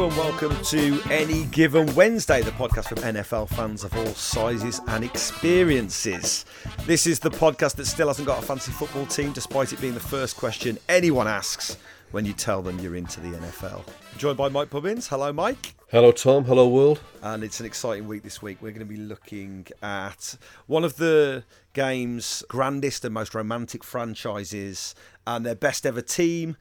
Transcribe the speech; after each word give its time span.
Hello 0.00 0.08
and 0.08 0.18
welcome 0.18 0.64
to 0.64 0.98
Any 1.10 1.44
Given 1.44 1.94
Wednesday, 1.94 2.40
the 2.40 2.52
podcast 2.52 2.88
for 2.88 2.94
NFL 2.94 3.50
fans 3.50 3.84
of 3.84 3.94
all 3.98 4.06
sizes 4.06 4.80
and 4.88 5.04
experiences. 5.04 6.46
This 6.86 7.06
is 7.06 7.18
the 7.18 7.30
podcast 7.30 7.74
that 7.74 7.84
still 7.84 8.08
hasn't 8.08 8.26
got 8.26 8.42
a 8.42 8.46
fancy 8.46 8.72
football 8.72 9.04
team, 9.04 9.32
despite 9.32 9.74
it 9.74 9.80
being 9.82 9.92
the 9.92 10.00
first 10.00 10.38
question 10.38 10.78
anyone 10.88 11.28
asks 11.28 11.76
when 12.12 12.24
you 12.24 12.32
tell 12.32 12.62
them 12.62 12.78
you're 12.78 12.96
into 12.96 13.20
the 13.20 13.36
NFL. 13.36 13.84
Joined 14.16 14.38
by 14.38 14.48
Mike 14.48 14.70
Bubbins. 14.70 15.06
Hello, 15.06 15.34
Mike. 15.34 15.74
Hello, 15.88 16.12
Tom. 16.12 16.44
Hello, 16.44 16.66
world. 16.66 17.00
And 17.22 17.44
it's 17.44 17.60
an 17.60 17.66
exciting 17.66 18.08
week 18.08 18.22
this 18.22 18.40
week. 18.40 18.56
We're 18.62 18.70
going 18.70 18.78
to 18.78 18.86
be 18.86 18.96
looking 18.96 19.66
at 19.82 20.38
one 20.66 20.82
of 20.82 20.96
the 20.96 21.44
game's 21.72 22.42
grandest 22.48 23.04
and 23.04 23.14
most 23.14 23.34
romantic 23.34 23.84
franchises 23.84 24.94
and 25.26 25.44
their 25.46 25.54
best 25.54 25.86
ever 25.86 26.02
team. 26.02 26.56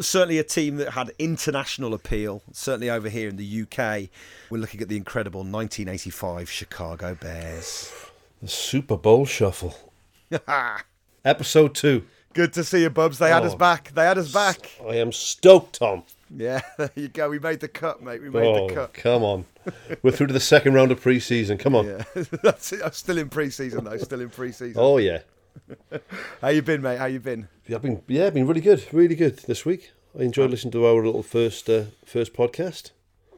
Certainly 0.00 0.38
a 0.38 0.44
team 0.44 0.76
that 0.76 0.92
had 0.92 1.12
international 1.18 1.92
appeal, 1.92 2.42
certainly 2.52 2.88
over 2.88 3.08
here 3.08 3.28
in 3.28 3.36
the 3.36 3.62
UK. 3.62 4.08
We're 4.50 4.58
looking 4.60 4.80
at 4.80 4.88
the 4.88 4.96
incredible 4.96 5.40
1985 5.40 6.48
Chicago 6.50 7.14
Bears. 7.14 7.92
The 8.40 8.48
Super 8.48 8.96
Bowl 8.96 9.26
Shuffle. 9.26 9.74
Episode 11.24 11.74
2. 11.74 12.04
Good 12.34 12.52
to 12.54 12.64
see 12.64 12.82
you, 12.82 12.90
Bubs. 12.90 13.18
They 13.18 13.30
had 13.30 13.42
oh, 13.42 13.46
us 13.46 13.54
Oh. 13.54 13.58
back. 13.58 13.92
They 13.94 14.04
had 14.04 14.16
us 14.18 14.32
back. 14.32 14.70
I 14.88 14.96
am 14.96 15.12
stoked, 15.12 15.78
Tom. 15.80 16.04
Yeah, 16.34 16.60
there 16.78 16.90
you 16.94 17.08
go. 17.08 17.28
We 17.30 17.38
made 17.38 17.60
the 17.60 17.68
cut, 17.68 18.02
mate. 18.02 18.20
We 18.22 18.30
made 18.30 18.44
Oh, 18.46 18.68
the 18.68 18.74
cut. 18.74 18.94
come 18.94 19.22
on. 19.22 19.44
We're 20.02 20.10
through 20.12 20.28
to 20.28 20.32
the 20.32 20.40
second 20.40 20.74
round 20.74 20.90
of 20.92 21.00
pre-season. 21.00 21.58
Come 21.58 21.74
on. 21.74 21.86
Yeah, 21.86 22.04
that's 22.42 22.72
it. 22.72 22.80
I'm 22.84 22.92
still 22.92 23.18
in 23.18 23.28
pre-season 23.28 23.84
though. 23.84 23.96
Still 23.98 24.20
in 24.20 24.30
pre-season. 24.30 24.74
Oh, 24.76 24.98
yeah. 24.98 25.20
How 26.40 26.48
you 26.48 26.62
been, 26.62 26.82
mate? 26.82 26.98
How 26.98 27.06
you 27.06 27.20
been? 27.20 27.48
Yeah, 27.66 27.76
I've 27.76 27.82
been, 27.82 28.02
yeah, 28.08 28.30
been 28.30 28.46
really 28.46 28.60
good. 28.60 28.84
Really 28.92 29.14
good 29.16 29.38
this 29.40 29.64
week. 29.66 29.92
I 30.18 30.22
enjoyed 30.22 30.50
listening 30.50 30.72
to 30.72 30.86
our 30.86 31.04
little 31.04 31.22
first 31.22 31.68
uh, 31.68 31.84
first 32.04 32.32
podcast. 32.34 32.90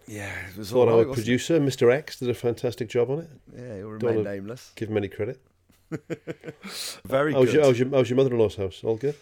Yeah, 0.06 0.33
it 0.49 0.56
was 0.56 0.71
Thought 0.71 0.89
all 0.89 0.95
our 0.99 1.05
right, 1.05 1.11
it? 1.11 1.15
producer, 1.15 1.61
Mr. 1.61 1.93
X, 1.93 2.19
did 2.19 2.29
a 2.31 2.34
fantastic 2.34 2.89
job 2.89 3.11
on 3.11 3.21
it. 3.21 3.31
Yeah, 3.56 3.77
he'll 3.77 3.89
remain 3.91 4.25
nameless. 4.25 4.73
Give 4.75 4.89
him 4.91 4.97
any 4.97 5.09
credit. 5.09 5.41
Very 7.05 7.33
How's 7.33 7.47
good. 7.47 7.55
your, 7.55 7.65
how's, 7.65 7.79
your, 7.79 7.89
how's 7.91 8.11
your 8.11 8.17
mother-in-law's 8.17 8.56
house? 8.56 8.81
All 8.84 8.97
good? 8.97 9.15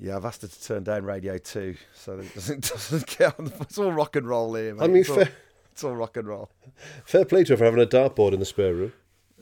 Yeah, 0.00 0.16
I've 0.16 0.24
asked 0.24 0.42
her 0.42 0.48
to 0.48 0.62
turn 0.62 0.84
down 0.84 1.04
Radio 1.04 1.38
Two, 1.38 1.76
so 1.94 2.16
that 2.16 2.26
it 2.26 2.34
doesn't 2.34 2.60
doesn't 2.70 3.18
get 3.18 3.38
on. 3.38 3.46
The, 3.46 3.52
it's 3.62 3.78
all 3.78 3.92
rock 3.92 4.14
and 4.16 4.26
roll 4.28 4.54
here, 4.54 4.74
mate. 4.74 4.84
I 4.84 4.86
mean, 4.86 4.96
it's, 4.98 5.10
all, 5.10 5.24
it's 5.72 5.84
all 5.84 5.96
rock 5.96 6.16
and 6.16 6.28
roll. 6.28 6.50
fair 7.04 7.24
play 7.24 7.44
to 7.44 7.52
her 7.54 7.56
for 7.56 7.64
having 7.64 7.80
a 7.82 7.86
dartboard 7.86 8.32
in 8.32 8.38
the 8.40 8.46
spare 8.46 8.74
room. 8.74 8.92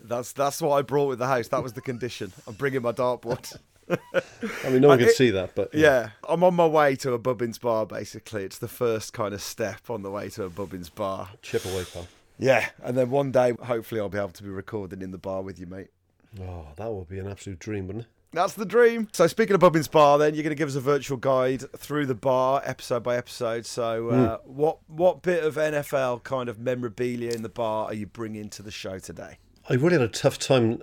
That's 0.03 0.33
that's 0.33 0.63
what 0.63 0.71
I 0.77 0.83
brought 0.83 1.09
with 1.09 1.19
the 1.19 1.27
house. 1.27 1.49
That 1.49 1.63
was 1.63 1.75
the 1.75 1.81
condition. 1.83 2.33
I'm 2.47 2.55
bringing 2.55 2.83
my 2.83 2.93
dartboard. 2.93 3.57
I 3.91 4.69
mean, 4.71 4.81
no 4.81 4.89
one 4.89 4.99
can 4.99 5.09
it- 5.09 5.15
see 5.17 5.31
that, 5.31 5.55
but 5.55 5.73
Yeah, 5.75 6.11
I'm 6.29 6.43
on 6.43 6.55
my 6.55 6.67
way 6.67 6.97
to 6.97 7.13
a 7.13 7.19
Bubbins 7.19 7.59
bar. 7.59 7.87
Basically, 7.87 8.43
it's 8.45 8.59
the 8.59 8.67
first 8.69 9.13
kind 9.13 9.33
of 9.35 9.41
step 9.43 9.91
on 9.91 10.03
the 10.03 10.11
way 10.11 10.29
to 10.31 10.45
a 10.45 10.51
Bubbins 10.51 10.89
bar. 10.91 11.29
chip 11.43 11.65
away, 11.65 11.85
pal. 11.93 12.07
Yeah, 12.39 12.69
and 12.83 12.97
then 12.99 13.11
one 13.11 13.31
day, 13.31 13.53
hopefully, 13.63 14.01
I'll 14.01 14.09
be 14.09 14.19
able 14.19 14.29
to 14.31 14.43
be 14.43 14.49
recording 14.51 15.03
in 15.03 15.11
the 15.11 15.19
bar 15.19 15.43
with 15.43 15.59
you, 15.61 15.67
mate. 15.67 15.89
Oh, 16.41 16.67
that 16.77 16.91
would 16.93 17.09
be 17.09 17.19
an 17.19 17.29
absolute 17.29 17.59
dream, 17.61 17.87
wouldn't 17.87 18.05
it? 18.07 18.11
That's 18.37 18.53
the 18.53 18.65
dream. 18.67 19.09
So 19.13 19.27
speaking 19.27 19.55
of 19.55 19.61
Bubbins 19.61 19.89
Bar, 19.89 20.19
then 20.19 20.35
you're 20.35 20.43
going 20.43 20.51
to 20.51 20.59
give 20.59 20.69
us 20.69 20.75
a 20.75 20.81
virtual 20.81 21.17
guide 21.17 21.65
through 21.77 22.07
the 22.07 22.15
bar, 22.15 22.63
episode 22.65 23.03
by 23.03 23.17
episode. 23.17 23.67
So 23.67 24.09
uh, 24.11 24.39
what 24.45 24.79
what 24.89 25.23
bit 25.23 25.43
of 25.43 25.57
NFL 25.57 26.23
kind 26.23 26.49
of 26.49 26.59
memorabilia 26.59 27.33
in 27.33 27.43
the 27.43 27.49
bar 27.49 27.87
are 27.87 27.95
you 27.95 28.07
bringing 28.07 28.49
to 28.51 28.63
the 28.63 28.71
show 28.71 28.99
today? 28.99 29.39
I 29.69 29.75
really 29.75 29.95
had 29.95 30.03
a 30.03 30.09
tough 30.09 30.39
time 30.39 30.83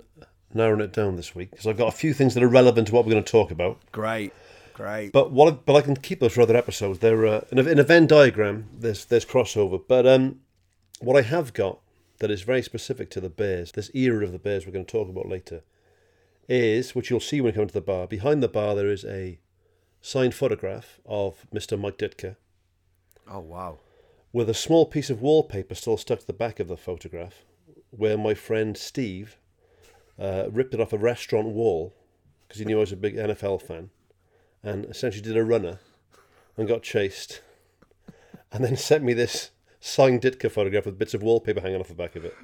narrowing 0.52 0.80
it 0.80 0.92
down 0.92 1.16
this 1.16 1.34
week 1.34 1.50
because 1.52 1.66
I've 1.66 1.78
got 1.78 1.88
a 1.88 1.96
few 1.96 2.12
things 2.12 2.34
that 2.34 2.42
are 2.42 2.48
relevant 2.48 2.88
to 2.88 2.94
what 2.94 3.04
we're 3.06 3.12
going 3.12 3.24
to 3.24 3.30
talk 3.30 3.50
about. 3.50 3.78
Great, 3.92 4.32
great. 4.74 5.12
But 5.12 5.30
what? 5.32 5.52
I- 5.52 5.56
But 5.64 5.76
I 5.76 5.80
can 5.80 5.96
keep 5.96 6.20
those 6.20 6.32
for 6.34 6.42
other 6.42 6.56
episodes. 6.56 6.98
They're 6.98 7.26
uh, 7.26 7.40
in, 7.52 7.58
a, 7.58 7.62
in 7.62 7.78
a 7.78 7.84
Venn 7.84 8.06
diagram. 8.06 8.66
There's 8.76 9.04
there's 9.04 9.24
crossover. 9.24 9.80
But 9.86 10.06
um, 10.06 10.40
what 11.00 11.16
I 11.16 11.22
have 11.22 11.52
got 11.54 11.78
that 12.18 12.30
is 12.30 12.42
very 12.42 12.62
specific 12.62 13.10
to 13.10 13.20
the 13.20 13.30
Bears, 13.30 13.72
this 13.72 13.90
era 13.94 14.24
of 14.24 14.32
the 14.32 14.38
Bears 14.38 14.66
we're 14.66 14.72
going 14.72 14.84
to 14.84 14.90
talk 14.92 15.08
about 15.08 15.28
later, 15.28 15.62
is 16.48 16.94
which 16.94 17.10
you'll 17.10 17.20
see 17.20 17.40
when 17.40 17.54
you 17.54 17.60
come 17.60 17.68
to 17.68 17.74
the 17.74 17.80
bar. 17.80 18.06
Behind 18.06 18.42
the 18.42 18.48
bar 18.48 18.74
there 18.74 18.88
is 18.88 19.04
a 19.04 19.38
signed 20.00 20.34
photograph 20.34 21.00
of 21.06 21.46
Mr. 21.54 21.78
Mike 21.78 21.98
Ditka 21.98 22.36
oh 23.30 23.40
wow, 23.40 23.78
with 24.32 24.50
a 24.50 24.54
small 24.54 24.84
piece 24.86 25.08
of 25.10 25.22
wallpaper 25.22 25.74
still 25.74 25.96
stuck 25.96 26.20
to 26.20 26.26
the 26.26 26.32
back 26.32 26.60
of 26.60 26.68
the 26.68 26.76
photograph, 26.76 27.44
where 27.90 28.18
my 28.18 28.34
friend 28.34 28.76
Steve 28.76 29.38
uh, 30.18 30.46
ripped 30.50 30.74
it 30.74 30.80
off 30.80 30.92
a 30.92 30.98
restaurant 30.98 31.48
wall 31.48 31.94
because 32.46 32.58
he 32.58 32.64
knew 32.66 32.76
I 32.76 32.80
was 32.80 32.92
a 32.92 32.96
big 32.96 33.16
NFL 33.16 33.62
fan, 33.62 33.90
and 34.62 34.84
essentially 34.84 35.22
did 35.22 35.36
a 35.36 35.44
runner 35.44 35.78
and 36.56 36.68
got 36.68 36.82
chased, 36.82 37.40
and 38.52 38.62
then 38.62 38.76
sent 38.76 39.02
me 39.04 39.14
this 39.14 39.50
signed 39.80 40.20
Ditka 40.22 40.50
photograph 40.50 40.84
with 40.86 40.98
bits 40.98 41.14
of 41.14 41.22
wallpaper 41.22 41.60
hanging 41.60 41.80
off 41.80 41.88
the 41.88 41.94
back 41.94 42.14
of 42.14 42.24
it, 42.26 42.36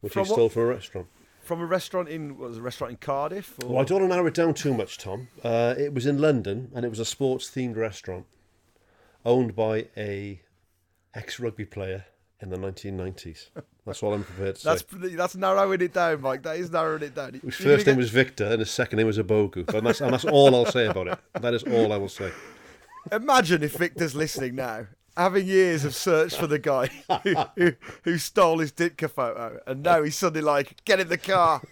which 0.00 0.12
From 0.12 0.24
he 0.24 0.30
what- 0.30 0.36
stole 0.36 0.48
from 0.50 0.62
a 0.62 0.66
restaurant. 0.66 1.08
From 1.52 1.60
a 1.60 1.66
restaurant 1.66 2.08
in 2.08 2.38
what 2.38 2.48
was 2.48 2.56
a 2.56 2.62
restaurant 2.62 2.92
in 2.92 2.96
Cardiff? 2.96 3.58
Or? 3.62 3.68
Well, 3.68 3.78
I 3.82 3.84
don't 3.84 4.00
want 4.00 4.10
to 4.10 4.16
narrow 4.16 4.26
it 4.26 4.32
down 4.32 4.54
too 4.54 4.72
much, 4.72 4.96
Tom. 4.96 5.28
Uh, 5.44 5.74
it 5.76 5.92
was 5.92 6.06
in 6.06 6.16
London, 6.18 6.70
and 6.74 6.82
it 6.82 6.88
was 6.88 6.98
a 6.98 7.04
sports-themed 7.04 7.76
restaurant 7.76 8.24
owned 9.26 9.54
by 9.54 9.88
a 9.94 10.40
ex-rugby 11.14 11.66
player 11.66 12.06
in 12.40 12.48
the 12.48 12.56
1990s. 12.56 13.50
That's 13.84 14.02
all 14.02 14.14
I'm 14.14 14.24
prepared 14.24 14.54
to 14.54 14.60
say. 14.62 14.68
That's 14.70 15.14
that's 15.14 15.36
narrowing 15.36 15.82
it 15.82 15.92
down, 15.92 16.22
Mike. 16.22 16.42
That 16.42 16.56
is 16.56 16.70
narrowing 16.70 17.02
it 17.02 17.14
down. 17.14 17.34
His 17.34 17.54
first 17.56 17.86
name 17.86 17.96
get- 17.96 17.98
was 17.98 18.08
Victor, 18.08 18.46
and 18.46 18.60
his 18.60 18.70
second 18.70 18.96
name 18.96 19.06
was 19.08 19.18
Ubogu. 19.18 19.68
And 19.74 19.86
that's, 19.86 20.00
and 20.00 20.10
that's 20.14 20.24
all 20.24 20.56
I'll 20.56 20.72
say 20.72 20.86
about 20.86 21.08
it. 21.08 21.18
That 21.38 21.52
is 21.52 21.64
all 21.64 21.92
I 21.92 21.98
will 21.98 22.08
say. 22.08 22.32
Imagine 23.12 23.62
if 23.62 23.76
Victor's 23.76 24.14
listening 24.14 24.54
now 24.54 24.86
having 25.16 25.46
years 25.46 25.84
of 25.84 25.94
search 25.94 26.34
for 26.36 26.46
the 26.46 26.58
guy 26.58 26.88
who, 27.22 27.34
who, 27.56 27.72
who 28.04 28.18
stole 28.18 28.58
his 28.58 28.72
Ditka 28.72 29.10
photo, 29.10 29.60
and 29.66 29.82
now 29.82 30.02
he's 30.02 30.16
suddenly 30.16 30.42
like, 30.42 30.84
"Get 30.84 31.00
in 31.00 31.08
the 31.08 31.18
car." 31.18 31.62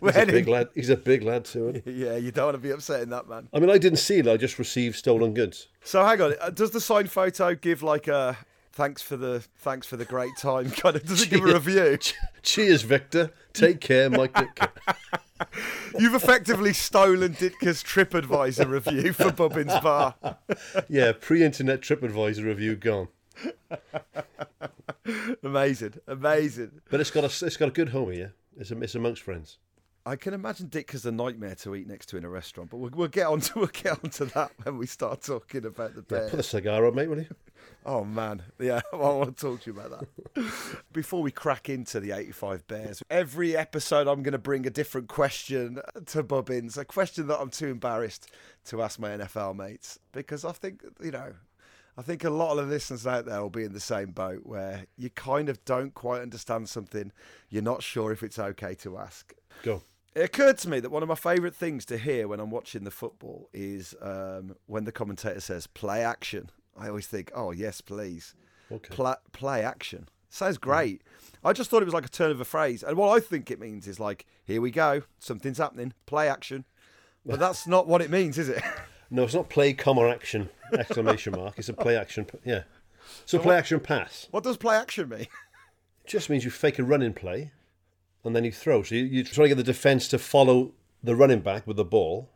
We're 0.00 0.08
He's 0.10 0.16
a 0.16 0.18
heading. 0.20 0.34
big 0.34 0.48
lad. 0.48 0.68
He's 0.74 0.88
a 0.90 0.96
big 0.96 1.22
lad 1.22 1.44
too. 1.44 1.82
Yeah, 1.84 2.16
you 2.16 2.30
don't 2.32 2.46
want 2.46 2.54
to 2.54 2.58
be 2.62 2.70
upsetting 2.70 3.10
that 3.10 3.28
man. 3.28 3.48
I 3.52 3.58
mean, 3.60 3.68
I 3.70 3.76
didn't 3.78 3.98
see 3.98 4.18
it. 4.18 4.26
I 4.28 4.36
just 4.36 4.58
received 4.58 4.96
stolen 4.96 5.34
goods. 5.34 5.68
So 5.84 6.04
hang 6.04 6.20
on, 6.22 6.34
uh, 6.40 6.50
does 6.50 6.70
the 6.70 6.80
signed 6.80 7.10
photo 7.10 7.54
give 7.54 7.82
like 7.82 8.08
a 8.08 8.36
thanks 8.72 9.02
for 9.02 9.16
the 9.16 9.40
thanks 9.58 9.86
for 9.86 9.96
the 9.96 10.04
great 10.04 10.36
time 10.38 10.70
kind 10.70 10.96
of? 10.96 11.06
Does 11.06 11.22
it 11.22 11.30
give 11.30 11.44
a 11.44 11.54
review? 11.54 11.98
Cheers, 12.42 12.82
Victor. 12.82 13.32
Take 13.52 13.80
care, 13.80 14.10
Mike 14.10 14.32
Ditka. 14.32 14.70
You've 15.98 16.14
effectively 16.14 16.72
stolen 16.72 17.34
Ditka's 17.34 17.82
TripAdvisor 17.82 18.68
review 18.68 19.12
for 19.12 19.32
Bubbins 19.32 19.78
Bar. 19.80 20.14
Yeah, 20.88 21.12
pre-internet 21.18 21.80
TripAdvisor 21.80 22.44
review 22.44 22.76
gone. 22.76 23.08
Amazing, 25.42 25.94
amazing. 26.06 26.80
But 26.90 27.00
it's 27.00 27.10
got 27.10 27.24
a 27.24 27.46
it's 27.46 27.56
got 27.56 27.68
a 27.68 27.72
good 27.72 27.88
home 27.90 28.12
here. 28.12 28.34
It's, 28.56 28.70
a, 28.70 28.80
it's 28.80 28.94
amongst 28.94 29.22
friends. 29.22 29.58
I 30.04 30.16
can 30.16 30.34
imagine 30.34 30.68
Ditka's 30.68 31.06
a 31.06 31.12
nightmare 31.12 31.54
to 31.56 31.76
eat 31.76 31.86
next 31.86 32.06
to 32.06 32.16
in 32.16 32.24
a 32.24 32.28
restaurant, 32.28 32.70
but 32.70 32.78
we'll, 32.78 32.90
we'll 32.92 33.08
get 33.08 33.28
on 33.28 33.40
to 33.40 33.52
we'll 33.60 33.68
get 33.68 34.02
onto 34.02 34.24
that 34.26 34.50
when 34.64 34.78
we 34.78 34.86
start 34.86 35.22
talking 35.22 35.64
about 35.64 35.94
the 35.94 36.04
Yeah, 36.10 36.30
put 36.30 36.40
a 36.40 36.42
cigar 36.42 36.86
on, 36.86 36.94
mate, 36.94 37.08
will 37.08 37.18
you? 37.18 37.26
Oh 37.84 38.04
man, 38.04 38.42
yeah, 38.60 38.80
I 38.92 38.96
want 38.96 39.36
to 39.36 39.40
talk 39.40 39.62
to 39.62 39.72
you 39.72 39.78
about 39.78 40.00
that. 40.34 40.52
Before 40.92 41.22
we 41.22 41.30
crack 41.30 41.68
into 41.68 42.00
the 42.00 42.12
85 42.12 42.66
Bears, 42.66 43.02
every 43.08 43.56
episode 43.56 44.08
I'm 44.08 44.22
going 44.22 44.32
to 44.32 44.38
bring 44.38 44.66
a 44.66 44.70
different 44.70 45.08
question 45.08 45.80
to 46.06 46.22
Bubbins, 46.24 46.76
a 46.76 46.84
question 46.84 47.28
that 47.28 47.40
I'm 47.40 47.50
too 47.50 47.68
embarrassed 47.68 48.30
to 48.66 48.82
ask 48.82 48.98
my 48.98 49.10
NFL 49.10 49.56
mates 49.56 49.98
because 50.12 50.44
I 50.44 50.52
think, 50.52 50.82
you 51.00 51.12
know, 51.12 51.34
I 51.96 52.02
think 52.02 52.24
a 52.24 52.30
lot 52.30 52.58
of 52.58 52.66
the 52.66 52.72
listeners 52.72 53.06
out 53.06 53.26
there 53.26 53.40
will 53.40 53.50
be 53.50 53.64
in 53.64 53.72
the 53.72 53.80
same 53.80 54.10
boat 54.10 54.40
where 54.44 54.86
you 54.96 55.10
kind 55.10 55.48
of 55.48 55.64
don't 55.64 55.92
quite 55.92 56.22
understand 56.22 56.68
something, 56.68 57.12
you're 57.48 57.62
not 57.62 57.82
sure 57.82 58.12
if 58.12 58.22
it's 58.22 58.38
okay 58.38 58.74
to 58.76 58.98
ask. 58.98 59.34
Go. 59.62 59.82
It 60.14 60.22
occurred 60.24 60.58
to 60.58 60.68
me 60.68 60.80
that 60.80 60.90
one 60.90 61.02
of 61.02 61.08
my 61.08 61.14
favourite 61.14 61.54
things 61.54 61.84
to 61.86 61.96
hear 61.96 62.28
when 62.28 62.38
I'm 62.38 62.50
watching 62.50 62.84
the 62.84 62.90
football 62.90 63.48
is 63.52 63.94
um, 64.02 64.56
when 64.66 64.84
the 64.84 64.92
commentator 64.92 65.40
says 65.40 65.66
"play 65.66 66.04
action." 66.04 66.50
I 66.78 66.88
always 66.88 67.06
think, 67.06 67.30
"Oh 67.34 67.50
yes, 67.50 67.80
please, 67.80 68.34
Okay. 68.70 68.94
Pla- 68.94 69.16
play 69.32 69.62
action." 69.62 70.08
Sounds 70.28 70.58
great. 70.58 71.02
I 71.44 71.52
just 71.52 71.68
thought 71.70 71.82
it 71.82 71.86
was 71.86 71.94
like 71.94 72.06
a 72.06 72.10
turn 72.10 72.30
of 72.30 72.40
a 72.40 72.44
phrase, 72.44 72.82
and 72.82 72.96
what 72.96 73.16
I 73.16 73.20
think 73.20 73.50
it 73.50 73.58
means 73.60 73.86
is 73.88 73.98
like, 73.98 74.26
"Here 74.44 74.60
we 74.60 74.70
go, 74.70 75.02
something's 75.18 75.58
happening, 75.58 75.94
play 76.06 76.28
action." 76.28 76.64
But 77.24 77.38
that's 77.40 77.66
not 77.66 77.86
what 77.86 78.02
it 78.02 78.10
means, 78.10 78.36
is 78.38 78.48
it? 78.50 78.62
No, 79.10 79.24
it's 79.24 79.34
not 79.34 79.48
play, 79.48 79.72
comma, 79.74 80.08
action, 80.08 80.48
exclamation 80.72 81.32
mark. 81.36 81.54
It's 81.58 81.68
a 81.68 81.74
play 81.74 81.96
action. 81.96 82.26
Yeah. 82.44 82.62
So 83.26 83.38
play 83.38 83.56
action 83.56 83.78
pass. 83.80 84.26
what 84.30 84.44
does 84.44 84.56
play 84.56 84.76
action 84.76 85.08
mean? 85.08 85.20
It 85.20 85.28
just 86.06 86.28
means 86.30 86.44
you 86.44 86.50
fake 86.50 86.78
a 86.78 86.84
running 86.84 87.12
play 87.12 87.52
and 88.24 88.34
then 88.36 88.44
you 88.44 88.52
throw. 88.52 88.82
So 88.82 88.94
you, 88.94 89.04
you 89.04 89.24
try 89.24 89.44
to 89.44 89.48
get 89.48 89.56
the 89.56 89.62
defence 89.62 90.08
to 90.08 90.18
follow 90.18 90.72
the 91.02 91.16
running 91.16 91.40
back 91.40 91.66
with 91.66 91.76
the 91.76 91.84
ball, 91.84 92.30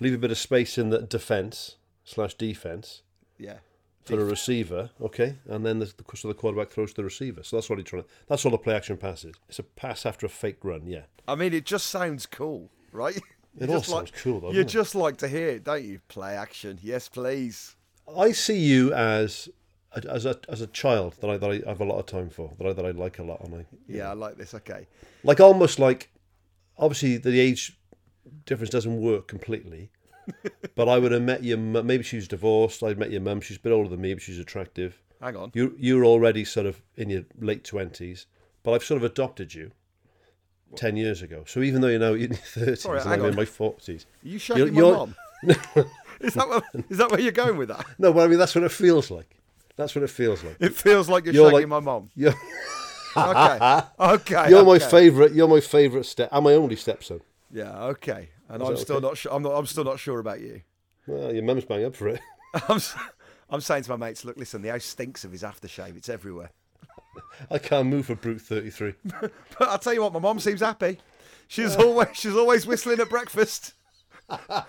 leave 0.00 0.14
a 0.14 0.18
bit 0.18 0.30
of 0.30 0.38
space 0.38 0.78
in 0.78 0.90
the 0.90 1.02
defence 1.02 1.76
slash 2.04 2.34
defence 2.34 3.02
yeah. 3.38 3.58
for 4.04 4.16
the 4.16 4.24
receiver, 4.24 4.90
okay? 5.00 5.36
And 5.46 5.66
then 5.66 5.80
the, 5.80 5.86
the, 5.86 6.16
so 6.16 6.28
the 6.28 6.34
quarterback 6.34 6.70
throws 6.70 6.90
to 6.90 6.96
the 6.96 7.04
receiver. 7.04 7.42
So 7.42 7.56
that's 7.56 7.68
what 7.68 7.78
he's 7.78 7.86
trying 7.86 8.02
to, 8.02 8.08
that's 8.28 8.44
all 8.44 8.52
the 8.52 8.58
play 8.58 8.74
action 8.74 8.96
pass 8.96 9.24
is. 9.24 9.34
It's 9.48 9.58
a 9.58 9.64
pass 9.64 10.06
after 10.06 10.26
a 10.26 10.28
fake 10.28 10.58
run, 10.62 10.86
yeah. 10.86 11.02
I 11.26 11.34
mean, 11.34 11.52
it 11.52 11.64
just 11.64 11.86
sounds 11.86 12.26
cool, 12.26 12.70
right? 12.92 13.18
It 13.60 13.68
all 13.68 13.80
just 13.80 13.90
sounds 13.90 14.10
cool, 14.12 14.40
though, 14.40 14.46
You 14.46 14.64
doesn't 14.64 14.68
it? 14.68 14.80
just 14.80 14.94
like 14.94 15.18
to 15.18 15.28
hear 15.28 15.48
it, 15.48 15.64
don't 15.64 15.84
you? 15.84 16.00
Play 16.08 16.36
action, 16.36 16.78
yes, 16.82 17.10
please. 17.10 17.76
I 18.16 18.32
see 18.32 18.58
you 18.58 18.94
as 18.94 19.50
as 20.08 20.24
a 20.26 20.38
as 20.48 20.60
a 20.60 20.66
child 20.68 21.16
that 21.20 21.28
I 21.28 21.36
that 21.36 21.50
I 21.50 21.68
have 21.68 21.80
a 21.80 21.84
lot 21.84 21.98
of 21.98 22.06
time 22.06 22.30
for 22.30 22.52
that 22.58 22.66
I 22.66 22.72
that 22.72 22.84
I 22.86 22.90
like 22.92 23.18
a 23.18 23.22
lot 23.22 23.42
and 23.44 23.54
I 23.54 23.66
Yeah, 23.86 24.10
I 24.10 24.14
like 24.14 24.36
this. 24.36 24.54
Okay. 24.54 24.86
like 25.24 25.40
almost 25.40 25.78
like 25.78 26.10
obviously 26.78 27.16
the 27.18 27.38
age 27.38 27.78
difference 28.46 28.70
doesn't 28.70 29.00
work 29.00 29.28
completely 29.28 29.90
but 30.76 30.88
I 30.88 30.98
would 30.98 31.12
have 31.12 31.22
met 31.22 31.42
your 31.44 31.58
maybe 31.58 32.02
she 32.04 32.16
was 32.16 32.28
divorced 32.28 32.82
I'd 32.82 32.98
met 32.98 33.10
your 33.10 33.20
mum 33.20 33.40
she's 33.40 33.56
a 33.56 33.60
bit 33.60 33.72
older 33.72 33.88
than 33.90 34.00
me 34.00 34.14
but 34.14 34.22
she's 34.22 34.38
attractive 34.38 35.00
Hang 35.20 35.36
on. 35.36 35.50
you 35.54 35.74
you're 35.78 36.04
already 36.04 36.44
sort 36.44 36.66
of 36.66 36.80
in 36.96 37.10
your 37.10 37.24
late 37.38 37.64
20s 37.64 38.26
but 38.62 38.72
I've 38.72 38.84
sort 38.84 38.96
of 38.98 39.04
adopted 39.04 39.52
you 39.54 39.72
10 40.76 40.96
years 40.96 41.20
ago 41.22 41.44
so 41.46 41.60
even 41.60 41.80
though 41.82 41.88
you're 41.88 41.98
now 42.00 42.14
in 42.14 42.20
your 42.20 42.30
30s 42.30 42.86
and 43.04 43.12
I'm 43.12 43.24
in 43.26 43.36
my 43.36 43.44
40s 43.44 44.06
you 44.22 44.38
You're- 44.56 44.70
my 44.70 44.80
mum? 44.80 45.14
is 46.20 46.34
that 46.34 46.48
what, 46.48 46.64
is 46.88 46.98
that 46.98 47.10
where 47.10 47.20
you're 47.20 47.32
going 47.32 47.56
with 47.56 47.68
that? 47.68 47.84
no 47.98 48.12
but 48.12 48.20
I 48.24 48.28
mean 48.28 48.38
that's 48.38 48.54
what 48.54 48.64
it 48.64 48.70
feels 48.72 49.10
like 49.10 49.36
that's 49.76 49.94
what 49.94 50.04
it 50.04 50.10
feels 50.10 50.42
like 50.44 50.56
It 50.60 50.74
feels 50.74 51.08
like 51.08 51.24
you're, 51.24 51.34
You're 51.34 51.50
shaking 51.50 51.68
like- 51.70 51.84
my 51.84 51.92
mom. 51.92 52.10
you're, 52.16 52.34
Okay. 53.16 53.80
Okay. 54.00 54.50
you're 54.50 54.64
my 54.64 54.78
favourite 54.78 55.32
you're 55.32 55.48
my 55.48 55.60
favourite 55.60 56.06
step 56.06 56.28
I'm 56.32 56.44
my 56.44 56.54
only 56.54 56.76
stepson 56.76 57.20
Yeah. 57.52 57.84
Okay. 57.84 58.30
And 58.48 58.62
Is 58.62 58.68
I'm 58.68 58.76
still 58.76 58.96
okay? 58.96 59.06
not 59.06 59.16
sure. 59.16 59.32
I'm 59.32 59.42
not. 59.42 59.52
I'm 59.52 59.66
still 59.66 59.84
not 59.84 59.98
sure 59.98 60.18
about 60.18 60.40
you. 60.40 60.62
well 61.06 61.32
your 61.32 61.42
mum's 61.44 61.64
bang 61.64 61.84
up 61.84 61.94
for 61.96 62.08
it 62.08 62.20
I'm. 62.68 62.80
I'm 63.50 63.60
saying 63.60 63.82
to 63.82 63.90
my 63.90 64.06
mates, 64.06 64.24
look, 64.24 64.38
listen, 64.38 64.62
the 64.62 64.70
house 64.70 64.84
stinks 64.84 65.24
of 65.24 65.32
his 65.32 65.42
aftershave. 65.42 65.94
It's 65.96 66.08
everywhere. 66.08 66.50
I 67.50 67.58
can't 67.58 67.88
move 67.88 68.06
for 68.06 68.14
Brut 68.14 68.40
33 68.40 68.94
But 69.20 69.30
I'll 69.60 69.78
tell 69.78 69.92
you 69.92 70.00
what, 70.02 70.14
my 70.14 70.18
mom 70.20 70.40
seems 70.40 70.60
happy. 70.60 70.98
She's 71.48 71.76
always 71.76 72.08
she's 72.14 72.34
always 72.34 72.66
whistling 72.66 72.98
at 73.00 73.10
breakfast. 73.10 73.74
I 74.28 74.64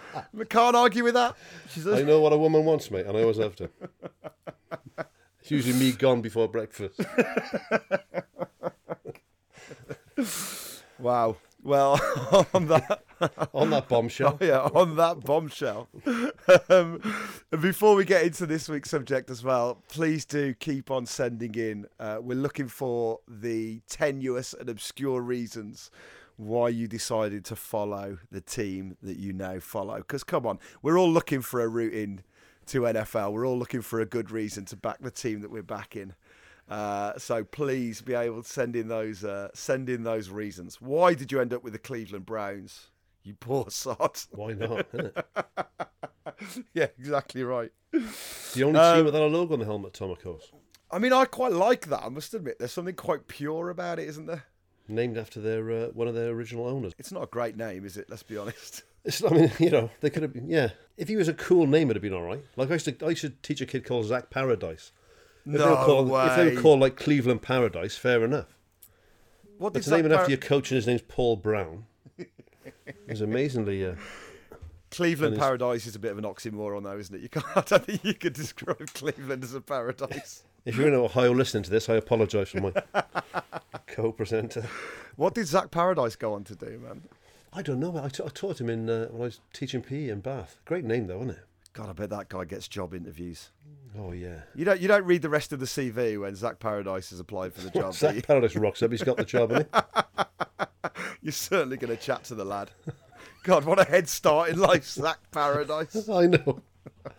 can't 0.49 0.75
argue 0.75 1.03
with 1.03 1.13
that. 1.13 1.35
She's 1.69 1.87
I 1.87 2.01
know 2.01 2.19
what 2.21 2.33
a 2.33 2.37
woman 2.37 2.65
wants, 2.65 2.91
mate, 2.91 3.05
and 3.05 3.17
I 3.17 3.21
always 3.21 3.37
have 3.37 3.55
to. 3.57 3.69
It's 5.39 5.51
usually 5.51 5.77
me 5.77 5.91
gone 5.91 6.21
before 6.21 6.47
breakfast. 6.47 6.99
wow. 10.99 11.35
Well, 11.61 11.93
on 12.53 12.67
that 12.67 13.03
On 13.53 13.69
that 13.69 13.87
bombshell. 13.87 14.37
Oh, 14.41 14.45
yeah, 14.45 14.59
on 14.59 14.95
that 14.97 15.21
bombshell. 15.21 15.87
um, 16.69 17.01
and 17.51 17.61
before 17.61 17.95
we 17.95 18.03
get 18.05 18.23
into 18.23 18.45
this 18.45 18.67
week's 18.67 18.89
subject 18.89 19.29
as 19.29 19.43
well, 19.43 19.81
please 19.89 20.25
do 20.25 20.53
keep 20.53 20.91
on 20.91 21.05
sending 21.05 21.55
in. 21.55 21.85
Uh, 21.99 22.17
we're 22.21 22.37
looking 22.37 22.67
for 22.67 23.19
the 23.27 23.81
tenuous 23.87 24.53
and 24.53 24.69
obscure 24.69 25.21
reasons 25.21 25.89
why 26.37 26.69
you 26.69 26.87
decided 26.87 27.45
to 27.45 27.55
follow 27.55 28.17
the 28.31 28.41
team 28.41 28.97
that 29.01 29.17
you 29.17 29.33
now 29.33 29.59
follow. 29.59 29.97
Because 29.97 30.23
come 30.23 30.45
on, 30.45 30.59
we're 30.81 30.97
all 30.99 31.11
looking 31.11 31.41
for 31.41 31.61
a 31.61 31.67
route 31.67 31.93
in 31.93 32.23
to 32.67 32.81
NFL. 32.81 33.33
We're 33.33 33.45
all 33.47 33.57
looking 33.59 33.81
for 33.81 33.99
a 33.99 34.05
good 34.05 34.31
reason 34.31 34.65
to 34.65 34.75
back 34.75 34.99
the 35.01 35.11
team 35.11 35.41
that 35.41 35.51
we're 35.51 35.63
backing. 35.63 36.13
Uh, 36.69 37.17
so 37.17 37.43
please 37.43 38.01
be 38.01 38.13
able 38.13 38.41
to 38.41 38.49
send 38.49 38.75
in 38.75 38.87
those 38.87 39.23
uh, 39.23 39.49
send 39.53 39.89
in 39.89 40.03
those 40.03 40.29
reasons. 40.29 40.79
Why 40.81 41.13
did 41.13 41.31
you 41.31 41.41
end 41.41 41.53
up 41.53 41.63
with 41.63 41.73
the 41.73 41.79
Cleveland 41.79 42.25
Browns? 42.25 42.87
You 43.23 43.35
poor 43.35 43.65
sod. 43.69 44.17
Why 44.31 44.53
not? 44.53 44.87
Yeah, 46.73 46.87
exactly 46.97 47.43
right. 47.43 47.71
The 47.91 48.63
only 48.63 48.79
Um, 48.79 48.97
team 48.97 49.05
without 49.05 49.23
a 49.23 49.27
logo 49.27 49.53
on 49.53 49.59
the 49.59 49.65
helmet, 49.65 49.93
Tom, 49.93 50.09
of 50.09 50.21
course. 50.21 50.51
I 50.91 50.99
mean, 50.99 51.13
I 51.13 51.25
quite 51.25 51.51
like 51.51 51.87
that. 51.87 52.03
I 52.03 52.09
must 52.09 52.33
admit, 52.33 52.59
there's 52.59 52.71
something 52.71 52.95
quite 52.95 53.27
pure 53.27 53.69
about 53.69 53.99
it, 53.99 54.07
isn't 54.09 54.25
there? 54.25 54.43
Named 54.87 55.17
after 55.17 55.39
their 55.39 55.71
uh, 55.71 55.87
one 55.87 56.07
of 56.07 56.15
their 56.15 56.29
original 56.29 56.67
owners. 56.67 56.93
It's 56.97 57.11
not 57.11 57.23
a 57.23 57.27
great 57.27 57.55
name, 57.55 57.85
is 57.85 57.97
it? 57.97 58.09
Let's 58.09 58.23
be 58.23 58.37
honest. 58.37 58.83
It's, 59.05 59.21
I 59.21 59.31
mean, 59.31 59.51
you 59.59 59.69
know, 59.69 59.89
they 59.99 60.09
could 60.09 60.23
have 60.23 60.31
been. 60.31 60.49
Yeah, 60.49 60.69
if 60.95 61.09
he 61.09 61.17
was 61.17 61.27
a 61.27 61.33
cool 61.33 61.67
name, 61.67 61.89
it'd 61.89 61.97
have 61.97 62.01
been 62.01 62.13
all 62.13 62.23
right. 62.23 62.41
Like 62.55 62.69
I 62.69 62.73
used 62.75 62.85
to, 62.85 63.05
I 63.05 63.09
used 63.09 63.19
to 63.23 63.31
teach 63.31 63.59
a 63.59 63.65
kid 63.65 63.83
called 63.83 64.05
Zach 64.05 64.29
Paradise. 64.29 64.93
If 65.45 65.51
they 65.51 65.59
were 65.59 65.71
No 65.71 65.75
called, 65.75 66.09
If 66.09 66.35
they 66.37 66.55
were 66.55 66.61
called 66.61 66.79
like 66.79 66.95
Cleveland 66.95 67.41
Paradise, 67.41 67.97
fair 67.97 68.23
enough. 68.23 68.57
What 69.57 69.73
But 69.73 69.83
did 69.83 69.89
to 69.89 70.01
name 70.01 70.11
after 70.11 70.31
your 70.31 70.37
coach 70.39 70.71
and 70.71 70.77
his 70.77 70.87
name's 70.87 71.01
Paul 71.01 71.35
Brown 71.35 71.85
is 73.07 73.19
amazingly. 73.19 73.85
Uh, 73.85 73.95
Cleveland 74.89 75.37
Paradise 75.37 75.87
is 75.87 75.95
a 75.95 75.99
bit 75.99 76.11
of 76.11 76.17
an 76.17 76.23
oxymoron, 76.23 76.83
though, 76.83 76.97
isn't 76.97 77.15
it? 77.15 77.21
You 77.21 77.29
can't. 77.29 77.45
I 77.55 77.61
don't 77.61 77.85
think 77.85 78.05
you 78.05 78.13
could 78.13 78.33
describe 78.33 78.93
Cleveland 78.93 79.43
as 79.43 79.53
a 79.53 79.61
paradise. 79.61 80.43
If 80.65 80.77
you're 80.77 80.87
in 80.87 80.93
Ohio 80.93 81.31
listening 81.33 81.63
to 81.63 81.69
this, 81.69 81.89
I 81.89 81.95
apologise 81.95 82.49
for 82.49 82.61
my 82.61 82.73
co-presenter. 83.87 84.65
What 85.17 85.35
did 85.35 85.47
Zach 85.47 85.71
Paradise 85.71 86.15
go 86.15 86.33
on 86.33 86.43
to 86.45 86.55
do, 86.55 86.79
man? 86.79 87.03
I 87.51 87.61
don't 87.61 87.79
know. 87.79 87.97
I, 87.97 88.07
t- 88.07 88.23
I 88.25 88.29
taught 88.29 88.61
him 88.61 88.69
in 88.69 88.89
uh, 88.89 89.07
when 89.07 89.21
I 89.21 89.25
was 89.25 89.39
teaching 89.51 89.81
PE 89.81 90.09
in 90.09 90.21
Bath. 90.21 90.57
Great 90.65 90.85
name 90.85 91.07
though, 91.07 91.17
isn't 91.17 91.31
it? 91.31 91.39
God, 91.73 91.89
I 91.89 91.93
bet 91.93 92.09
that 92.11 92.29
guy 92.29 92.45
gets 92.45 92.67
job 92.67 92.93
interviews. 92.93 93.49
Oh 93.97 94.11
yeah. 94.11 94.41
You 94.55 94.65
don't. 94.65 94.79
You 94.79 94.87
don't 94.87 95.05
read 95.05 95.21
the 95.21 95.29
rest 95.29 95.53
of 95.53 95.59
the 95.59 95.65
CV 95.65 96.19
when 96.19 96.35
Zach 96.35 96.59
Paradise 96.59 97.09
has 97.11 97.19
applied 97.19 97.53
for 97.53 97.61
the 97.61 97.69
job. 97.79 97.93
Zach 97.93 98.25
Paradise 98.25 98.55
rocks 98.55 98.81
up. 98.81 98.91
He's 98.91 99.03
got 99.03 99.17
the 99.17 99.25
job, 99.25 99.51
he? 99.51 99.65
You're 101.21 101.31
certainly 101.31 101.77
going 101.77 101.95
to 101.95 102.01
chat 102.01 102.23
to 102.25 102.35
the 102.35 102.45
lad. 102.45 102.71
God, 103.43 103.65
what 103.65 103.79
a 103.79 103.83
head 103.83 104.07
start 104.09 104.49
in 104.49 104.59
life, 104.59 104.85
Zach 104.85 105.19
Paradise. 105.31 106.09
I 106.09 106.27
know. 106.27 106.61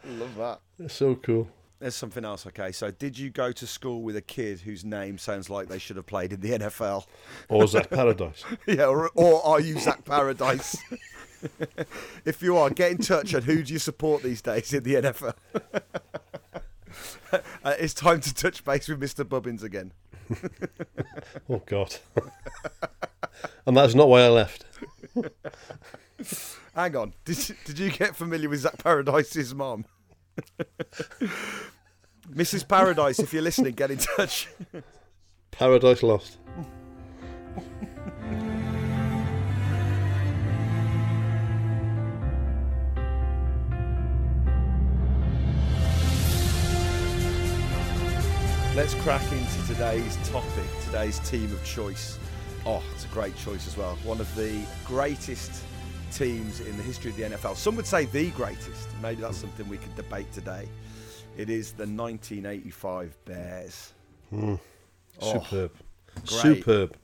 Love 0.04 0.36
that. 0.36 0.60
That's 0.78 0.94
so 0.94 1.14
cool. 1.14 1.48
There's 1.84 1.94
something 1.94 2.24
else. 2.24 2.46
Okay, 2.46 2.72
so 2.72 2.90
did 2.90 3.18
you 3.18 3.28
go 3.28 3.52
to 3.52 3.66
school 3.66 4.00
with 4.00 4.16
a 4.16 4.22
kid 4.22 4.60
whose 4.60 4.86
name 4.86 5.18
sounds 5.18 5.50
like 5.50 5.68
they 5.68 5.78
should 5.78 5.96
have 5.96 6.06
played 6.06 6.32
in 6.32 6.40
the 6.40 6.52
NFL? 6.52 7.04
Or 7.50 7.66
Zach 7.66 7.90
Paradise. 7.90 8.42
yeah, 8.66 8.86
or, 8.86 9.10
or 9.14 9.44
are 9.44 9.60
you 9.60 9.78
Zach 9.78 10.02
Paradise? 10.02 10.78
if 12.24 12.40
you 12.40 12.56
are, 12.56 12.70
get 12.70 12.92
in 12.92 12.96
touch. 12.96 13.34
And 13.34 13.44
who 13.44 13.62
do 13.62 13.70
you 13.70 13.78
support 13.78 14.22
these 14.22 14.40
days 14.40 14.72
in 14.72 14.82
the 14.82 14.94
NFL? 14.94 15.34
uh, 17.34 17.74
it's 17.78 17.92
time 17.92 18.22
to 18.22 18.32
touch 18.32 18.64
base 18.64 18.88
with 18.88 18.98
Mr. 18.98 19.28
Bubbins 19.28 19.62
again. 19.62 19.92
oh 21.50 21.60
God! 21.66 21.96
and 23.66 23.76
that's 23.76 23.94
not 23.94 24.08
why 24.08 24.22
I 24.22 24.28
left. 24.28 24.64
Hang 26.74 26.96
on, 26.96 27.12
did 27.26 27.46
you, 27.46 27.54
did 27.66 27.78
you 27.78 27.90
get 27.90 28.16
familiar 28.16 28.48
with 28.48 28.60
Zach 28.60 28.78
Paradise's 28.78 29.54
mom? 29.54 29.84
Mrs. 32.32 32.66
Paradise, 32.66 33.18
if 33.18 33.32
you're 33.32 33.42
listening, 33.42 33.74
get 33.74 33.90
in 33.90 33.98
touch. 33.98 34.48
Paradise 35.50 36.02
Lost. 36.02 36.38
Let's 48.74 48.94
crack 48.94 49.22
into 49.30 49.66
today's 49.68 50.16
topic, 50.28 50.64
today's 50.84 51.20
team 51.20 51.44
of 51.52 51.64
choice. 51.64 52.18
Oh, 52.66 52.82
it's 52.92 53.04
a 53.04 53.08
great 53.08 53.36
choice 53.36 53.68
as 53.68 53.76
well. 53.76 53.94
One 54.02 54.20
of 54.20 54.34
the 54.34 54.60
greatest 54.84 55.62
teams 56.14 56.60
in 56.60 56.76
the 56.76 56.82
history 56.82 57.10
of 57.10 57.16
the 57.16 57.24
NFL. 57.24 57.56
Some 57.56 57.76
would 57.76 57.86
say 57.86 58.04
the 58.06 58.30
greatest. 58.30 58.88
Maybe 59.02 59.22
that's 59.22 59.36
something 59.36 59.68
we 59.68 59.78
could 59.78 59.94
debate 59.96 60.32
today. 60.32 60.68
It 61.36 61.50
is 61.50 61.72
the 61.72 61.86
1985 61.86 63.16
Bears. 63.24 63.92
Mm. 64.32 64.60
Oh, 65.20 65.32
superb. 65.32 65.72
great. 66.14 66.28
Superb. 66.28 66.96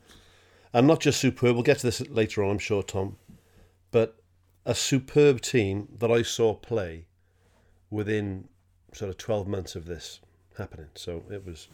And 0.72 0.86
not 0.86 1.00
just 1.00 1.20
superb, 1.20 1.54
we'll 1.54 1.64
get 1.64 1.78
to 1.78 1.86
this 1.86 2.00
later 2.08 2.44
on, 2.44 2.52
I'm 2.52 2.58
sure, 2.58 2.82
Tom, 2.82 3.16
but 3.90 4.16
a 4.64 4.74
superb 4.74 5.40
team 5.40 5.88
that 5.98 6.10
I 6.10 6.22
saw 6.22 6.54
play 6.54 7.06
within 7.90 8.48
sort 8.92 9.08
of 9.08 9.16
12 9.16 9.48
months 9.48 9.74
of 9.74 9.86
this 9.86 10.20
happening. 10.56 10.86
So 10.94 11.24
it 11.30 11.44
was, 11.44 11.66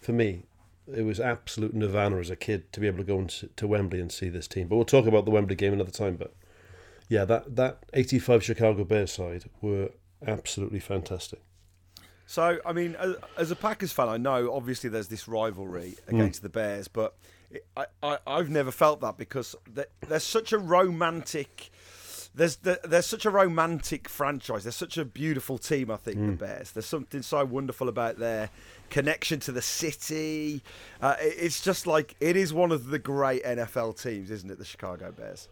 for 0.00 0.12
me, 0.12 0.42
it 0.92 1.02
was 1.02 1.20
absolute 1.20 1.74
nirvana 1.74 2.16
as 2.16 2.30
a 2.30 2.36
kid 2.36 2.72
to 2.72 2.80
be 2.80 2.88
able 2.88 2.98
to 2.98 3.04
go 3.04 3.24
to 3.24 3.66
Wembley 3.66 4.00
and 4.00 4.10
see 4.10 4.28
this 4.28 4.48
team. 4.48 4.66
But 4.66 4.76
we'll 4.76 4.84
talk 4.84 5.06
about 5.06 5.24
the 5.24 5.30
Wembley 5.30 5.54
game 5.54 5.72
another 5.72 5.92
time. 5.92 6.16
But 6.16 6.34
yeah, 7.12 7.24
that, 7.26 7.56
that 7.56 7.84
85 7.92 8.42
Chicago 8.42 8.84
Bears 8.84 9.12
side 9.12 9.44
were 9.60 9.90
absolutely 10.26 10.80
fantastic. 10.80 11.40
So, 12.26 12.58
I 12.64 12.72
mean, 12.72 12.96
as, 12.96 13.16
as 13.36 13.50
a 13.50 13.56
Packers 13.56 13.92
fan, 13.92 14.08
I 14.08 14.16
know 14.16 14.52
obviously 14.54 14.88
there's 14.88 15.08
this 15.08 15.28
rivalry 15.28 15.96
against 16.08 16.40
the 16.42 16.48
Bears, 16.48 16.88
but 16.88 17.14
it, 17.50 17.66
I, 17.76 17.84
I, 18.02 18.18
I've 18.26 18.48
never 18.48 18.70
felt 18.70 19.00
that 19.02 19.18
because 19.18 19.54
there's 20.08 20.24
such 20.24 20.52
a 20.52 20.58
romantic. 20.58 21.70
There's 22.34 22.56
there- 22.56 22.78
there's 22.82 23.04
such 23.04 23.26
a 23.26 23.30
romantic 23.30 24.08
franchise. 24.08 24.62
There's 24.64 24.76
such 24.76 24.96
a 24.96 25.04
beautiful 25.04 25.58
team. 25.58 25.90
I 25.90 25.96
think 25.96 26.16
the 26.16 26.32
Bears. 26.32 26.70
There's 26.70 26.86
something 26.86 27.20
so 27.20 27.44
wonderful 27.44 27.90
about 27.90 28.18
their 28.18 28.48
connection 28.88 29.38
to 29.40 29.52
the 29.52 29.60
city. 29.60 30.62
Uh, 31.02 31.16
it- 31.20 31.34
it's 31.38 31.60
just 31.62 31.86
like 31.86 32.14
it 32.20 32.36
is 32.36 32.54
one 32.54 32.72
of 32.72 32.86
the 32.86 32.98
great 32.98 33.44
NFL 33.44 34.00
teams, 34.02 34.30
isn't 34.30 34.50
it? 34.50 34.58
The 34.58 34.64
Chicago 34.64 35.12
Bears. 35.12 35.48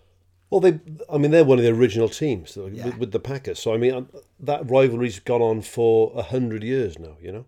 Well, 0.50 0.60
they, 0.60 0.80
I 1.08 1.16
mean, 1.16 1.30
they're 1.30 1.44
one 1.44 1.58
of 1.58 1.64
the 1.64 1.70
original 1.70 2.08
teams 2.08 2.56
Yeah. 2.56 2.86
with, 2.86 2.98
with 2.98 3.12
the 3.12 3.20
Packers. 3.20 3.60
So, 3.60 3.72
I 3.72 3.76
mean, 3.76 3.94
um, 3.94 4.08
that 4.40 4.68
rivalry's 4.68 5.20
gone 5.20 5.40
on 5.42 5.62
for 5.62 6.12
a 6.14 6.22
hundred 6.22 6.64
years 6.64 6.98
now, 6.98 7.16
you 7.22 7.30
know, 7.30 7.46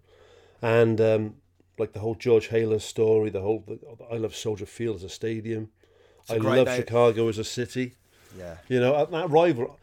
and 0.63 1.01
um, 1.01 1.35
like 1.79 1.93
the 1.95 1.99
whole 2.01 2.15
George 2.15 2.49
Halas 2.51 2.83
story, 2.83 3.29
the 3.31 3.41
whole 3.41 3.65
the, 3.67 3.79
I 4.11 4.17
love 4.19 4.37
Soldier 4.37 4.67
Field 4.67 4.97
as 4.97 5.03
a 5.05 5.09
stadium, 5.09 5.71
a 6.29 6.35
I 6.35 6.37
love 6.37 6.67
name. 6.69 6.77
Chicago 6.77 7.29
as 7.29 7.39
a 7.39 7.45
city. 7.45 7.97
Yeah. 8.39 8.59
You 8.69 8.79
know, 8.81 9.05
that 9.05 9.31
rival, 9.31 9.79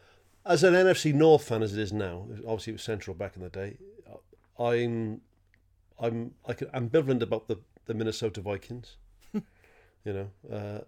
as 0.46 0.64
an 0.64 0.72
NFC 0.74 1.12
North 1.12 1.44
fan 1.44 1.62
as 1.62 1.74
it 1.76 1.78
is 1.80 1.92
now, 1.92 2.26
obviously 2.46 2.72
it 2.72 2.74
was 2.76 2.82
Central 2.82 3.14
back 3.14 3.36
in 3.36 3.42
the 3.42 3.50
day. 3.50 3.76
I'm, 4.58 5.20
I'm, 5.98 6.32
I 6.46 6.52
can, 6.54 6.68
ambivalent 6.68 7.22
about 7.22 7.48
the 7.48 7.58
the 7.86 7.94
Minnesota 7.94 8.40
Vikings. 8.40 8.96
you 9.32 9.42
know, 10.04 10.30
uh, 10.52 10.80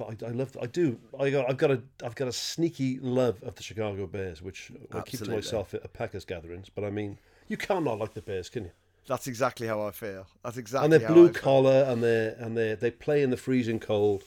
but 0.00 0.22
I, 0.22 0.28
I 0.28 0.30
love, 0.30 0.56
I 0.60 0.64
do, 0.64 0.98
I 1.18 1.28
got, 1.28 1.50
I've 1.50 1.58
got 1.58 1.70
a, 1.70 1.82
I've 2.02 2.14
got 2.14 2.26
a 2.26 2.32
sneaky 2.32 2.98
love 3.00 3.42
of 3.42 3.54
the 3.56 3.62
Chicago 3.62 4.06
Bears, 4.06 4.40
which 4.40 4.72
I 4.94 5.02
keep 5.02 5.20
to 5.20 5.30
myself 5.30 5.74
at 5.74 5.92
Packers 5.92 6.24
gatherings. 6.24 6.70
But 6.74 6.84
I 6.84 6.90
mean, 6.90 7.18
you 7.48 7.58
can't 7.58 7.84
not 7.84 7.98
like 7.98 8.14
the 8.14 8.22
Bears, 8.22 8.48
can 8.48 8.64
you? 8.64 8.70
That's 9.06 9.26
exactly 9.26 9.66
how 9.66 9.82
I 9.82 9.90
feel. 9.90 10.26
That's 10.42 10.56
exactly. 10.56 10.84
and 10.86 10.92
they're 10.92 11.06
how 11.06 11.12
blue 11.12 11.30
collar, 11.30 11.84
and 11.86 12.02
they 12.02 12.34
and 12.38 12.56
they 12.56 12.74
they 12.74 12.90
play 12.90 13.22
in 13.22 13.28
the 13.28 13.36
freezing 13.36 13.78
cold. 13.78 14.22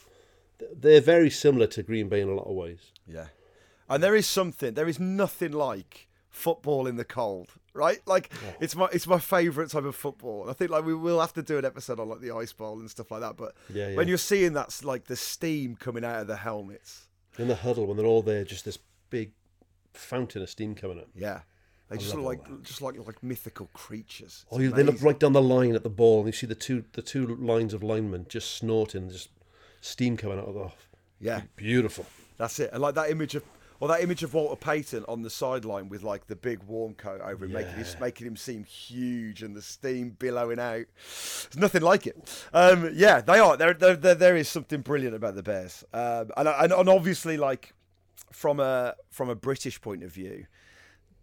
They're 0.72 1.02
very 1.02 1.32
similar 1.32 1.66
to 1.68 1.82
Green 1.82 2.08
Bay 2.08 2.22
in 2.22 2.30
a 2.30 2.36
lot 2.36 2.48
of 2.48 2.54
ways. 2.54 2.92
Yeah. 3.08 3.28
And 3.90 4.04
there 4.04 4.16
is 4.16 4.28
something, 4.28 4.76
there 4.76 4.88
is 4.88 5.00
nothing 5.00 5.52
like 5.52 6.08
football 6.30 6.86
in 6.86 6.98
the 6.98 7.04
cold, 7.04 7.50
right? 7.74 8.00
Like 8.06 8.32
Oh. 8.34 8.56
it's 8.60 8.76
my 8.76 8.88
it's 8.92 9.08
my 9.08 9.20
favourite 9.20 9.70
type 9.70 9.84
of 9.86 9.96
football. 9.96 10.50
I 10.50 10.54
think 10.54 10.72
like 10.72 10.86
we 10.86 10.94
will 10.96 11.20
have 11.20 11.34
to 11.34 11.42
do 11.44 11.58
an 11.58 11.66
episode 11.66 12.00
on 12.00 12.10
like 12.10 12.20
the 12.22 12.32
ice 12.32 12.54
bowl 12.54 12.80
and 12.80 12.90
stuff 12.90 13.12
like 13.12 13.22
that. 13.22 13.38
But 13.38 13.56
Yeah, 13.74 13.90
yeah. 13.90 13.96
when 13.96 14.08
you're 14.08 14.18
seeing 14.18 14.54
that's 14.54 14.84
like 14.84 15.06
the 15.06 15.16
steam 15.16 15.76
coming 15.76 16.04
out 16.06 16.22
of 16.22 16.28
the 16.28 16.38
helmets, 16.38 17.08
in 17.38 17.48
the 17.48 17.56
huddle 17.56 17.88
when 17.88 17.98
they're 17.98 18.06
all 18.06 18.22
there, 18.22 18.44
just 18.44 18.66
this 18.66 18.78
big 19.10 19.32
fountain 19.94 20.42
of 20.42 20.50
steam 20.50 20.76
coming 20.76 21.00
up. 21.00 21.08
yeah, 21.16 21.42
they 21.90 21.96
I 21.96 22.00
just 22.00 22.16
look 22.16 22.26
like 22.26 22.62
just 22.64 22.82
like 22.82 22.96
like 23.06 23.22
mythical 23.24 23.70
creatures. 23.74 24.46
Oh, 24.52 24.56
it's 24.58 24.60
Oh, 24.60 24.64
you- 24.64 24.72
they 24.72 24.84
look 24.84 25.02
right 25.02 25.20
down 25.20 25.34
the 25.34 25.42
line 25.42 25.76
at 25.76 25.84
the 25.84 25.90
ball, 25.90 26.20
and 26.20 26.28
you 26.28 26.34
see 26.34 26.48
the 26.48 26.56
two 26.56 26.86
the 26.94 27.02
two 27.02 27.26
lines 27.36 27.74
of 27.74 27.84
linemen 27.84 28.26
just 28.30 28.52
snorting, 28.56 29.10
just 29.10 29.30
steam 29.82 30.18
coming 30.18 30.40
out 30.40 30.48
of 30.48 30.54
the. 30.56 30.72
Yeah, 31.20 31.42
Beautiful. 31.56 32.06
that's 32.38 32.60
it. 32.60 32.70
And 32.74 32.82
like 32.82 32.96
that 32.96 33.10
image 33.10 33.36
of. 33.36 33.44
Or 33.84 33.90
that 33.90 34.02
image 34.02 34.24
of 34.24 34.34
Walter 34.34 34.56
Payton 34.56 35.04
on 35.10 35.24
the 35.24 35.30
sideline 35.30 35.90
with 35.90 36.04
like 36.04 36.28
the 36.28 36.38
big 36.38 36.64
warm 36.64 36.94
coat 36.94 37.20
over 37.20 37.44
him, 37.44 37.52
making 37.52 37.74
him 37.74 37.86
making 38.00 38.28
him 38.28 38.38
seem 38.38 38.64
huge 38.64 39.44
and 39.44 39.54
the 39.54 39.62
steam 39.62 40.12
billowing 40.12 40.58
out. 40.58 40.86
There's 40.96 41.58
nothing 41.58 41.82
like 41.82 42.08
it. 42.08 42.46
Um, 42.54 42.92
yeah, 42.94 43.20
they 43.20 43.40
are. 43.40 43.58
There, 43.58 43.74
there, 43.74 43.98
there, 43.98 44.16
there 44.16 44.36
is 44.38 44.48
something 44.48 44.80
brilliant 44.80 45.16
about 45.16 45.36
the 45.36 45.44
Bears, 45.44 45.84
um, 45.94 46.32
and, 46.38 46.48
and 46.48 46.72
and 46.72 46.88
obviously, 46.88 47.36
like 47.36 47.74
from 48.32 48.62
a 48.62 48.96
from 49.10 49.30
a 49.30 49.36
British 49.36 49.82
point 49.82 50.02
of 50.02 50.14
view, 50.14 50.46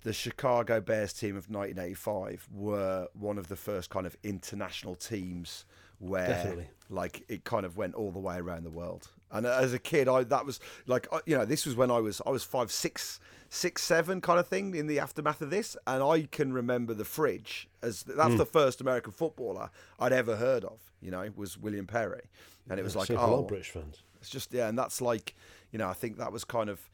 the 0.03 0.13
Chicago 0.13 0.83
Bears 0.83 1.15
team 1.15 1.39
of 1.39 1.49
1985 1.49 2.47
were 2.53 3.09
one 3.15 3.39
of 3.39 3.49
the 3.49 3.57
first 3.57 3.89
kind 3.89 4.05
of 4.05 4.19
international 4.23 4.97
teams 4.97 5.65
where 5.99 6.29
Definitely. 6.29 6.69
like 6.91 7.25
it 7.27 7.45
kind 7.45 7.65
of 7.65 7.79
went 7.79 7.95
all 7.95 8.11
the 8.11 8.19
way 8.19 8.37
around 8.37 8.65
the 8.65 8.71
world. 8.71 9.09
And 9.33 9.47
as 9.47 9.73
a 9.73 9.79
kid, 9.79 10.09
I 10.09 10.25
that 10.25 10.45
was 10.47 10.59
like 10.87 11.07
you 11.27 11.37
know 11.37 11.45
this 11.45 11.65
was 11.67 11.77
when 11.77 11.91
I 11.91 11.99
was 12.01 12.21
I 12.27 12.31
was 12.31 12.43
five, 12.45 12.71
six, 12.73 13.21
six, 13.49 13.83
seven 13.83 14.21
kind 14.21 14.41
of 14.41 14.49
thing 14.49 14.75
in 14.75 14.87
the 14.87 14.99
aftermath 14.99 15.41
of 15.41 15.51
this, 15.51 15.77
and 15.87 16.03
I 16.03 16.23
can 16.31 16.53
remember 16.53 16.95
the 16.95 17.05
fridge 17.05 17.69
as 17.83 18.03
that's 18.03 18.31
Hmm. 18.33 18.37
the 18.39 18.47
first 18.47 18.81
American 18.81 19.13
footballer 19.13 19.71
I'd 19.99 20.13
ever 20.13 20.37
heard 20.37 20.65
of. 20.65 20.81
You 21.01 21.11
know, 21.11 21.29
was 21.37 21.57
William 21.57 21.87
Perry, 21.87 22.23
and 22.69 22.79
it 22.79 22.83
was 22.83 22.97
like 22.97 23.07
So 23.07 23.15
for 23.17 23.21
a 23.21 23.27
lot 23.27 23.39
oh, 23.39 23.43
British 23.43 23.71
fans. 23.71 24.03
it's 24.21 24.29
just 24.31 24.53
yeah, 24.53 24.69
and 24.69 24.77
that's 24.79 25.01
like 25.01 25.35
you 25.71 25.79
know 25.79 25.89
I 25.89 25.95
think 25.95 26.19
that 26.19 26.33
was 26.33 26.45
kind 26.45 26.69
of 26.69 26.91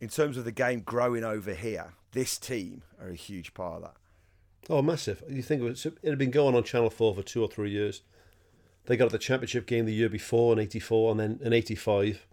in 0.00 0.08
terms 0.08 0.36
of 0.36 0.44
the 0.44 0.52
game 0.52 0.80
growing 0.80 1.24
over 1.24 1.54
here. 1.54 1.92
This 2.12 2.38
team 2.38 2.82
are 3.00 3.08
a 3.08 3.14
huge 3.14 3.52
part 3.54 3.76
of 3.76 3.82
that. 3.82 3.94
Oh, 4.68 4.82
massive! 4.82 5.22
You 5.28 5.42
think 5.42 5.62
it, 5.62 5.86
it 6.02 6.08
had 6.08 6.18
been 6.18 6.30
going 6.30 6.54
on 6.56 6.64
Channel 6.64 6.90
Four 6.90 7.14
for 7.14 7.22
two 7.22 7.42
or 7.42 7.48
three 7.48 7.70
years. 7.70 8.02
They 8.86 8.96
got 8.96 9.06
at 9.06 9.12
the 9.12 9.18
championship 9.18 9.66
game 9.66 9.84
the 9.84 9.92
year 9.92 10.08
before 10.08 10.52
in 10.52 10.58
'84, 10.58 11.10
and 11.12 11.20
then 11.20 11.40
in 11.42 11.52
'85, 11.52 12.26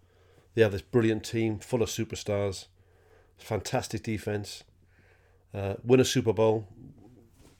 they 0.54 0.62
had 0.62 0.72
this 0.72 0.82
brilliant 0.82 1.24
team 1.24 1.60
full 1.60 1.82
of 1.82 1.90
superstars, 1.90 2.68
fantastic 3.38 4.04
defense, 4.04 4.64
uh, 5.54 5.76
win 5.84 6.00
a 6.00 6.06
Super 6.06 6.34
Bowl. 6.34 6.68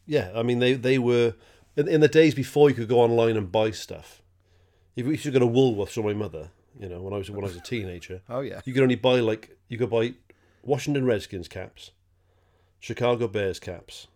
Yeah, 0.06 0.32
I 0.36 0.44
mean 0.44 0.60
they 0.60 0.74
they 0.74 1.00
were 1.00 1.34
in, 1.76 1.88
in 1.88 2.02
the 2.02 2.08
days 2.08 2.36
before 2.36 2.70
you 2.70 2.76
could 2.76 2.88
go 2.88 3.00
online 3.00 3.38
and 3.38 3.52
buy 3.52 3.72
stuff. 3.72 4.22
If 4.96 5.06
you 5.06 5.18
should 5.18 5.34
go 5.34 5.40
to 5.40 5.48
Woolworths 5.48 5.98
or 5.98 6.04
my 6.04 6.14
mother, 6.14 6.50
you 6.80 6.88
know, 6.88 7.02
when 7.02 7.14
I 7.14 7.18
was 7.18 7.30
when 7.30 7.44
I 7.44 7.48
was 7.48 7.56
a 7.56 7.62
teenager. 7.62 8.22
Oh, 8.30 8.42
yeah. 8.42 8.62
you 8.66 8.74
could 8.74 8.84
only 8.84 8.96
buy 8.96 9.20
like 9.20 9.58
you 9.70 9.78
could 9.78 9.90
buy 9.90 10.14
Washington 10.64 11.06
Redskins 11.06 11.48
caps, 11.48 11.92
Chicago 12.80 13.28
Bears 13.28 13.60
caps, 13.60 14.08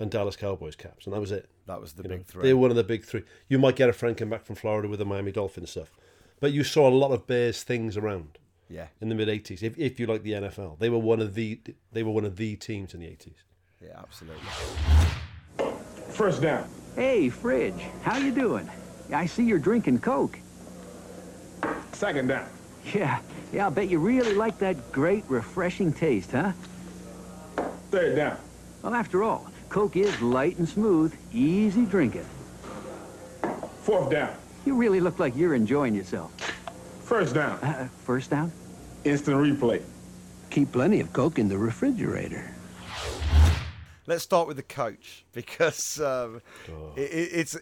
and 0.00 0.10
Dallas 0.10 0.34
Cowboys 0.34 0.74
caps, 0.74 1.04
and 1.06 1.14
that 1.14 1.20
was 1.20 1.30
it. 1.30 1.48
That 1.66 1.80
was 1.80 1.92
the 1.92 2.02
You 2.02 2.08
big 2.08 2.18
know, 2.18 2.24
three. 2.26 2.42
They 2.42 2.54
were 2.54 2.60
one 2.60 2.70
of 2.70 2.76
the 2.76 2.82
big 2.84 3.04
three. 3.04 3.22
You 3.48 3.58
might 3.58 3.76
get 3.76 3.88
a 3.88 3.92
friend 3.92 4.16
come 4.16 4.30
back 4.30 4.44
from 4.44 4.56
Florida 4.56 4.88
with 4.88 4.98
the 4.98 5.04
Miami 5.04 5.30
Dolphins 5.30 5.70
stuff, 5.70 5.92
but 6.40 6.52
you 6.52 6.64
saw 6.64 6.88
a 6.88 6.90
lot 6.90 7.12
of 7.12 7.26
Bears 7.28 7.62
things 7.62 7.96
around 7.96 8.38
Yeah, 8.68 8.86
in 9.00 9.08
the 9.10 9.14
mid 9.14 9.28
'80s. 9.28 9.62
If, 9.62 9.78
if 9.78 10.00
you 10.00 10.06
like 10.06 10.22
the 10.24 10.32
NFL, 10.32 10.78
they 10.80 10.88
were 10.90 10.98
one 10.98 11.20
of 11.20 11.34
the 11.34 11.60
they 11.92 12.02
were 12.02 12.12
one 12.12 12.24
of 12.24 12.36
the 12.36 12.56
teams 12.56 12.94
in 12.94 13.00
the 13.00 13.06
'80s. 13.06 13.34
yeah, 13.80 13.98
absolutely. 13.98 14.42
First 16.08 16.42
down. 16.42 16.68
Hey, 16.96 17.28
Fridge, 17.28 17.80
how 18.02 18.18
you 18.18 18.32
doing? 18.32 18.68
I 19.12 19.26
see 19.26 19.44
you're 19.44 19.58
drinking 19.58 20.00
Coke. 20.00 20.38
Second 21.92 22.28
down. 22.28 22.48
Yeah, 22.94 23.20
yeah, 23.52 23.64
I'll 23.64 23.70
bet 23.70 23.88
you 23.90 23.98
really 23.98 24.34
like 24.34 24.58
that 24.60 24.90
great, 24.92 25.24
refreshing 25.28 25.92
taste, 25.92 26.32
huh? 26.32 26.52
Third 27.90 28.16
down. 28.16 28.38
Well, 28.82 28.94
after 28.94 29.22
all, 29.22 29.49
Coke 29.70 29.96
is 29.96 30.20
light 30.20 30.58
and 30.58 30.68
smooth, 30.68 31.14
easy 31.32 31.86
drinking. 31.86 32.26
Fourth 33.82 34.10
down. 34.10 34.34
You 34.66 34.74
really 34.74 34.98
look 34.98 35.20
like 35.20 35.36
you're 35.36 35.54
enjoying 35.54 35.94
yourself. 35.94 36.32
First 37.04 37.36
down. 37.36 37.56
Uh, 37.60 37.88
first 38.04 38.30
down? 38.30 38.50
Instant 39.04 39.36
replay. 39.36 39.80
Keep 40.50 40.72
plenty 40.72 40.98
of 40.98 41.12
Coke 41.12 41.38
in 41.38 41.48
the 41.48 41.56
refrigerator. 41.56 42.52
let's 44.08 44.24
start 44.24 44.48
with 44.48 44.56
the 44.56 44.64
coach 44.64 45.24
because 45.32 46.00
um, 46.00 46.42
it, 46.96 47.02
it, 47.02 47.30
it's. 47.32 47.56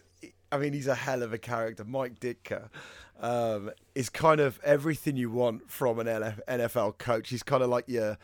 I 0.51 0.57
mean, 0.57 0.73
he's 0.73 0.87
a 0.87 0.95
hell 0.95 1.21
of 1.21 1.31
a 1.31 1.37
character. 1.37 1.83
Mike 1.83 2.19
Ditka 2.19 2.69
um, 3.19 3.69
is 3.93 4.09
kind 4.09 4.41
of 4.41 4.59
everything 4.63 5.15
you 5.15 5.29
want 5.29 5.69
from 5.69 5.99
an 5.99 6.07
LF, 6.07 6.39
NFL 6.47 6.97
coach. 6.97 7.29
He's 7.29 7.43
kind 7.43 7.61
of 7.61 7.69
like 7.69 7.87
your 7.87 8.17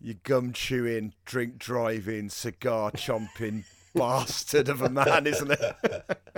your 0.00 0.16
gum 0.22 0.52
chewing, 0.52 1.14
drink 1.24 1.58
driving, 1.58 2.28
cigar 2.28 2.90
chomping 2.92 3.64
bastard 3.94 4.68
of 4.68 4.82
a 4.82 4.88
man, 4.88 5.26
isn't 5.26 5.50
it? 5.50 6.20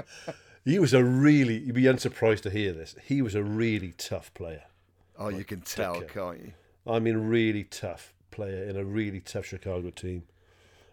He 0.64 0.78
was 0.78 0.92
a 0.92 1.02
really. 1.02 1.56
You'd 1.58 1.74
be 1.74 1.86
unsurprised 1.86 2.42
to 2.42 2.50
hear 2.50 2.72
this. 2.72 2.94
He 3.02 3.22
was 3.22 3.34
a 3.34 3.42
really 3.42 3.92
tough 3.96 4.32
player. 4.34 4.64
Oh, 5.18 5.28
you 5.28 5.42
can 5.42 5.62
tell, 5.62 5.96
Ditka. 5.96 6.08
can't 6.08 6.40
you? 6.40 6.52
I 6.86 6.98
mean, 6.98 7.16
really 7.16 7.64
tough 7.64 8.12
player 8.30 8.64
in 8.64 8.76
a 8.76 8.84
really 8.84 9.20
tough 9.20 9.46
Chicago 9.46 9.90
team. 9.90 10.24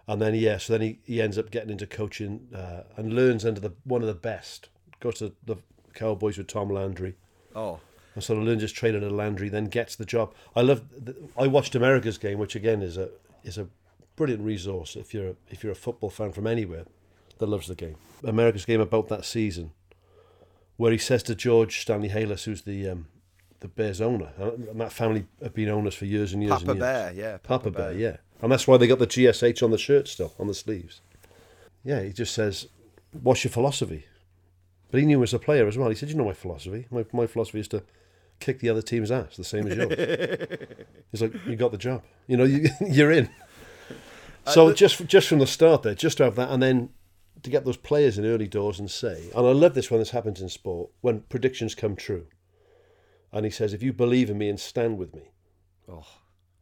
And 0.08 0.22
then, 0.22 0.36
yeah, 0.36 0.58
so 0.58 0.74
then 0.74 0.82
he, 0.82 1.00
he 1.04 1.22
ends 1.22 1.38
up 1.38 1.52
getting 1.52 1.70
into 1.70 1.86
coaching 1.86 2.48
uh, 2.56 2.84
and 2.96 3.14
learns 3.14 3.46
under 3.46 3.60
the 3.60 3.74
one 3.84 4.02
of 4.02 4.08
the 4.08 4.14
best. 4.14 4.70
Goes 5.02 5.20
to 5.20 5.34
the 5.44 5.58
Cowboys 5.94 6.38
with 6.38 6.48
Tom 6.48 6.70
Landry. 6.70 7.16
Oh, 7.54 7.82
And 8.18 8.24
sort 8.24 8.40
of 8.40 8.46
learns 8.46 8.64
his 8.64 8.72
trade 8.72 8.96
under 8.96 9.12
Landry, 9.12 9.48
then 9.48 9.66
gets 9.66 9.96
the 9.96 10.04
job. 10.04 10.34
I 10.56 10.62
love. 10.62 10.82
I 11.38 11.46
watched 11.46 11.76
America's 11.76 12.18
game, 12.18 12.40
which 12.40 12.56
again 12.56 12.82
is 12.82 12.98
a 12.98 13.10
is 13.44 13.60
a 13.60 13.68
brilliant 14.16 14.42
resource 14.42 14.96
if 14.96 15.14
you're 15.14 15.28
a, 15.28 15.36
if 15.52 15.62
you're 15.62 15.72
a 15.72 15.76
football 15.76 16.10
fan 16.10 16.32
from 16.32 16.48
anywhere 16.48 16.86
that 17.38 17.46
loves 17.46 17.68
the 17.68 17.76
game. 17.76 17.96
America's 18.24 18.66
game 18.66 18.82
about 18.82 19.08
that 19.10 19.24
season, 19.24 19.70
where 20.78 20.92
he 20.92 20.98
says 20.98 21.22
to 21.22 21.36
George 21.36 21.80
Stanley 21.80 22.10
Halas, 22.10 22.46
who's 22.46 22.64
the 22.64 22.90
um, 22.90 23.06
the 23.60 23.68
Bears 23.68 24.02
owner, 24.02 24.32
and 24.40 24.82
that 24.82 24.92
family 24.92 25.28
have 25.44 25.54
been 25.54 25.70
owners 25.70 25.94
for 25.94 26.06
years 26.06 26.34
and 26.34 26.42
years 26.42 26.54
Papa 26.54 26.72
and 26.72 26.80
years. 26.80 26.92
Bear, 26.92 27.14
yeah, 27.14 27.38
Papa, 27.38 27.66
Papa 27.66 27.70
Bear, 27.70 27.92
Bear. 27.92 28.00
yeah, 28.00 28.18
and 28.42 28.52
that's 28.52 28.68
why 28.68 28.78
they 28.78 28.88
got 28.88 28.98
the 28.98 29.06
GSH 29.06 29.62
on 29.62 29.70
the 29.70 29.78
shirt 29.78 30.08
still 30.08 30.34
on 30.40 30.48
the 30.48 30.56
sleeves. 30.56 31.02
Yeah, 31.84 32.02
he 32.02 32.12
just 32.14 32.34
says, 32.34 32.66
"What's 33.12 33.44
your 33.44 33.52
philosophy?" 33.52 34.06
But 34.90 35.02
he 35.02 35.06
knew 35.06 35.22
as 35.22 35.36
a 35.36 35.40
player 35.40 35.68
as 35.68 35.78
well. 35.78 35.90
He 35.90 35.96
said, 35.96 36.10
"You 36.10 36.16
know 36.16 36.26
my 36.26 36.34
philosophy. 36.34 36.88
My 36.90 37.06
my 37.14 37.28
philosophy 37.28 37.60
is 37.60 37.68
to 37.68 37.84
kick 38.40 38.60
the 38.60 38.70
other 38.70 38.82
team's 38.82 39.12
ass, 39.12 39.36
the 39.38 39.44
same 39.44 39.68
as 39.68 39.76
yours." 39.78 40.58
He's 41.12 41.22
like, 41.22 41.34
"You 41.46 41.56
got 41.56 41.72
the 41.72 41.78
job. 41.78 42.04
You 42.28 42.38
know, 42.38 42.44
you, 42.44 42.70
you're 42.88 43.12
in." 43.12 43.30
Uh, 44.46 44.52
so 44.52 44.74
just 44.74 45.06
just 45.08 45.28
from 45.28 45.40
the 45.40 45.48
start 45.48 45.84
there, 45.84 45.96
just 45.96 46.18
to 46.18 46.24
have 46.24 46.36
that, 46.36 46.50
and 46.50 46.62
then 46.64 46.90
to 47.44 47.50
get 47.50 47.66
those 47.66 47.78
players 47.78 48.18
in 48.18 48.26
early 48.26 48.48
doors 48.48 48.80
and 48.80 48.90
say, 48.90 49.30
and 49.36 49.46
I 49.46 49.52
love 49.52 49.74
this 49.76 49.92
when 49.92 50.00
this 50.00 50.10
happens 50.10 50.42
in 50.42 50.50
sport 50.50 50.90
when 51.02 51.22
predictions 51.30 51.76
come 51.76 51.96
true. 51.96 52.26
And 53.32 53.46
he 53.46 53.52
says, 53.52 53.74
"If 53.74 53.84
you 53.84 53.94
believe 53.94 54.30
in 54.30 54.38
me 54.38 54.50
and 54.50 54.60
stand 54.60 54.98
with 54.98 55.14
me, 55.16 55.32
Oh. 55.90 56.06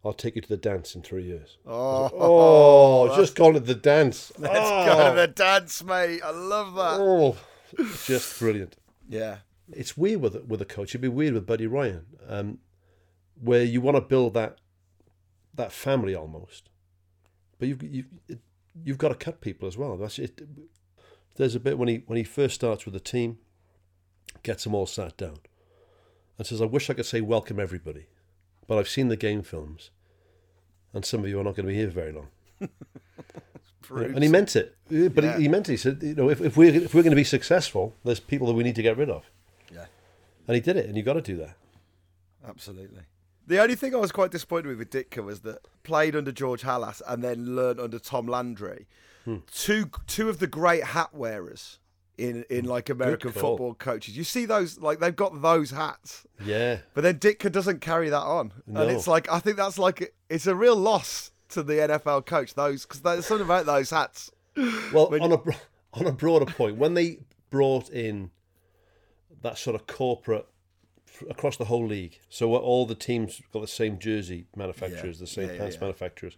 I'll 0.03 0.13
take 0.13 0.35
you 0.35 0.41
to 0.41 0.47
the 0.49 0.57
dance 0.57 0.93
in 0.95 1.01
three 1.01 1.23
years." 1.23 1.57
Oh, 1.65 2.09
Oh, 2.13 3.15
just 3.15 3.35
gone 3.35 3.53
to 3.53 3.59
the 3.59 3.73
dance. 3.75 4.31
let's 4.37 4.53
oh, 4.57 4.85
go 4.85 4.97
to 4.97 5.11
oh. 5.11 5.15
the 5.15 5.27
dance, 5.27 5.83
mate. 5.83 6.21
I 6.23 6.31
love 6.31 6.75
that. 6.75 6.99
Oh, 6.99 7.37
just 8.05 8.37
brilliant. 8.39 8.75
Yeah, 9.07 9.37
It's 9.71 9.97
weird 9.97 10.21
with 10.21 10.35
with 10.45 10.61
a 10.61 10.65
coach. 10.65 10.89
It'd 10.91 11.01
be 11.01 11.07
weird 11.07 11.33
with 11.33 11.45
Buddy 11.45 11.67
Ryan, 11.67 12.05
um, 12.27 12.59
where 13.39 13.63
you 13.63 13.81
want 13.81 13.97
to 13.97 14.01
build 14.01 14.33
that 14.35 14.59
that 15.53 15.71
family 15.71 16.13
almost, 16.15 16.69
but 17.57 17.67
you've 17.67 17.81
you've 17.83 18.07
you've 18.83 18.97
got 18.97 19.09
to 19.09 19.15
cut 19.15 19.41
people 19.41 19.67
as 19.67 19.77
well. 19.77 19.97
That's 19.97 20.19
it. 20.19 20.41
There's 21.35 21.55
a 21.55 21.59
bit 21.59 21.77
when 21.77 21.87
he 21.87 22.03
when 22.05 22.17
he 22.17 22.23
first 22.23 22.55
starts 22.55 22.85
with 22.85 22.93
the 22.93 22.99
team, 22.99 23.39
gets 24.43 24.63
them 24.63 24.75
all 24.75 24.85
sat 24.85 25.17
down, 25.17 25.37
and 26.37 26.45
says, 26.45 26.61
"I 26.61 26.65
wish 26.65 26.89
I 26.89 26.93
could 26.93 27.05
say 27.05 27.21
welcome 27.21 27.59
everybody, 27.59 28.05
but 28.67 28.77
I've 28.77 28.89
seen 28.89 29.07
the 29.07 29.17
game 29.17 29.41
films, 29.41 29.89
and 30.93 31.03
some 31.03 31.21
of 31.23 31.29
you 31.29 31.39
are 31.39 31.43
not 31.43 31.55
going 31.55 31.65
to 31.67 31.71
be 31.71 31.77
here 31.77 31.87
very 31.89 32.11
long." 32.11 32.27
And 34.15 34.23
he 34.23 34.29
meant 34.29 34.55
it, 34.55 34.75
but 34.89 35.23
Yeah. 35.23 35.37
he, 35.37 35.47
meant 35.47 35.69
it. 35.69 35.73
He 35.73 35.77
said, 35.77 36.01
"You 36.01 36.15
know, 36.15 36.29
if, 36.29 36.41
if 36.41 36.57
we're 36.57 36.73
if 36.73 36.95
we're 36.95 37.03
going 37.03 37.11
to 37.11 37.15
be 37.15 37.23
successful, 37.23 37.93
there's 38.03 38.19
people 38.19 38.47
that 38.47 38.53
we 38.53 38.63
need 38.63 38.75
to 38.75 38.81
get 38.81 38.97
rid 38.97 39.09
of." 39.11 39.29
And 40.47 40.55
he 40.55 40.61
did 40.61 40.77
it, 40.77 40.85
and 40.85 40.95
you've 40.95 41.05
got 41.05 41.13
to 41.13 41.21
do 41.21 41.37
that. 41.37 41.55
absolutely. 42.47 43.01
The 43.47 43.61
only 43.61 43.75
thing 43.75 43.93
I 43.93 43.99
was 43.99 44.11
quite 44.11 44.31
disappointed 44.31 44.67
with 44.67 44.79
with 44.79 44.89
Ditka 44.89 45.23
was 45.23 45.41
that 45.41 45.59
played 45.83 46.15
under 46.15 46.31
George 46.31 46.63
Halas 46.63 47.01
and 47.07 47.23
then 47.23 47.55
learned 47.55 47.79
under 47.79 47.99
Tom 47.99 48.27
Landry, 48.27 48.87
Hmm. 49.23 49.37
two 49.51 49.89
two 50.07 50.29
of 50.29 50.39
the 50.39 50.47
great 50.47 50.83
hat 50.83 51.13
wearers 51.13 51.79
in 52.17 52.43
in 52.49 52.65
like 52.65 52.89
American 52.89 53.31
football 53.31 53.73
coaches. 53.75 54.17
You 54.17 54.23
see 54.23 54.45
those 54.45 54.79
like 54.79 54.99
they've 54.99 55.15
got 55.15 55.41
those 55.43 55.71
hats, 55.71 56.25
Yeah, 56.43 56.79
but 56.95 57.01
then 57.01 57.19
Ditka 57.19 57.51
doesn't 57.51 57.81
carry 57.81 58.09
that 58.09 58.21
on, 58.23 58.51
No. 58.65 58.81
and 58.81 58.91
it's 58.91 59.07
like 59.07 59.31
I 59.31 59.39
think 59.39 59.57
that's 59.57 59.77
like 59.77 60.13
it's 60.29 60.47
a 60.47 60.55
real 60.55 60.75
loss 60.75 61.31
to 61.49 61.61
the 61.61 61.73
NFL 61.75 62.25
coach 62.25 62.53
those 62.55 62.83
because 62.85 63.01
there's 63.01 63.25
something 63.27 63.45
about 63.45 63.65
those 63.67 63.89
hats. 63.91 64.31
Well, 64.91 65.09
When- 65.09 65.21
on 65.21 65.33
a 65.33 65.39
on 65.93 66.07
a 66.07 66.11
broader 66.11 66.45
point, 66.45 66.77
when 66.77 66.93
they 66.95 67.19
brought 67.51 67.89
in 67.89 68.31
that 69.45 69.57
sort 69.57 69.75
of 69.75 69.87
corporate 69.87 70.45
across 71.29 71.55
the 71.55 71.65
whole 71.65 71.85
league, 71.87 72.19
so 72.29 72.53
all 72.55 72.85
the 72.85 72.95
teams 72.95 73.41
got 73.53 73.61
the 73.61 73.67
same 73.67 73.97
jersey 73.99 74.47
manufacturers, 74.55 75.17
Yeah. 75.17 75.21
the 75.23 75.27
same 75.27 75.49
Yeah, 75.49 75.57
pants 75.57 75.75
yeah. 75.75 75.81
manufacturers. 75.81 76.35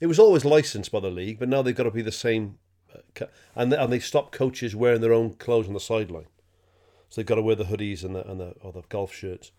It 0.00 0.06
was 0.06 0.18
always 0.20 0.44
licensed 0.44 0.92
by 0.92 1.00
the 1.00 1.10
league, 1.10 1.38
but 1.40 1.48
now 1.48 1.62
they've 1.62 1.74
got 1.74 1.84
to 1.84 1.90
be 1.90 2.02
the 2.02 2.12
same, 2.12 2.58
uh, 2.94 3.26
and 3.56 3.72
they, 3.72 3.76
and 3.76 3.92
they 3.92 3.98
stopped 3.98 4.32
coaches 4.32 4.76
wearing 4.76 5.00
their 5.00 5.12
own 5.12 5.34
clothes 5.34 5.66
on 5.66 5.74
the 5.74 5.80
sideline, 5.80 6.28
so 7.08 7.20
they've 7.20 7.26
got 7.26 7.36
to 7.36 7.42
wear 7.42 7.56
the 7.56 7.64
hoodies 7.64 8.04
and 8.04 8.14
the 8.14 8.28
and 8.30 8.38
the 8.40 8.50
or 8.62 8.72
the 8.72 8.82
golf 8.88 9.12
shirts. 9.12 9.50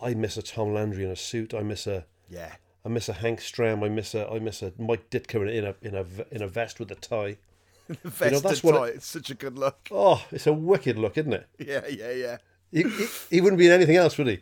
I 0.00 0.14
miss 0.14 0.36
a 0.38 0.42
Tom 0.42 0.72
Landry 0.72 1.04
in 1.04 1.10
a 1.10 1.16
suit. 1.16 1.52
I 1.52 1.62
miss 1.62 1.86
a 1.86 2.06
Yeah, 2.30 2.54
I 2.84 2.88
miss 2.88 3.08
a 3.08 3.14
Hank 3.14 3.40
Stram. 3.40 3.82
I 3.84 3.88
miss 3.88 4.14
a 4.14 4.26
I 4.30 4.38
miss 4.38 4.62
a 4.62 4.72
Mike 4.78 5.10
Ditka 5.10 5.36
in 5.52 5.64
a 5.64 5.74
in 5.82 5.94
a 5.94 6.04
in 6.30 6.40
a 6.42 6.48
vest 6.48 6.78
with 6.80 6.90
a 6.92 6.94
tie. 6.94 7.36
vest 8.04 8.42
that's 8.42 8.62
and 8.62 8.72
what 8.74 8.88
it- 8.90 8.96
It's 8.96 9.06
such 9.06 9.30
a 9.30 9.34
good 9.34 9.58
look. 9.58 9.88
Oh, 9.90 10.24
it's 10.30 10.46
a 10.46 10.52
wicked 10.52 10.98
look, 10.98 11.16
isn't 11.18 11.32
it? 11.32 11.46
Yeah, 11.58 11.86
yeah, 11.88 12.10
yeah. 12.12 12.36
He, 12.70 12.82
he, 12.82 13.06
he 13.30 13.40
wouldn't 13.40 13.58
be 13.58 13.66
in 13.66 13.72
anything 13.72 13.96
else, 13.96 14.18
would 14.18 14.26
he? 14.26 14.40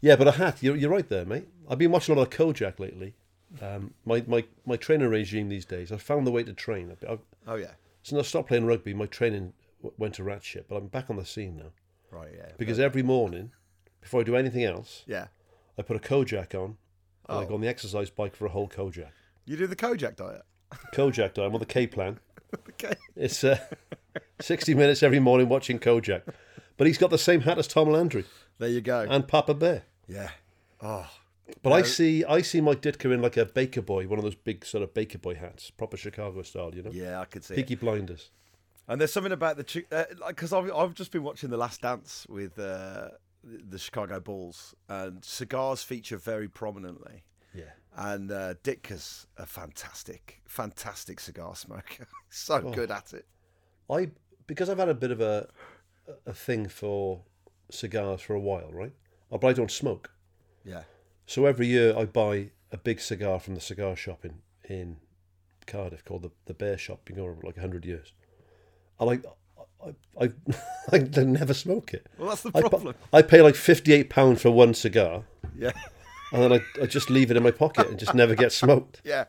Yeah, 0.00 0.16
but 0.16 0.28
a 0.28 0.32
hat. 0.32 0.58
You're, 0.60 0.76
you're 0.76 0.90
right 0.90 1.08
there, 1.08 1.24
mate. 1.24 1.48
I've 1.68 1.78
been 1.78 1.90
watching 1.90 2.14
a 2.14 2.18
lot 2.18 2.32
of 2.32 2.38
Kojak 2.38 2.78
lately. 2.80 3.14
Um, 3.62 3.94
my, 4.04 4.22
my, 4.26 4.44
my 4.66 4.76
training 4.76 5.08
regime 5.08 5.48
these 5.48 5.64
days, 5.64 5.90
I've 5.92 6.02
found 6.02 6.26
the 6.26 6.30
way 6.32 6.42
to 6.44 6.52
train. 6.52 6.90
I've, 6.90 7.08
I've, 7.08 7.20
Oh 7.46 7.54
yeah, 7.56 7.72
since 8.02 8.18
I 8.18 8.22
stopped 8.22 8.48
playing 8.48 8.66
rugby, 8.66 8.92
my 8.92 9.06
training 9.06 9.52
w- 9.82 9.94
went 9.98 10.14
to 10.14 10.24
rat 10.24 10.44
shit, 10.44 10.68
but 10.68 10.76
I'm 10.76 10.88
back 10.88 11.08
on 11.10 11.16
the 11.16 11.24
scene 11.24 11.56
now. 11.56 11.70
right. 12.10 12.28
Yeah, 12.36 12.50
Because 12.58 12.78
every 12.78 13.02
morning, 13.02 13.52
before 14.00 14.20
I 14.20 14.24
do 14.24 14.36
anything 14.36 14.64
else, 14.64 15.02
yeah. 15.06 15.28
I 15.78 15.82
put 15.82 15.96
a 15.96 16.00
Kojak 16.00 16.54
on 16.54 16.76
and 17.28 17.38
I 17.38 17.42
Oh. 17.42 17.46
go 17.46 17.54
on 17.54 17.60
the 17.60 17.68
exercise 17.68 18.10
bike 18.10 18.34
for 18.36 18.46
a 18.46 18.50
whole 18.50 18.68
Kojak. 18.68 19.12
You 19.46 19.56
do 19.56 19.66
the 19.66 19.76
Kojak 19.76 20.16
diet. 20.16 20.42
Kojak 20.94 21.32
time 21.34 21.54
on 21.54 21.60
the 21.60 21.66
K 21.66 21.86
plan. 21.86 22.18
Okay. 22.70 22.94
It's 23.16 23.42
uh, 23.44 23.58
60 24.40 24.74
minutes 24.74 25.02
every 25.02 25.18
morning 25.20 25.48
watching 25.48 25.78
Kojak. 25.78 26.22
But 26.76 26.86
he's 26.86 26.98
got 26.98 27.10
the 27.10 27.18
same 27.18 27.40
hat 27.42 27.58
as 27.58 27.66
Tom 27.66 27.88
Landry 27.90 28.24
There 28.58 28.68
you 28.68 28.80
go. 28.80 29.06
and 29.08 29.26
Papa 29.26 29.54
Bear. 29.54 29.82
yeah. 30.06 30.30
Oh, 30.80 31.10
But 31.62 31.72
I 31.72 31.82
see 31.82 32.24
I 32.24 32.40
see 32.42 32.60
Mike 32.60 32.80
Ditka 32.82 33.12
in 33.12 33.20
like 33.20 33.36
a 33.36 33.44
baker 33.44 33.82
boy, 33.82 34.06
one 34.06 34.18
of 34.18 34.24
those 34.24 34.36
big 34.36 34.64
sort 34.64 34.84
of 34.84 34.94
baker 34.94 35.18
boy 35.18 35.34
hats, 35.34 35.70
proper 35.70 35.96
Chicago 35.96 36.42
style, 36.42 36.72
you 36.74 36.82
know? 36.82 36.90
yeah. 36.92 37.20
I 37.20 37.24
could 37.24 37.42
see. 37.42 37.56
Peaky 37.56 37.74
It. 37.74 37.80
Blinders. 37.80 38.30
And 38.86 39.00
there's 39.00 39.12
something 39.12 39.32
about 39.32 39.56
the 39.56 39.64
because 40.28 40.52
uh, 40.52 40.64
like, 40.64 40.70
I've 40.70 40.72
I've 40.72 40.94
just 40.94 41.10
been 41.10 41.22
watching 41.24 41.50
The 41.50 41.56
Last 41.58 41.82
Dance 41.82 42.26
with 42.28 42.58
uh, 42.58 43.08
the 43.44 43.78
Chicago 43.78 44.20
Bulls, 44.20 44.74
and 44.88 45.22
cigars 45.24 45.82
feature 45.82 46.16
very 46.16 46.48
prominently. 46.48 47.24
Yeah. 47.54 47.64
And 48.00 48.30
uh, 48.30 48.54
Ditka's 48.62 49.26
a 49.36 49.44
fantastic, 49.44 50.40
fantastic 50.46 51.18
cigar 51.18 51.56
smoker. 51.56 52.06
so 52.30 52.62
Oh. 52.64 52.70
good 52.72 52.92
at 52.92 53.12
it. 53.12 53.26
I 53.90 54.10
because 54.46 54.68
I've 54.70 54.78
had 54.78 54.88
a 54.88 54.94
bit 54.94 55.10
of 55.10 55.20
a 55.20 55.48
a 56.24 56.32
thing 56.32 56.68
for 56.68 57.22
cigars 57.70 58.20
for 58.20 58.34
a 58.34 58.40
while, 58.40 58.70
right? 58.72 58.92
Oh, 59.32 59.38
but 59.38 59.48
I 59.48 59.52
don't 59.52 59.70
smoke. 59.70 60.10
Yeah. 60.64 60.84
So 61.26 61.44
every 61.46 61.66
year 61.66 61.92
I 61.96 62.04
buy 62.04 62.50
a 62.70 62.76
big 62.78 63.00
cigar 63.00 63.40
from 63.40 63.54
the 63.56 63.60
cigar 63.60 63.96
shop 63.96 64.24
in, 64.24 64.34
in 64.68 64.96
Cardiff 65.66 66.04
called 66.04 66.22
the, 66.22 66.30
the 66.46 66.54
Bear 66.54 66.78
Shop. 66.78 67.04
Been 67.04 67.16
going 67.16 67.36
for 67.40 67.46
like 67.46 67.58
hundred 67.58 67.84
years. 67.84 68.12
And 69.00 69.10
I 69.10 69.84
I 69.84 69.94
I, 70.20 70.32
I 70.92 70.98
never 71.24 71.52
smoke 71.52 71.92
it. 71.94 72.06
Well, 72.16 72.28
that's 72.28 72.42
the 72.42 72.52
I, 72.54 72.60
problem. 72.60 72.94
I 73.12 73.22
pay 73.22 73.42
like 73.42 73.56
fifty 73.56 73.92
eight 73.92 74.08
pounds 74.08 74.40
for 74.42 74.50
one 74.52 74.72
cigar, 74.74 75.24
Yeah. 75.56 75.72
And 76.32 76.42
then 76.42 76.52
I, 76.52 76.82
I 76.82 76.86
just 76.86 77.10
leave 77.10 77.30
it 77.30 77.36
in 77.36 77.42
my 77.42 77.50
pocket 77.50 77.88
and 77.88 77.98
just 77.98 78.14
never 78.14 78.34
get 78.34 78.52
smoked. 78.52 79.00
Yeah, 79.04 79.24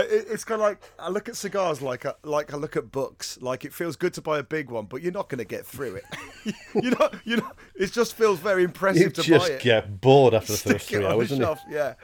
it, 0.00 0.26
it's 0.30 0.44
kind 0.44 0.60
of 0.60 0.66
like 0.66 0.78
I 0.98 1.08
look 1.08 1.28
at 1.28 1.36
cigars 1.36 1.82
like 1.82 2.06
I, 2.06 2.14
like 2.22 2.52
I 2.52 2.56
look 2.56 2.76
at 2.76 2.90
books. 2.90 3.38
Like 3.40 3.64
it 3.64 3.72
feels 3.72 3.96
good 3.96 4.14
to 4.14 4.20
buy 4.22 4.38
a 4.38 4.42
big 4.42 4.70
one, 4.70 4.86
but 4.86 5.02
you're 5.02 5.12
not 5.12 5.28
going 5.28 5.38
to 5.38 5.44
get 5.44 5.66
through 5.66 5.96
it. 5.96 6.04
you 6.74 6.90
know, 6.90 7.10
you 7.24 7.36
know, 7.36 7.50
it 7.74 7.92
just 7.92 8.14
feels 8.14 8.38
very 8.40 8.64
impressive 8.64 9.02
You 9.02 9.10
to 9.10 9.22
just 9.22 9.48
buy 9.48 9.54
it. 9.54 9.62
get 9.62 10.00
bored 10.00 10.34
after 10.34 10.52
the 10.52 10.58
Stick 10.58 10.72
first 10.72 10.88
three 10.88 11.04
hours, 11.06 11.28
doesn't 11.30 11.42
it? 11.44 11.58
Yeah, 11.70 11.94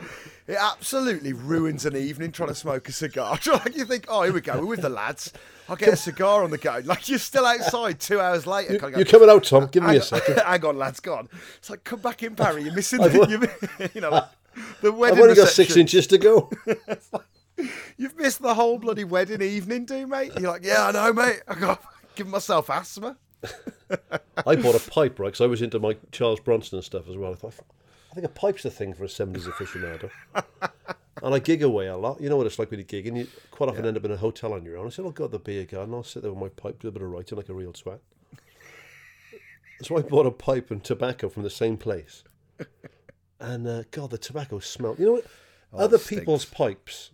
it 0.46 0.56
absolutely 0.58 1.32
ruins 1.32 1.84
an 1.86 1.96
evening 1.96 2.32
trying 2.32 2.48
to 2.50 2.54
smoke 2.54 2.88
a 2.88 2.92
cigar. 2.92 3.38
like 3.46 3.76
you 3.76 3.84
think, 3.84 4.06
oh, 4.08 4.22
here 4.22 4.32
we 4.32 4.40
go, 4.40 4.58
we're 4.60 4.66
with 4.66 4.82
the 4.82 4.88
lads. 4.88 5.32
I'll 5.68 5.76
get 5.76 5.90
a 5.90 5.96
cigar 6.08 6.44
on 6.44 6.50
the 6.50 6.58
go. 6.58 6.80
Like 6.84 7.08
you're 7.08 7.18
still 7.18 7.44
outside 7.44 8.00
two 8.00 8.20
hours 8.20 8.46
later. 8.46 8.74
You, 8.74 8.96
you're 8.96 9.04
coming 9.04 9.28
out, 9.28 9.44
Tom. 9.44 9.66
Give 9.66 9.82
me 9.82 9.88
hang 9.88 9.96
a 9.96 10.00
on- 10.00 10.06
second. 10.06 10.38
hang 10.38 10.64
on, 10.64 10.78
lads, 10.78 11.00
go 11.00 11.14
on. 11.14 11.28
It's 11.58 11.68
like 11.70 11.84
come 11.84 12.00
back 12.00 12.22
in, 12.22 12.34
Barry. 12.34 12.62
You're 12.62 12.74
missing. 12.74 13.00
The, 13.00 13.90
you 13.94 14.00
know, 14.00 14.24
the 14.80 14.92
wedding 14.92 15.18
I've 15.18 15.22
only 15.22 15.34
got 15.34 15.48
six 15.48 15.76
inches 15.76 16.06
to 16.08 16.18
go. 16.18 16.50
You've 17.96 18.16
missed 18.16 18.40
the 18.40 18.54
whole 18.54 18.78
bloody 18.78 19.04
wedding 19.04 19.42
evening, 19.42 19.84
do 19.84 19.96
you, 19.96 20.06
mate? 20.06 20.32
You're 20.38 20.50
like, 20.50 20.64
yeah, 20.64 20.86
I 20.86 20.92
know, 20.92 21.12
mate. 21.12 21.42
I 21.48 21.54
got 21.54 21.82
give 22.14 22.28
myself 22.28 22.70
asthma. 22.70 23.16
I 24.46 24.56
bought 24.56 24.74
a 24.74 24.90
pipe, 24.90 25.18
right? 25.18 25.28
Because 25.28 25.40
I 25.40 25.46
was 25.46 25.62
into 25.62 25.78
my 25.78 25.96
Charles 26.12 26.40
Bronson 26.40 26.82
stuff 26.82 27.08
as 27.08 27.16
well. 27.16 27.32
I 27.32 27.34
thought, 27.36 27.54
I 28.10 28.14
think 28.14 28.26
a 28.26 28.30
pipe's 28.30 28.62
the 28.62 28.70
thing 28.70 28.94
for 28.94 29.04
a 29.04 29.08
70s 29.08 29.44
aficionado. 29.44 30.10
and 31.22 31.34
I 31.34 31.38
gig 31.38 31.62
away 31.62 31.86
a 31.86 31.96
lot. 31.96 32.20
You 32.20 32.28
know 32.28 32.36
what 32.36 32.46
it's 32.46 32.58
like 32.58 32.70
when 32.70 32.80
you 32.80 32.84
gig, 32.84 33.06
and 33.06 33.16
you 33.18 33.26
quite 33.50 33.70
often 33.70 33.86
end 33.86 33.96
up 33.96 34.04
in 34.04 34.10
a 34.10 34.16
hotel 34.16 34.52
on 34.52 34.64
your 34.64 34.76
own. 34.76 34.86
I 34.86 34.90
said, 34.90 35.04
I'll 35.04 35.10
go 35.10 35.26
to 35.26 35.32
the 35.32 35.38
beer 35.38 35.64
garden, 35.64 35.94
I'll 35.94 36.02
sit 36.02 36.22
there 36.22 36.32
with 36.32 36.40
my 36.40 36.48
pipe, 36.48 36.80
do 36.80 36.88
a 36.88 36.92
bit 36.92 37.02
of 37.02 37.10
writing 37.10 37.36
like 37.36 37.48
a 37.48 37.54
real 37.54 37.72
twat. 37.72 37.98
So 39.82 39.96
I 39.96 40.02
bought 40.02 40.26
a 40.26 40.32
pipe 40.32 40.72
and 40.72 40.82
tobacco 40.82 41.28
from 41.28 41.44
the 41.44 41.50
same 41.50 41.76
place. 41.76 42.24
And 43.40 43.68
uh, 43.68 43.84
God, 43.92 44.10
the 44.10 44.18
tobacco 44.18 44.58
smelled. 44.58 44.98
You 44.98 45.06
know 45.06 45.12
what? 45.12 45.26
Oh, 45.72 45.78
Other 45.78 45.98
people's 45.98 46.44
pipes 46.44 47.12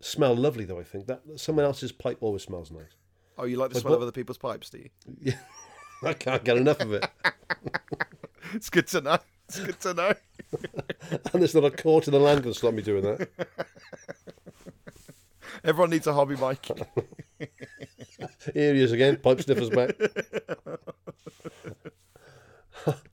smell 0.00 0.34
lovely, 0.34 0.64
though. 0.64 0.78
I 0.78 0.84
think 0.84 1.06
that 1.06 1.22
someone 1.36 1.64
else's 1.64 1.92
pipe 1.92 2.18
always 2.20 2.42
smells 2.42 2.70
nice. 2.70 2.96
Oh, 3.38 3.44
you 3.44 3.56
like 3.56 3.70
the 3.70 3.78
I 3.78 3.80
smell 3.80 3.94
of 3.94 4.02
other 4.02 4.12
people's 4.12 4.38
pipes, 4.38 4.70
do 4.70 4.78
you? 4.78 4.90
Yeah, 5.20 5.38
I 6.02 6.12
can't 6.12 6.44
get 6.44 6.56
enough 6.56 6.80
of 6.80 6.92
it. 6.92 7.06
It's 8.52 8.68
good 8.68 8.88
to 8.88 9.00
know. 9.00 9.18
It's 9.48 9.60
good 9.60 9.80
to 9.82 9.94
know. 9.94 10.12
and 11.32 11.40
there's 11.40 11.54
not 11.54 11.64
a 11.64 11.70
court 11.70 12.08
in 12.08 12.12
the 12.12 12.18
land 12.18 12.42
can 12.42 12.52
stop 12.52 12.74
me 12.74 12.82
doing 12.82 13.04
that. 13.04 13.28
Everyone 15.62 15.90
needs 15.90 16.08
a 16.08 16.12
hobby, 16.12 16.34
Mike. 16.34 16.66
Here 18.52 18.74
he 18.74 18.82
is 18.82 18.90
again, 18.90 19.18
pipe 19.18 19.40
sniffers 19.40 19.70
back. 19.70 19.94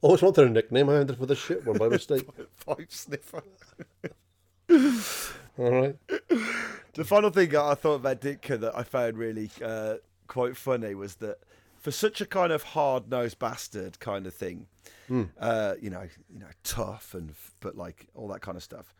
Always 0.02 0.22
wanted 0.22 0.48
a 0.48 0.50
nickname. 0.50 0.90
I 0.90 0.96
ended 0.96 1.12
up 1.12 1.20
with 1.20 1.32
a 1.32 1.36
shit 1.36 1.66
one 1.68 1.78
by 1.78 1.90
mistake. 1.90 2.28
Pipe 2.66 2.92
sniffer. 2.92 3.44
All 5.58 5.72
right. 5.72 5.96
The 6.94 7.06
final 7.06 7.30
thing 7.30 7.56
I 7.56 7.76
thought 7.76 7.96
about 7.98 8.22
Ditka 8.22 8.60
that 8.60 8.76
I 8.76 8.82
found 8.82 9.20
really 9.20 9.52
uh, 9.64 9.98
quite 10.26 10.58
funny 10.58 10.96
was 10.96 11.14
that 11.18 11.38
for 11.78 11.92
such 11.92 12.22
a 12.22 12.26
kind 12.26 12.52
of 12.52 12.64
hard 12.64 13.08
nosed 13.08 13.38
bastard 13.38 14.00
kind 14.00 14.26
of 14.26 14.34
thing, 14.34 14.66
Hmm. 15.08 15.26
uh, 15.40 15.76
you 15.80 15.92
know, 15.92 16.08
you 16.34 16.40
know, 16.40 16.48
tough 16.64 17.14
and 17.14 17.36
but 17.60 17.76
like 17.78 18.08
all 18.16 18.28
that 18.30 18.42
kind 18.42 18.58
of 18.58 18.64
stuff. 18.64 18.96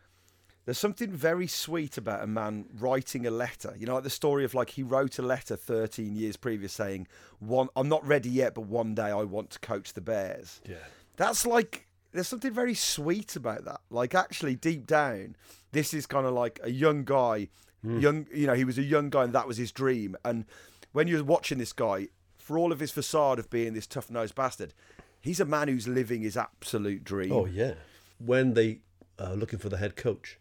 There's 0.64 0.78
something 0.78 1.10
very 1.10 1.48
sweet 1.48 1.98
about 1.98 2.22
a 2.22 2.28
man 2.28 2.66
writing 2.78 3.26
a 3.26 3.32
letter. 3.32 3.74
You 3.76 3.86
know, 3.86 3.94
like 3.94 4.04
the 4.04 4.10
story 4.10 4.44
of 4.44 4.54
like 4.54 4.70
he 4.70 4.84
wrote 4.84 5.18
a 5.18 5.22
letter 5.22 5.56
13 5.56 6.14
years 6.14 6.36
previous 6.36 6.72
saying, 6.72 7.08
"One, 7.40 7.68
I'm 7.74 7.88
not 7.88 8.06
ready 8.06 8.30
yet, 8.30 8.54
but 8.54 8.66
one 8.66 8.94
day 8.94 9.10
I 9.10 9.24
want 9.24 9.50
to 9.50 9.58
coach 9.58 9.94
the 9.94 10.00
Bears." 10.02 10.60
Yeah. 10.64 10.76
That's 11.16 11.44
like 11.44 11.87
there's 12.12 12.28
something 12.28 12.52
very 12.52 12.74
sweet 12.74 13.36
about 13.36 13.64
that. 13.64 13.80
Like 13.90 14.14
actually 14.14 14.54
deep 14.54 14.86
down, 14.86 15.36
this 15.72 15.92
is 15.92 16.06
kind 16.06 16.26
of 16.26 16.32
like 16.32 16.60
a 16.62 16.70
young 16.70 17.04
guy, 17.04 17.48
young 17.82 18.26
you 18.34 18.46
know, 18.46 18.54
he 18.54 18.64
was 18.64 18.78
a 18.78 18.82
young 18.82 19.10
guy 19.10 19.24
and 19.24 19.32
that 19.32 19.46
was 19.46 19.56
his 19.56 19.72
dream. 19.72 20.16
And 20.24 20.44
when 20.92 21.08
you're 21.08 21.24
watching 21.24 21.58
this 21.58 21.72
guy, 21.72 22.08
for 22.38 22.58
all 22.58 22.72
of 22.72 22.80
his 22.80 22.90
facade 22.90 23.38
of 23.38 23.50
being 23.50 23.74
this 23.74 23.86
tough 23.86 24.10
nosed 24.10 24.34
bastard, 24.34 24.72
he's 25.20 25.40
a 25.40 25.44
man 25.44 25.68
who's 25.68 25.86
living 25.86 26.22
his 26.22 26.36
absolute 26.36 27.04
dream. 27.04 27.32
Oh 27.32 27.44
yeah. 27.44 27.74
When 28.18 28.54
they 28.54 28.80
uh, 29.18 29.34
looking 29.34 29.58
for 29.58 29.68
the 29.68 29.76
head 29.76 29.96
coach, 29.96 30.38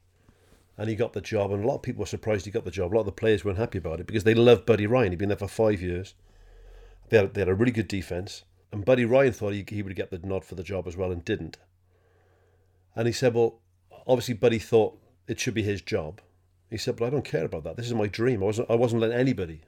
and 0.77 0.89
he 0.89 0.95
got 0.95 1.13
the 1.13 1.21
job, 1.21 1.51
and 1.51 1.63
a 1.63 1.67
lot 1.67 1.75
of 1.75 1.81
people 1.81 2.01
were 2.01 2.05
surprised 2.05 2.45
he 2.45 2.51
got 2.51 2.63
the 2.63 2.71
job. 2.71 2.93
A 2.93 2.95
lot 2.95 3.01
of 3.01 3.07
the 3.07 3.11
players 3.11 3.43
weren't 3.43 3.57
happy 3.57 3.79
about 3.79 3.99
it 3.99 4.05
because 4.05 4.23
they 4.23 4.35
loved 4.35 4.65
Buddy 4.65 4.85
Ryan. 4.85 5.11
He'd 5.11 5.17
been 5.17 5.29
there 5.29 5.37
for 5.37 5.47
five 5.47 5.81
years. 5.81 6.13
They 7.09 7.17
had, 7.17 7.33
they 7.33 7.41
had 7.41 7.49
a 7.49 7.55
really 7.55 7.71
good 7.71 7.87
defense, 7.87 8.43
and 8.71 8.85
Buddy 8.85 9.05
Ryan 9.05 9.33
thought 9.33 9.53
he, 9.53 9.65
he 9.67 9.81
would 9.81 9.95
get 9.95 10.11
the 10.11 10.19
nod 10.19 10.43
for 10.43 10.55
the 10.55 10.63
job 10.63 10.87
as 10.87 10.97
well, 10.97 11.11
and 11.11 11.23
didn't. 11.23 11.57
And 12.95 13.07
he 13.07 13.13
said, 13.13 13.33
"Well, 13.33 13.59
obviously, 14.05 14.33
Buddy 14.33 14.59
thought 14.59 14.99
it 15.27 15.39
should 15.39 15.53
be 15.53 15.63
his 15.63 15.81
job." 15.81 16.21
He 16.69 16.77
said, 16.77 16.97
"But 16.97 17.05
I 17.05 17.09
don't 17.09 17.25
care 17.25 17.45
about 17.45 17.63
that. 17.63 17.77
This 17.77 17.87
is 17.87 17.93
my 17.93 18.07
dream. 18.07 18.41
I 18.43 18.47
wasn't 18.47 18.69
I 18.69 18.75
wasn't 18.75 19.01
letting 19.01 19.17
anybody, 19.17 19.61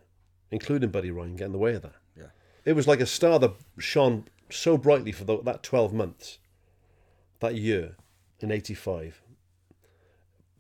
including 0.51 0.89
Buddy 0.91 1.11
Ryan, 1.11 1.35
get 1.35 1.45
in 1.45 1.51
the 1.51 1.57
way 1.57 1.75
of 1.75 1.83
that." 1.83 1.95
Yeah. 2.17 2.29
It 2.65 2.73
was 2.73 2.87
like 2.87 2.99
a 2.99 3.05
star 3.05 3.39
that 3.39 3.53
shone 3.77 4.25
so 4.49 4.77
brightly 4.77 5.11
for 5.11 5.23
the, 5.23 5.41
that 5.43 5.63
12 5.63 5.93
months, 5.93 6.39
that 7.39 7.55
year 7.55 7.95
in 8.39 8.51
85, 8.51 9.21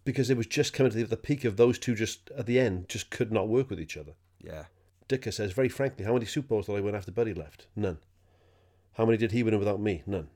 because 0.05 0.29
it 0.29 0.37
was 0.37 0.47
just 0.47 0.73
coming 0.73 0.91
to 0.91 0.97
the, 0.97 1.03
the 1.03 1.17
peak 1.17 1.43
of 1.43 1.57
those 1.57 1.79
two 1.79 1.95
just 1.95 2.29
at 2.37 2.45
the 2.45 2.59
end, 2.59 2.87
just 2.87 3.09
could 3.09 3.31
not 3.31 3.47
work 3.47 3.69
with 3.69 3.79
each 3.79 3.97
other. 3.97 4.13
Yeah. 4.39 4.65
Ditka 5.07 5.33
says, 5.33 5.53
very 5.53 5.69
frankly, 5.69 6.05
how 6.05 6.13
many 6.13 6.25
Super 6.25 6.49
Bowls 6.49 6.67
did 6.67 6.75
I 6.75 6.81
win 6.81 6.95
after 6.95 7.11
Buddy 7.11 7.33
left? 7.33 7.67
None. 7.75 7.97
How 8.93 9.05
many 9.05 9.17
did 9.17 9.31
he 9.31 9.43
win 9.43 9.57
without 9.57 9.79
me? 9.79 10.03
None. 10.05 10.29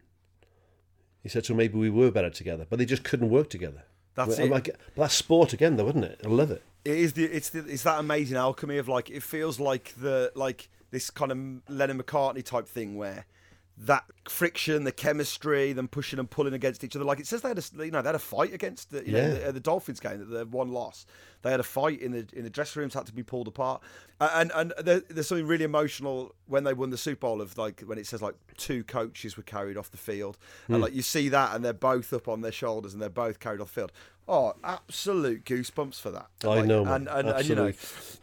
He 1.22 1.30
said, 1.30 1.46
so 1.46 1.54
maybe 1.54 1.78
we 1.78 1.90
were 1.90 2.12
better 2.12 2.30
together, 2.30 2.66
but 2.70 2.80
they 2.80 2.86
just 2.86 3.04
couldn't 3.04 3.30
work 3.30 3.50
together. 3.50 3.84
That's 4.16 4.38
Well, 4.38 4.48
it. 4.48 4.52
Like, 4.52 4.66
but 4.96 5.04
that's 5.04 5.16
sport 5.16 5.54
again, 5.54 5.78
though, 5.78 5.88
isn't 5.90 6.04
it? 6.04 6.22
I 6.24 6.28
love 6.28 6.52
it. 6.52 6.62
It 6.86 6.98
is 6.98 7.14
the 7.14 7.24
it's 7.24 7.50
the 7.50 7.60
it's 7.60 7.84
that 7.84 8.00
amazing 8.00 8.36
alchemy 8.36 8.78
of 8.78 8.90
like 8.90 9.10
it 9.10 9.24
feels 9.24 9.58
like 9.58 9.94
the 9.98 10.34
like 10.36 10.70
this 10.92 11.10
kind 11.10 11.32
of 11.32 11.74
Lennon 11.74 12.02
McCartney 12.04 12.44
type 12.44 12.68
thing 12.68 12.98
where 12.98 13.26
that 13.76 14.06
friction, 14.30 14.84
the 14.84 14.92
chemistry, 14.92 15.74
them 15.74 15.88
pushing 15.88 16.20
and 16.20 16.30
pulling 16.30 16.54
against 16.54 16.84
each 16.84 16.96
other. 16.96 17.04
Like 17.06 17.20
it 17.20 17.26
says 17.28 17.42
they 17.42 17.50
had 17.50 17.58
a 17.58 17.86
you 17.86 17.92
know 17.92 18.02
they 18.04 18.08
had 18.10 18.16
a 18.16 18.20
fight 18.20 18.54
against 18.54 18.92
the 18.92 19.00
you 19.06 19.16
Yeah. 19.18 19.28
know, 19.30 19.46
the, 19.48 19.52
the 19.54 19.60
Dolphins 19.60 20.00
game 20.00 20.20
that 20.20 20.26
the 20.26 20.46
one 20.46 20.72
loss. 20.72 21.06
They 21.42 21.52
had 21.52 21.60
a 21.60 21.64
fight 21.64 22.00
in 22.00 22.12
the 22.12 22.28
in 22.34 22.44
the 22.44 22.50
dressing 22.50 22.82
rooms 22.82 22.94
had 22.94 23.06
to 23.08 23.14
be 23.14 23.24
pulled 23.24 23.48
apart. 23.48 23.82
And 24.20 24.52
and 24.56 24.74
there, 24.78 25.02
there's 25.10 25.28
something 25.28 25.48
really 25.48 25.66
emotional 25.66 26.36
when 26.46 26.64
they 26.64 26.74
won 26.74 26.92
the 26.92 26.98
Super 26.98 27.22
Bowl 27.22 27.42
of 27.42 27.58
like 27.58 27.82
when 27.82 27.98
it 27.98 28.06
says 28.08 28.22
like 28.22 28.36
two 28.58 28.84
coaches 28.84 29.36
were 29.38 29.44
carried 29.44 29.76
off 29.76 29.90
the 29.92 29.98
field 29.98 30.38
and 30.68 30.78
Hmm. 30.78 30.84
like 30.84 30.94
you 30.94 31.02
see 31.02 31.28
that 31.30 31.56
and 31.56 31.66
they're 31.66 31.74
both 31.74 32.14
up 32.14 32.28
on 32.28 32.42
their 32.42 32.52
shoulders 32.52 32.94
and 32.94 33.02
they're 33.02 33.10
both 33.10 33.40
carried 33.40 33.60
off 33.60 33.70
the 33.70 33.82
field. 33.82 33.92
Oh, 34.26 34.54
absolute 34.64 35.44
goosebumps 35.44 36.00
for 36.00 36.12
that. 36.12 36.28
I 36.44 36.48
Like, 36.48 36.66
know, 36.68 36.86
and, 36.86 37.10
and, 37.10 37.28
and 37.28 37.50
you 37.50 37.56
know, 37.56 37.74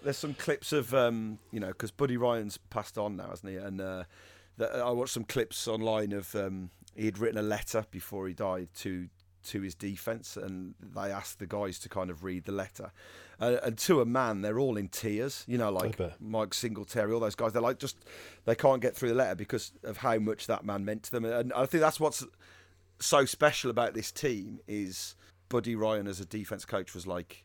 there's 0.03 0.17
some 0.17 0.33
clips 0.33 0.73
of 0.73 0.95
um, 0.95 1.39
you 1.51 1.61
know, 1.61 1.69
because 1.69 1.91
Buddy 1.91 2.17
Ryan's 2.17 2.57
passed 2.57 2.97
on 2.97 3.17
now, 3.17 3.29
hasn't 3.29 3.51
he? 3.53 3.57
And 3.59 3.81
uh, 3.83 4.05
that, 4.59 4.75
I 4.77 4.91
watched 4.91 5.15
some 5.15 5.25
clips 5.25 5.67
online 5.69 6.13
of 6.13 6.35
um, 6.35 6.71
he 6.95 7.07
had 7.07 7.19
written 7.19 7.39
a 7.39 7.43
letter 7.43 7.85
before 7.91 8.29
he 8.29 8.35
died 8.35 8.69
to 8.77 9.09
to 9.43 9.63
his 9.63 9.75
defense, 9.75 10.37
and 10.37 10.75
they 10.83 11.11
asked 11.11 11.39
the 11.39 11.47
guys 11.47 11.79
to 11.79 11.89
kind 11.89 12.11
of 12.11 12.23
read 12.25 12.45
the 12.45 12.53
letter. 12.53 12.93
Uh, 13.41 13.57
and 13.63 13.79
to 13.79 14.03
a 14.03 14.05
man, 14.05 14.43
they're 14.43 14.59
all 14.59 14.77
in 14.77 14.87
tears. 14.89 15.45
You 15.49 15.57
know, 15.57 15.71
like. 15.71 15.99
Mike 16.21 16.53
Singletary, 16.53 17.13
all 17.15 17.21
those 17.21 17.35
guys. 17.35 17.55
They're 17.55 17.63
like 17.63 17.79
just 17.79 17.97
they 18.45 18.55
can't 18.55 18.83
get 18.83 18.95
through 18.95 19.09
the 19.09 19.15
letter 19.15 19.35
because 19.35 19.73
of 19.83 19.97
how 19.97 20.19
much 20.19 20.47
that 20.47 20.63
man 20.65 20.85
meant 20.85 21.05
to 21.05 21.11
them. 21.13 21.25
And 21.25 21.53
I 21.55 21.65
think 21.65 21.81
that's 21.81 21.99
what's 21.99 22.23
so 22.99 23.25
special 23.25 23.71
about 23.71 23.95
this 23.95 24.13
team 24.13 24.61
is 24.69 25.15
Buddy 25.49 25.75
Ryan 25.75 26.07
as 26.07 26.21
a 26.21 26.27
defense 26.27 26.67
coach 26.67 26.93
was 26.95 27.07
like 27.07 27.45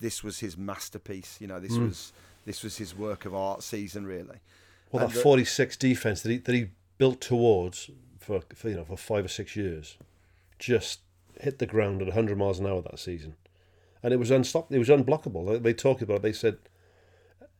this 0.00 0.24
was 0.24 0.38
his 0.38 0.56
masterpiece. 0.56 1.36
You 1.38 1.48
know, 1.48 1.60
this 1.60 1.72
Mm. 1.76 1.88
was 1.88 2.12
this 2.46 2.62
was 2.64 2.78
his 2.78 2.94
work 2.96 3.26
of 3.26 3.34
art 3.34 3.62
season, 3.62 4.06
really. 4.06 4.38
Well, 4.94 5.08
that 5.08 5.16
46 5.16 5.76
defense 5.76 6.22
that 6.22 6.30
he 6.30 6.38
that 6.38 6.54
he 6.54 6.68
built 6.98 7.20
towards 7.20 7.90
for, 8.18 8.42
for 8.54 8.68
you 8.68 8.76
know 8.76 8.84
for 8.84 8.96
five 8.96 9.24
or 9.24 9.28
six 9.28 9.56
years, 9.56 9.96
just 10.58 11.00
hit 11.40 11.58
the 11.58 11.66
ground 11.66 12.00
at 12.00 12.08
100 12.08 12.38
miles 12.38 12.60
an 12.60 12.66
hour 12.66 12.80
that 12.82 12.98
season, 12.98 13.34
and 14.02 14.12
it 14.14 14.18
was 14.18 14.30
unstoppable. 14.30 14.76
It 14.76 14.78
was 14.78 14.88
unblockable. 14.88 15.62
They, 15.62 15.72
talked 15.72 16.02
about. 16.02 16.18
it. 16.18 16.22
They 16.22 16.32
said 16.32 16.58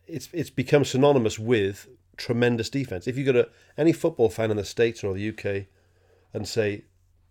it's 0.06 0.28
it's 0.32 0.50
become 0.50 0.84
synonymous 0.84 1.38
with 1.38 1.88
tremendous 2.16 2.70
defense. 2.70 3.08
If 3.08 3.18
you 3.18 3.24
go 3.24 3.32
to 3.32 3.48
any 3.76 3.92
football 3.92 4.30
fan 4.30 4.50
in 4.50 4.56
the 4.56 4.64
states 4.64 5.02
or 5.02 5.12
the 5.12 5.28
UK, 5.28 5.66
and 6.32 6.46
say 6.46 6.84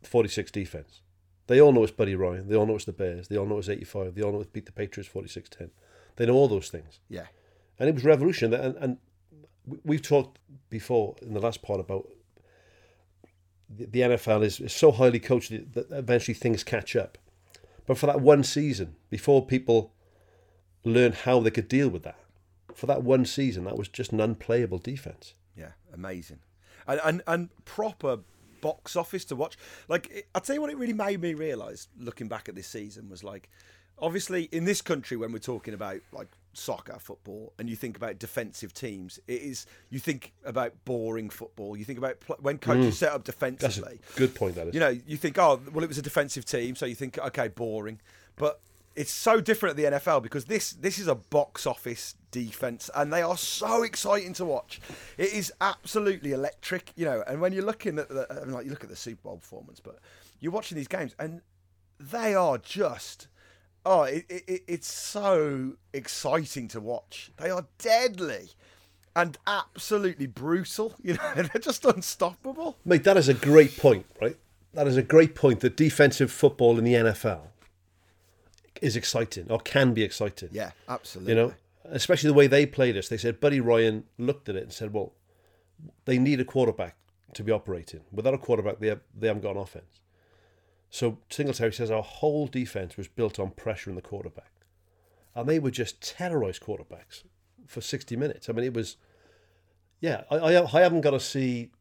46 0.04 0.52
defense, 0.52 1.02
they 1.48 1.62
all 1.62 1.72
know 1.72 1.84
it's 1.84 1.92
Buddy 1.92 2.16
Ryan. 2.16 2.48
They 2.50 2.56
all 2.56 2.66
know 2.66 2.76
it's 2.76 2.86
the 2.86 2.94
Bears. 2.94 3.28
They 3.30 3.38
all 3.38 3.46
know 3.46 3.60
it's 3.60 3.70
85. 3.70 4.16
They 4.16 4.22
all 4.22 4.32
know 4.32 4.42
it's 4.42 4.50
beat 4.50 4.66
the 4.66 4.72
Patriots 4.72 5.10
46-10. 5.14 5.70
They 6.16 6.26
know 6.26 6.36
all 6.36 6.48
those 6.48 6.70
things 6.70 7.00
Yeah, 7.10 7.28
and 7.80 7.90
it 7.90 7.96
was 7.96 8.04
revolution. 8.04 8.54
And, 8.54 8.76
and 8.78 8.98
we've 9.84 10.02
talked 10.02 10.40
before 10.70 11.16
in 11.22 11.34
the 11.34 11.40
last 11.40 11.62
part 11.62 11.80
about 11.80 12.10
the, 13.70 13.86
the 13.86 14.00
NFL 14.02 14.44
is, 14.44 14.60
is 14.60 14.74
so 14.74 14.92
highly 14.92 15.20
coached 15.20 15.52
that 15.74 15.92
eventually 15.92 16.34
things 16.34 16.64
catch 16.64 16.96
up. 16.96 17.18
But 17.86 17.98
for 17.98 18.06
that 18.08 18.22
one 18.22 18.44
season, 18.44 18.96
before 19.10 19.46
people 19.46 19.94
learn 20.84 21.12
how 21.12 21.40
they 21.40 21.52
could 21.52 21.68
deal 21.68 21.90
with 21.90 22.04
that, 22.04 22.20
for 22.74 22.88
that 22.88 23.04
one 23.04 23.26
season, 23.26 23.66
that 23.66 23.78
was 23.78 23.88
just 23.88 24.12
an 24.12 24.20
unplayable 24.20 24.80
defense. 24.80 25.34
yeah, 25.56 25.72
amazing, 25.94 26.40
and 26.88 27.00
and, 27.04 27.22
and 27.28 27.50
proper 27.66 28.20
box 28.62 28.96
office 28.96 29.26
to 29.26 29.36
watch. 29.36 29.58
Like 29.88 30.28
I'll 30.34 30.42
tell 30.42 30.56
you 30.56 30.62
what, 30.62 30.72
it 30.72 30.78
really 30.78 30.94
made 30.94 31.22
me 31.22 31.34
realise 31.34 31.88
looking 32.00 32.28
back 32.28 32.50
at 32.50 32.56
this 32.56 32.68
season 32.68 33.10
was 33.10 33.24
like, 33.24 33.50
obviously 34.00 34.44
in 34.52 34.66
this 34.66 34.82
country 34.82 35.18
when 35.18 35.32
we're 35.32 35.40
talking 35.40 35.74
about 35.74 36.00
like 36.12 36.28
soccer, 36.56 36.98
football, 37.00 37.52
and 37.58 37.70
you 37.70 37.76
think 37.76 37.98
about 37.98 38.20
defensive 38.20 38.74
teams, 38.74 39.20
it 39.28 39.42
is 39.42 39.66
you 39.90 40.00
think 40.00 40.34
about 40.46 40.74
boring 40.86 41.30
football. 41.30 41.76
You 41.76 41.84
think 41.86 41.98
about 42.00 42.20
pl- 42.20 42.38
when 42.42 42.58
coaches 42.60 42.96
Mm. 42.96 42.98
set 43.00 43.12
up 43.12 43.24
defensively. 43.24 44.00
good 44.16 44.36
point. 44.36 44.56
That 44.56 44.68
is. 44.68 44.74
You 44.74 44.80
know, 44.80 44.90
you 44.90 45.18
think, 45.18 45.38
oh, 45.40 45.60
well, 45.72 45.84
it 45.84 45.88
was 45.88 45.98
a 45.98 46.02
defensive 46.04 46.46
team, 46.46 46.76
so 46.76 46.86
you 46.86 46.96
think, 46.96 47.18
okay, 47.18 47.48
boring. 47.48 48.00
But 48.36 48.60
it's 48.96 49.12
so 49.12 49.42
different 49.42 49.72
at 49.72 49.78
the 49.78 49.98
NFL 49.98 50.22
because 50.22 50.46
this 50.46 50.74
this 50.74 51.00
is 51.00 51.08
a 51.08 51.16
box 51.16 51.66
office 51.66 52.14
defense, 52.30 52.92
and 52.94 53.12
they 53.12 53.24
are 53.24 53.38
so 53.38 53.82
exciting 53.82 54.34
to 54.34 54.46
watch. 54.46 54.80
It 55.18 55.34
is 55.34 55.52
absolutely 55.62 56.34
electric, 56.34 56.92
you 56.96 57.06
know. 57.06 57.24
And 57.26 57.42
when 57.42 57.54
you're 57.54 57.66
looking 57.66 57.98
at 57.98 58.10
the, 58.10 58.28
I 58.30 58.44
mean, 58.46 58.54
like 58.54 58.66
you 58.66 58.70
look 58.72 58.84
at 58.84 58.90
the 58.92 58.96
Super 58.96 59.24
Bowl 59.24 59.38
performance, 59.38 59.80
but 59.80 59.98
you're 60.40 60.52
watching 60.52 60.76
these 60.78 60.88
games, 60.88 61.16
and 61.18 61.42
they 62.00 62.36
are 62.36 62.60
just 62.60 63.28
Oh, 63.86 64.04
it, 64.04 64.26
it, 64.30 64.64
it's 64.68 64.92
so 64.92 65.74
exciting 65.94 66.68
to 66.70 66.80
watch. 66.80 67.32
They 67.38 67.50
are 67.50 67.66
deadly 67.78 68.50
and 69.16 69.38
absolutely 69.46 70.28
brutal. 70.28 70.96
You 71.04 71.16
know, 71.16 71.34
they're 71.36 71.62
just 71.62 71.86
unstoppable. 71.86 72.78
Mate, 72.86 73.04
that 73.04 73.18
is 73.18 73.28
a 73.28 73.34
great 73.34 73.78
point, 73.78 74.06
right? 74.22 74.38
That 74.74 74.88
is 74.88 74.98
a 74.98 75.04
great 75.04 75.36
point. 75.36 75.60
That 75.60 75.76
defensive 75.76 76.32
football 76.32 76.78
in 76.78 76.84
the 76.84 76.94
NFL 76.94 77.42
is 78.82 78.96
exciting 78.96 79.48
or 79.50 79.60
can 79.60 79.94
be 79.94 80.04
exciting. 80.04 80.50
Yeah, 80.52 80.72
absolutely. 80.90 81.34
You 81.34 81.40
know, 81.40 81.54
especially 81.86 82.30
the 82.30 82.34
way 82.34 82.48
they 82.48 82.66
played 82.66 82.98
us. 82.98 83.10
They 83.10 83.18
said 83.18 83.40
Buddy 83.40 83.60
Ryan 83.60 84.06
looked 84.18 84.50
at 84.50 84.56
it 84.56 84.64
and 84.64 84.74
said, 84.74 84.94
"Well, 84.94 85.14
they 86.06 86.18
need 86.18 86.40
a 86.40 86.46
quarterback 86.46 86.96
to 87.34 87.44
be 87.44 87.52
operating. 87.52 88.02
Without 88.12 88.34
a 88.34 88.38
quarterback, 88.38 88.80
they 88.80 88.88
have, 88.88 89.02
they 89.18 89.28
haven't 89.28 89.44
got 89.44 89.56
an 89.56 89.62
offense." 89.62 90.00
So 90.94 91.18
Singletary 91.32 91.74
says 91.74 91.90
our 91.90 92.04
whole 92.04 92.46
defense 92.46 92.98
was 92.98 93.08
built 93.08 93.40
on 93.40 93.50
pressure 93.50 93.90
in 93.90 93.96
the 93.96 94.02
quarterback, 94.04 94.52
and 95.34 95.50
they 95.50 95.58
would 95.58 95.74
just 95.74 96.00
terrorize 96.08 96.60
quarterbacks 96.60 97.24
for 97.66 97.82
sixty 97.82 98.16
minutes. 98.16 98.48
I 98.48 98.54
mean, 98.54 98.66
it 98.66 98.76
was, 98.76 98.98
yeah. 100.00 100.22
I 100.30 100.36
I, 100.36 100.64
I 100.64 100.82
haven't 100.82 101.02
got 101.02 101.10
to 101.10 101.20
see 101.20 101.72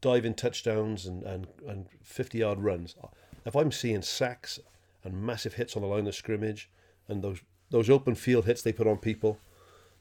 diving 0.00 0.34
touchdowns 0.34 1.04
and, 1.04 1.24
and, 1.24 1.48
and 1.66 1.86
50 2.04 2.38
yard 2.38 2.60
runs. 2.60 2.94
If 3.44 3.56
I'm 3.56 3.72
seeing 3.72 4.02
sacks 4.02 4.60
and 5.02 5.20
massive 5.20 5.54
hits 5.54 5.74
on 5.74 5.82
the 5.82 5.88
line 5.88 6.06
of 6.06 6.14
scrimmage 6.14 6.70
and 7.08 7.22
those 7.22 7.40
those 7.70 7.90
open 7.90 8.14
field 8.14 8.44
hits 8.44 8.62
they 8.62 8.72
put 8.72 8.86
on 8.86 8.98
people, 8.98 9.36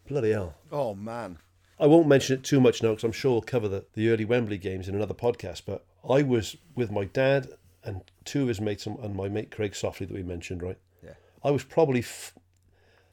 bloody 0.07 0.31
hell. 0.31 0.53
Oh, 0.71 0.93
man. 0.93 1.39
I 1.79 1.87
won't 1.87 2.07
mention 2.07 2.37
it 2.37 2.43
too 2.43 2.61
much 2.61 2.83
now 2.83 2.89
because 2.89 3.03
I'm 3.03 3.11
sure 3.11 3.31
we'll 3.31 3.41
cover 3.41 3.67
the, 3.67 3.85
the 3.93 4.09
early 4.09 4.25
Wembley 4.25 4.59
games 4.59 4.87
in 4.87 4.93
another 4.93 5.15
podcast. 5.15 5.63
But 5.65 5.85
I 6.07 6.21
was 6.21 6.55
with 6.75 6.91
my 6.91 7.05
dad 7.05 7.49
and 7.83 8.01
two 8.25 8.43
of 8.43 8.47
his 8.47 8.61
mates 8.61 8.85
and 8.85 9.15
my 9.15 9.29
mate 9.29 9.51
Craig 9.51 9.75
Softly 9.75 10.05
that 10.05 10.13
we 10.13 10.23
mentioned, 10.23 10.61
right? 10.61 10.77
Yeah. 11.03 11.13
I 11.43 11.51
was 11.51 11.63
probably. 11.63 11.99
F- 11.99 12.33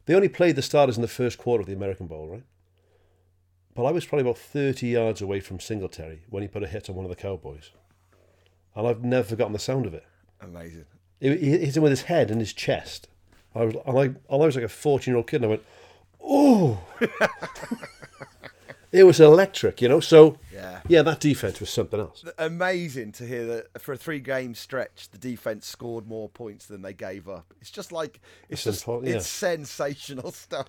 they 0.06 0.14
only 0.14 0.28
played 0.28 0.56
the 0.56 0.62
starters 0.62 0.96
in 0.96 1.02
the 1.02 1.08
first 1.08 1.38
quarter 1.38 1.60
of 1.60 1.66
the 1.66 1.72
American 1.72 2.06
Bowl, 2.06 2.28
right? 2.28 2.44
But 3.74 3.84
I 3.84 3.90
was 3.90 4.06
probably 4.06 4.22
about 4.22 4.38
30 4.38 4.86
yards 4.86 5.20
away 5.20 5.40
from 5.40 5.60
Singletary 5.60 6.22
when 6.30 6.42
he 6.42 6.48
put 6.48 6.62
a 6.62 6.66
hit 6.66 6.88
on 6.88 6.96
one 6.96 7.04
of 7.04 7.10
the 7.10 7.16
Cowboys. 7.16 7.70
And 8.74 8.86
I've 8.86 9.04
never 9.04 9.28
forgotten 9.28 9.52
the 9.52 9.58
sound 9.58 9.84
of 9.84 9.94
it. 9.94 10.04
Amazing. 10.40 10.86
He 11.20 11.28
hit 11.28 11.76
him 11.76 11.82
with 11.82 11.90
his 11.92 12.02
head 12.02 12.30
and 12.30 12.40
his 12.40 12.52
chest. 12.52 13.08
I 13.54 13.64
was, 13.64 13.74
and 13.86 13.98
I, 13.98 14.02
and 14.02 14.18
I 14.30 14.36
was 14.36 14.54
like 14.54 14.64
a 14.64 14.68
14 14.68 15.10
year 15.10 15.16
old 15.16 15.26
kid, 15.26 15.36
and 15.36 15.46
I 15.46 15.48
went, 15.48 15.62
oh! 16.22 16.78
it 18.96 19.04
was 19.04 19.20
electric, 19.20 19.82
you 19.82 19.88
know? 19.88 20.00
So, 20.00 20.38
yeah. 20.52 20.80
yeah, 20.88 21.02
that 21.02 21.20
defense 21.20 21.60
was 21.60 21.70
something 21.70 22.00
else. 22.00 22.24
Amazing 22.38 23.12
to 23.12 23.26
hear 23.26 23.46
that 23.46 23.80
for 23.80 23.92
a 23.92 23.96
three 23.96 24.20
game 24.20 24.54
stretch, 24.54 25.10
the 25.10 25.18
defense 25.18 25.66
scored 25.66 26.06
more 26.06 26.28
points 26.28 26.66
than 26.66 26.82
they 26.82 26.94
gave 26.94 27.28
up. 27.28 27.52
It's 27.60 27.70
just 27.70 27.92
like, 27.92 28.20
it's 28.48 28.64
just, 28.64 28.86
yeah. 28.86 29.00
it's 29.02 29.26
sensational 29.26 30.32
stuff. 30.32 30.68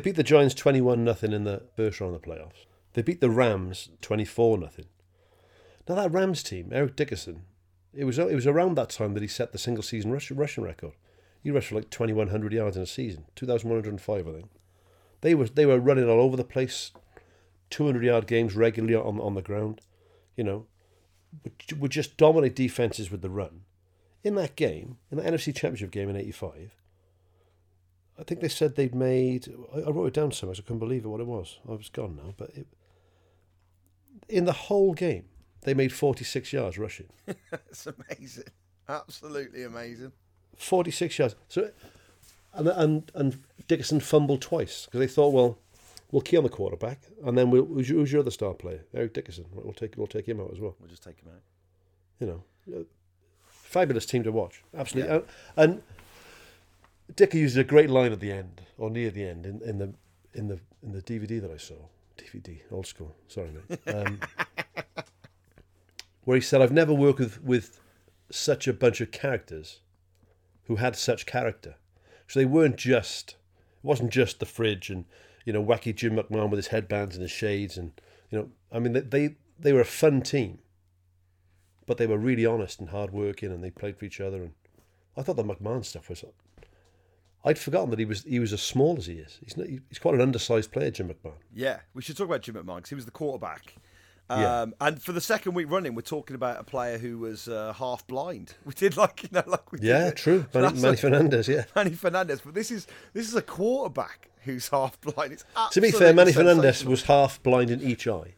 They 0.00 0.12
beat 0.12 0.16
the 0.16 0.22
Giants 0.22 0.54
21 0.54 1.14
0 1.14 1.34
in 1.34 1.44
the 1.44 1.62
first 1.76 2.00
round 2.00 2.14
of 2.14 2.22
the 2.22 2.26
playoffs. 2.26 2.64
They 2.94 3.02
beat 3.02 3.20
the 3.20 3.28
Rams 3.28 3.90
24 4.00 4.56
0. 4.56 4.70
Now, 5.86 5.94
that 5.96 6.10
Rams 6.10 6.42
team, 6.42 6.70
Eric 6.72 6.96
Dickerson, 6.96 7.42
it 7.92 8.06
was, 8.06 8.18
it 8.18 8.34
was 8.34 8.46
around 8.46 8.76
that 8.76 8.88
time 8.88 9.12
that 9.12 9.22
he 9.22 9.28
set 9.28 9.52
the 9.52 9.58
single 9.58 9.82
season 9.82 10.10
rush, 10.10 10.30
rushing 10.30 10.64
record. 10.64 10.92
He 11.42 11.50
rushed 11.50 11.68
for 11.68 11.74
like 11.74 11.90
2,100 11.90 12.50
yards 12.50 12.78
in 12.78 12.82
a 12.82 12.86
season, 12.86 13.26
2,105, 13.36 14.26
I 14.26 14.32
think. 14.32 14.50
They 15.20 15.34
were, 15.34 15.48
they 15.48 15.66
were 15.66 15.78
running 15.78 16.08
all 16.08 16.20
over 16.20 16.38
the 16.38 16.44
place, 16.44 16.92
200 17.68 18.02
yard 18.02 18.26
games 18.26 18.56
regularly 18.56 18.94
on, 18.94 19.20
on 19.20 19.34
the 19.34 19.42
ground, 19.42 19.82
you 20.34 20.44
know, 20.44 20.64
would, 21.44 21.78
would 21.78 21.90
just 21.90 22.16
dominate 22.16 22.56
defenses 22.56 23.10
with 23.10 23.20
the 23.20 23.28
run. 23.28 23.64
In 24.24 24.34
that 24.36 24.56
game, 24.56 24.96
in 25.10 25.18
the 25.18 25.24
NFC 25.24 25.54
Championship 25.54 25.90
game 25.90 26.08
in 26.08 26.16
85, 26.16 26.79
I 28.20 28.24
think 28.24 28.40
they 28.40 28.48
said 28.48 28.76
they'd 28.76 28.94
made. 28.94 29.48
I, 29.74 29.78
I 29.80 29.90
wrote 29.90 30.06
it 30.06 30.14
down 30.14 30.32
so 30.32 30.46
much 30.46 30.58
I 30.58 30.62
couldn't 30.62 30.78
believe 30.78 31.04
it. 31.04 31.08
What 31.08 31.20
it 31.20 31.26
was. 31.26 31.58
Oh, 31.66 31.72
I 31.72 31.76
was 31.76 31.88
gone 31.88 32.16
now. 32.16 32.34
But 32.36 32.50
it, 32.54 32.66
in 34.28 34.44
the 34.44 34.52
whole 34.52 34.92
game, 34.92 35.24
they 35.62 35.72
made 35.72 35.92
forty-six 35.92 36.52
yards 36.52 36.78
rushing. 36.78 37.08
it's 37.52 37.86
amazing. 37.86 38.44
Absolutely 38.88 39.62
amazing. 39.62 40.12
Forty-six 40.56 41.18
yards. 41.18 41.34
So, 41.48 41.70
and 42.52 42.68
and 42.68 43.12
and 43.14 43.38
Dickerson 43.66 44.00
fumbled 44.00 44.42
twice 44.42 44.84
because 44.84 45.00
they 45.00 45.06
thought, 45.06 45.32
well, 45.32 45.58
we'll 46.12 46.22
key 46.22 46.36
on 46.36 46.42
the 46.42 46.50
quarterback, 46.50 47.00
and 47.24 47.38
then 47.38 47.50
we'll, 47.50 47.64
who's, 47.64 47.88
your, 47.88 48.00
who's 48.00 48.12
your 48.12 48.20
other 48.20 48.30
star 48.30 48.52
player? 48.52 48.84
Eric 48.92 49.14
Dickerson. 49.14 49.46
Right, 49.52 49.64
we'll 49.64 49.72
take 49.72 49.96
we'll 49.96 50.06
take 50.06 50.28
him 50.28 50.40
out 50.40 50.50
as 50.52 50.60
well. 50.60 50.76
We'll 50.78 50.90
just 50.90 51.02
take 51.02 51.18
him 51.20 51.28
out. 51.28 51.42
You 52.18 52.26
know, 52.66 52.80
uh, 52.80 52.84
fabulous 53.48 54.04
team 54.04 54.24
to 54.24 54.32
watch. 54.32 54.62
Absolutely, 54.76 55.10
yeah. 55.10 55.20
and. 55.56 55.72
and 55.72 55.82
Ditka 57.14 57.34
uses 57.34 57.56
a 57.56 57.64
great 57.64 57.90
line 57.90 58.12
at 58.12 58.20
the 58.20 58.32
end, 58.32 58.62
or 58.78 58.90
near 58.90 59.10
the 59.10 59.24
end, 59.24 59.46
in, 59.46 59.60
in 59.62 59.78
the 59.78 59.94
in 60.34 60.48
the 60.48 60.60
in 60.82 60.92
the 60.92 61.02
DVD 61.02 61.40
that 61.40 61.50
I 61.50 61.56
saw. 61.56 61.76
DVD, 62.16 62.60
old 62.70 62.86
school. 62.86 63.14
Sorry, 63.28 63.50
mate. 63.50 63.80
Um, 63.94 64.20
where 66.24 66.36
he 66.36 66.40
said, 66.40 66.60
"I've 66.60 66.72
never 66.72 66.92
worked 66.92 67.18
with 67.18 67.42
with 67.42 67.80
such 68.30 68.68
a 68.68 68.72
bunch 68.72 69.00
of 69.00 69.10
characters 69.10 69.80
who 70.64 70.76
had 70.76 70.96
such 70.96 71.26
character. 71.26 71.76
So 72.28 72.38
they 72.38 72.46
weren't 72.46 72.76
just. 72.76 73.30
It 73.30 73.86
wasn't 73.86 74.12
just 74.12 74.38
the 74.38 74.46
fridge 74.46 74.90
and 74.90 75.04
you 75.44 75.52
know 75.52 75.64
wacky 75.64 75.94
Jim 75.94 76.16
McMahon 76.16 76.50
with 76.50 76.58
his 76.58 76.68
headbands 76.68 77.16
and 77.16 77.22
his 77.22 77.32
shades 77.32 77.76
and 77.76 77.92
you 78.30 78.38
know. 78.38 78.50
I 78.72 78.78
mean, 78.78 78.92
they 78.92 79.00
they, 79.00 79.36
they 79.58 79.72
were 79.72 79.80
a 79.80 79.86
fun 79.86 80.22
team, 80.22 80.60
but 81.86 81.98
they 81.98 82.06
were 82.06 82.18
really 82.18 82.46
honest 82.46 82.78
and 82.80 82.90
hardworking, 82.90 83.50
and 83.50 83.64
they 83.64 83.70
played 83.70 83.98
for 83.98 84.04
each 84.04 84.20
other. 84.20 84.42
And 84.42 84.52
I 85.16 85.22
thought 85.22 85.36
the 85.36 85.44
McMahon 85.44 85.84
stuff 85.84 86.08
was 86.08 86.24
I'd 87.44 87.58
forgotten 87.58 87.90
that 87.90 87.98
he 87.98 88.04
was 88.04 88.24
he 88.24 88.38
was 88.38 88.52
as 88.52 88.62
small 88.62 88.96
as 88.98 89.06
he 89.06 89.14
is. 89.14 89.38
He's 89.42 89.56
not, 89.56 89.66
he's 89.66 89.98
quite 89.98 90.14
an 90.14 90.20
undersized 90.20 90.72
player, 90.72 90.90
Jim 90.90 91.08
McMahon. 91.08 91.34
Yeah, 91.54 91.80
we 91.94 92.02
should 92.02 92.16
talk 92.16 92.26
about 92.26 92.42
Jim 92.42 92.54
McMahon 92.56 92.76
because 92.76 92.90
he 92.90 92.94
was 92.96 93.06
the 93.06 93.10
quarterback. 93.10 93.74
Um, 94.28 94.40
Yeah. 94.40 94.66
And 94.80 95.02
for 95.02 95.12
the 95.12 95.20
second 95.20 95.54
week 95.54 95.70
running, 95.70 95.94
we're 95.94 96.02
talking 96.02 96.36
about 96.36 96.60
a 96.60 96.64
player 96.64 96.98
who 96.98 97.18
was 97.18 97.48
uh, 97.48 97.72
half 97.72 98.06
blind. 98.06 98.54
We 98.64 98.74
did 98.74 98.96
like 98.96 99.22
you 99.22 99.28
know 99.32 99.42
like 99.46 99.72
we 99.72 99.78
did 99.78 99.86
Yeah, 99.88 100.08
it. 100.08 100.16
true. 100.16 100.46
Manny, 100.54 100.80
Manny 100.80 100.94
a- 100.94 100.96
Fernandez. 100.96 101.48
Yeah. 101.48 101.64
Manny 101.76 101.90
Fernandez, 101.94 102.40
but 102.42 102.54
this 102.54 102.70
is 102.70 102.86
this 103.14 103.26
is 103.28 103.34
a 103.34 103.42
quarterback 103.42 104.28
who's 104.44 104.68
half 104.68 105.00
blind. 105.00 105.32
It's 105.32 105.44
To 105.72 105.80
be 105.80 105.90
fair, 105.90 106.12
Manny 106.14 106.32
Fernandez 106.32 106.84
was 106.84 107.02
half 107.04 107.42
blind 107.42 107.70
in 107.70 107.80
each 107.82 108.06
eye, 108.06 108.34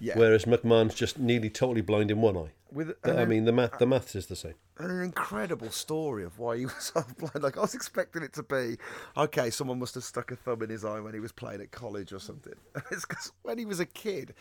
Yeah. 0.00 0.16
Whereas 0.18 0.44
McMahon's 0.44 0.94
just 0.94 1.18
nearly 1.18 1.50
totally 1.50 1.80
blind 1.82 2.10
in 2.10 2.20
one 2.20 2.36
eye. 2.36 2.50
With- 2.70 2.96
and 3.02 3.18
I 3.18 3.24
mean, 3.24 3.46
the 3.46 3.52
math, 3.52 3.78
the 3.78 3.86
maths 3.86 4.14
is 4.14 4.26
the 4.26 4.36
same. 4.36 4.54
an 4.78 5.00
incredible 5.02 5.70
story 5.70 6.22
of 6.22 6.38
why 6.38 6.58
he 6.58 6.66
was 6.66 6.74
so 6.94 7.02
blind. 7.18 7.42
Like 7.42 7.56
I 7.56 7.62
was 7.62 7.74
expecting 7.74 8.22
it 8.22 8.32
to 8.34 8.42
be, 8.42 8.76
okay, 9.16 9.48
someone 9.50 9.78
must 9.78 9.94
have 9.94 10.04
stuck 10.04 10.30
a 10.30 10.36
thumb 10.36 10.62
in 10.62 10.68
his 10.70 10.84
eye 10.84 11.00
when 11.00 11.14
he 11.14 11.20
was 11.20 11.32
playing 11.32 11.62
at 11.62 11.70
college 11.70 12.12
or 12.12 12.18
something. 12.20 12.52
It's 12.92 13.06
because 13.06 13.32
when 13.42 13.56
he 13.58 13.64
was 13.64 13.80
a 13.80 13.86
kid, 13.86 14.34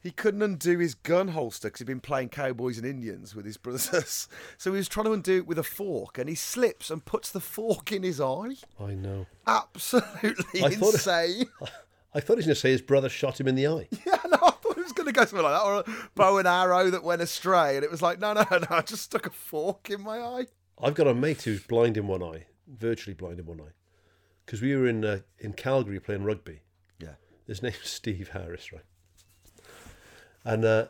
he 0.00 0.10
couldn't 0.10 0.40
undo 0.42 0.78
his 0.78 0.94
gun 0.94 1.28
holster 1.28 1.68
because 1.68 1.80
he'd 1.80 1.86
been 1.86 2.00
playing 2.00 2.30
cowboys 2.30 2.78
and 2.78 2.86
Indians 2.86 3.34
with 3.36 3.44
his 3.44 3.56
brothers. 3.64 4.28
So 4.56 4.72
he 4.72 4.78
was 4.78 4.88
trying 4.88 5.06
to 5.06 5.12
undo 5.12 5.36
it 5.38 5.46
with 5.46 5.58
a 5.58 5.62
fork, 5.62 6.16
and 6.18 6.28
he 6.28 6.34
slips 6.34 6.90
and 6.90 7.04
puts 7.04 7.30
the 7.30 7.40
fork 7.40 7.92
in 7.92 8.02
his 8.02 8.18
eye. 8.20 8.56
I 8.80 8.94
know. 8.94 9.26
Absolutely 9.46 10.62
I 10.64 10.70
thought- 10.70 10.94
insane. 10.94 11.46
I 12.16 12.20
thought 12.20 12.34
he 12.34 12.36
was 12.36 12.46
going 12.46 12.54
to 12.54 12.60
say 12.60 12.70
his 12.70 12.80
brother 12.80 13.08
shot 13.08 13.40
him 13.40 13.48
in 13.48 13.56
the 13.56 13.66
eye. 13.66 13.88
Yeah, 14.06 14.18
no, 14.30 14.54
thought 14.74 14.80
it 14.80 14.84
was 14.84 14.92
going 14.92 15.06
to 15.06 15.12
go 15.12 15.24
something 15.24 15.42
like 15.42 15.54
that, 15.54 15.64
or 15.64 15.76
a 15.80 16.08
bow 16.14 16.38
and 16.38 16.48
arrow 16.48 16.90
that 16.90 17.04
went 17.04 17.22
astray, 17.22 17.76
and 17.76 17.84
it 17.84 17.90
was 17.90 18.02
like, 18.02 18.18
no, 18.18 18.32
no, 18.32 18.44
no, 18.50 18.66
I 18.70 18.82
just 18.82 19.02
stuck 19.02 19.26
a 19.26 19.30
fork 19.30 19.90
in 19.90 20.02
my 20.02 20.18
eye. 20.18 20.46
I've 20.82 20.94
got 20.94 21.06
a 21.06 21.14
mate 21.14 21.42
who's 21.42 21.62
blind 21.62 21.96
in 21.96 22.06
one 22.06 22.22
eye, 22.22 22.46
virtually 22.66 23.14
blind 23.14 23.38
in 23.38 23.46
one 23.46 23.60
eye, 23.60 23.72
because 24.44 24.60
we 24.60 24.74
were 24.74 24.86
in 24.86 25.04
uh, 25.04 25.20
in 25.38 25.52
Calgary 25.52 26.00
playing 26.00 26.24
rugby. 26.24 26.62
Yeah. 26.98 27.14
His 27.46 27.62
name's 27.62 27.78
Steve 27.84 28.30
Harris, 28.30 28.72
right? 28.72 28.82
And 30.44 30.64
uh, 30.64 30.86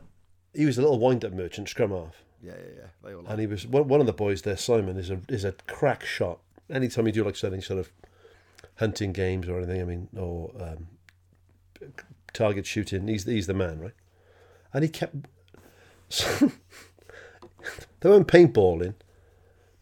he 0.54 0.66
was 0.66 0.78
a 0.78 0.82
little 0.82 0.98
wind-up 0.98 1.32
merchant, 1.32 1.68
scrum 1.68 1.90
half. 1.90 2.24
Yeah, 2.42 2.52
yeah, 2.52 2.72
yeah. 2.76 2.86
They 3.02 3.14
all 3.14 3.22
like 3.22 3.30
And 3.30 3.40
he 3.40 3.46
was 3.46 3.66
one 3.66 3.88
one 3.88 4.00
of 4.00 4.06
the 4.06 4.12
boys 4.12 4.42
there. 4.42 4.56
Simon 4.56 4.96
is 4.96 5.10
a 5.10 5.20
is 5.28 5.44
a 5.44 5.52
crack 5.66 6.04
shot. 6.04 6.40
Anytime 6.70 7.06
you 7.06 7.12
do 7.12 7.24
like 7.24 7.42
any 7.44 7.60
sort 7.60 7.78
of 7.78 7.92
hunting 8.76 9.12
games 9.12 9.48
or 9.48 9.58
anything, 9.58 9.80
I 9.80 9.84
mean, 9.84 10.08
or 10.16 10.50
um, 10.58 10.88
target 12.34 12.66
shooting, 12.66 13.08
he's 13.08 13.24
he's 13.24 13.46
the 13.46 13.54
man, 13.54 13.80
right? 13.80 13.94
And 14.72 14.82
he 14.82 14.90
kept. 14.90 15.14
they 18.00 18.10
went 18.10 18.28
paintballing. 18.28 18.94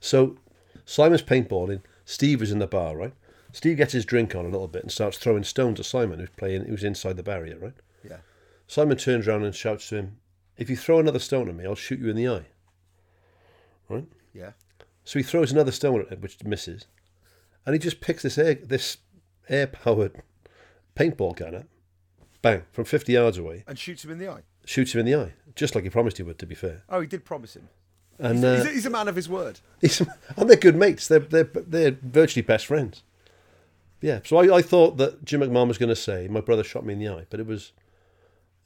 So 0.01 0.37
Simon's 0.85 1.23
paintballing. 1.23 1.83
Steve 2.05 2.41
was 2.41 2.53
in 2.53 2.59
the 2.59 2.67
bar, 2.67 2.97
right? 2.97 3.15
Steve 3.53 3.77
gets 3.77 3.93
his 3.93 4.05
drink 4.05 4.35
on 4.35 4.45
a 4.45 4.49
little 4.49 4.69
bit 4.69 4.83
and 4.83 4.91
starts 4.91 5.19
throwing 5.19 5.45
stones 5.45 5.79
at 5.79 5.87
Simon, 5.87 6.19
who's 6.19 6.31
playing, 6.31 6.65
who's 6.65 6.85
inside 6.85 7.17
the 7.17 7.23
barrier, 7.23 7.59
right? 7.59 7.75
Yeah. 8.03 8.19
Simon 8.67 8.97
turns 8.97 9.29
around 9.29 9.45
and 9.45 9.55
shouts 9.55 9.88
to 9.88 9.97
him, 9.97 10.17
"If 10.57 10.71
you 10.71 10.77
throw 10.77 10.99
another 10.99 11.19
stone 11.19 11.49
at 11.49 11.55
me, 11.55 11.65
I'll 11.65 11.75
shoot 11.75 12.01
you 12.01 12.09
in 12.09 12.17
the 12.17 12.29
eye." 12.29 12.47
Right? 13.88 14.07
Yeah. 14.33 14.53
So 15.05 15.19
he 15.19 15.23
throws 15.23 15.53
another 15.53 15.73
stone 15.73 16.01
at 16.01 16.12
it, 16.12 16.21
which 16.21 16.43
misses, 16.45 16.87
and 17.67 17.75
he 17.75 17.79
just 17.79 18.01
picks 18.01 18.23
this 18.23 18.38
air 18.38 18.55
this 18.55 18.99
air 19.49 19.67
powered 19.67 20.23
paintball 20.97 21.37
gun 21.37 21.55
up, 21.55 21.67
bang 22.42 22.62
from 22.72 22.85
fifty 22.85 23.12
yards 23.12 23.38
away, 23.38 23.64
And 23.66 23.78
shoots 23.78 24.05
him 24.05 24.11
in 24.11 24.18
the 24.18 24.28
eye. 24.28 24.42
shoots 24.64 24.94
him 24.94 25.00
in 25.00 25.07
the 25.07 25.14
eye, 25.14 25.33
just 25.57 25.74
like 25.74 25.85
he 25.85 25.90
promised 25.90 26.16
he 26.18 26.22
would. 26.22 26.38
To 26.38 26.46
be 26.46 26.55
fair, 26.55 26.83
Oh, 26.88 27.00
he 27.00 27.07
did 27.07 27.24
promise 27.24 27.57
him. 27.57 27.68
and 28.18 28.37
he's, 28.38 28.44
uh, 28.44 28.57
he's, 28.57 28.64
a, 28.66 28.70
he's 28.70 28.87
a 28.87 28.90
man 28.90 29.09
of 29.09 29.16
his 29.16 29.28
word. 29.28 29.61
He's, 29.81 30.00
and 30.37 30.48
they're 30.50 30.57
good 30.57 30.76
mates. 30.76 31.09
They're 31.09 31.20
they're 31.20 31.44
they're 31.44 31.96
virtually 32.02 32.42
best 32.42 32.66
friends. 32.66 33.02
Yeah. 34.00 34.20
So 34.24 34.37
I, 34.38 34.57
I 34.59 34.62
thought 34.62 34.96
that 34.98 35.24
Jim 35.24 35.40
McMahon 35.40 35.68
was 35.68 35.78
going 35.78 35.88
to 35.88 35.96
say 35.96 36.26
my 36.28 36.40
brother 36.40 36.64
shot 36.64 36.85
me 36.85 36.92
in 36.94 36.98
the 36.98 37.09
eye, 37.09 37.26
but 37.31 37.40
it 37.40 37.46
was 37.46 37.72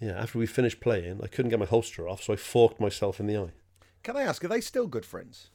yeah. 0.01 0.13
After 0.13 0.39
we 0.39 0.47
finished 0.47 0.81
playing, 0.81 1.21
I 1.23 1.27
couldn't 1.27 1.51
get 1.51 1.59
my 1.59 1.67
holster 1.67 2.09
off, 2.09 2.23
so 2.23 2.33
I 2.33 2.37
forked 2.37 2.81
myself 2.81 3.21
in 3.21 3.27
the 3.27 3.37
eye. 3.37 3.51
Can 4.03 4.17
I 4.17 4.23
ask, 4.23 4.45
are 4.45 4.49
they 4.49 4.61
still 4.61 4.87
good 4.87 5.05
friends? 5.05 5.49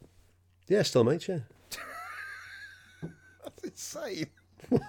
Yeah, 0.68 0.82
still 0.84 1.04
mates. 1.04 1.28
Yeah. 1.30 1.40
That's 3.44 3.64
insane. 3.64 4.28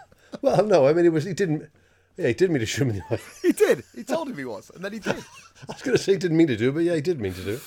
Well, 0.41 0.65
no, 0.65 0.87
I 0.87 0.95
mean 0.95 1.05
it 1.05 1.13
was 1.13 1.25
he 1.25 1.35
didn't. 1.35 1.69
Yeah, 2.17 2.29
he 2.29 2.35
did 2.35 2.51
mean 2.51 2.61
to 2.61 2.67
shoot 2.67 2.85
me 2.85 2.91
in 2.91 2.97
the 3.09 3.15
eye. 3.15 3.21
He 3.43 3.53
did. 3.53 3.85
He 3.95 4.05
told 4.05 4.29
him 4.29 4.37
he 4.37 4.45
was, 4.45 4.71
and 4.75 4.85
then 4.85 4.93
he 4.93 4.99
did. 4.99 5.17
I 5.69 5.73
was 5.73 5.83
going 5.83 5.97
to 5.97 6.03
say 6.03 6.13
he 6.13 6.19
didn't 6.19 6.37
mean 6.37 6.49
to 6.49 6.57
do 6.57 6.69
it, 6.69 6.73
but 6.73 6.85
yeah, 6.85 6.95
he 6.95 7.01
did 7.01 7.21
mean 7.21 7.35
to 7.35 7.43
do 7.43 7.55
it. 7.55 7.63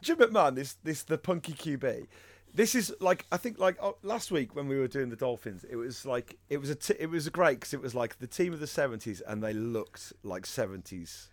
Jim 0.00 0.18
McMahon, 0.18 0.54
this 0.54 0.76
this 0.84 1.02
the 1.02 1.18
punky 1.18 1.52
QB. 1.52 2.06
This 2.54 2.74
is 2.74 2.94
like 3.00 3.26
I 3.32 3.36
think 3.36 3.58
like 3.58 3.76
oh, 3.82 3.96
last 4.02 4.30
week 4.30 4.54
when 4.54 4.68
we 4.68 4.78
were 4.78 4.86
doing 4.86 5.08
the 5.08 5.16
Dolphins, 5.16 5.64
it 5.68 5.76
was 5.76 6.06
like 6.06 6.38
it 6.48 6.58
was 6.58 6.70
a 6.70 6.74
t- 6.74 6.94
it 7.00 7.10
was 7.10 7.28
great 7.30 7.60
because 7.60 7.74
it 7.74 7.80
was 7.80 7.94
like 7.94 8.18
the 8.18 8.26
team 8.26 8.52
of 8.52 8.60
the 8.60 8.66
seventies 8.66 9.20
and 9.22 9.42
they 9.42 9.52
looked 9.52 10.12
like 10.22 10.46
seventies 10.46 11.30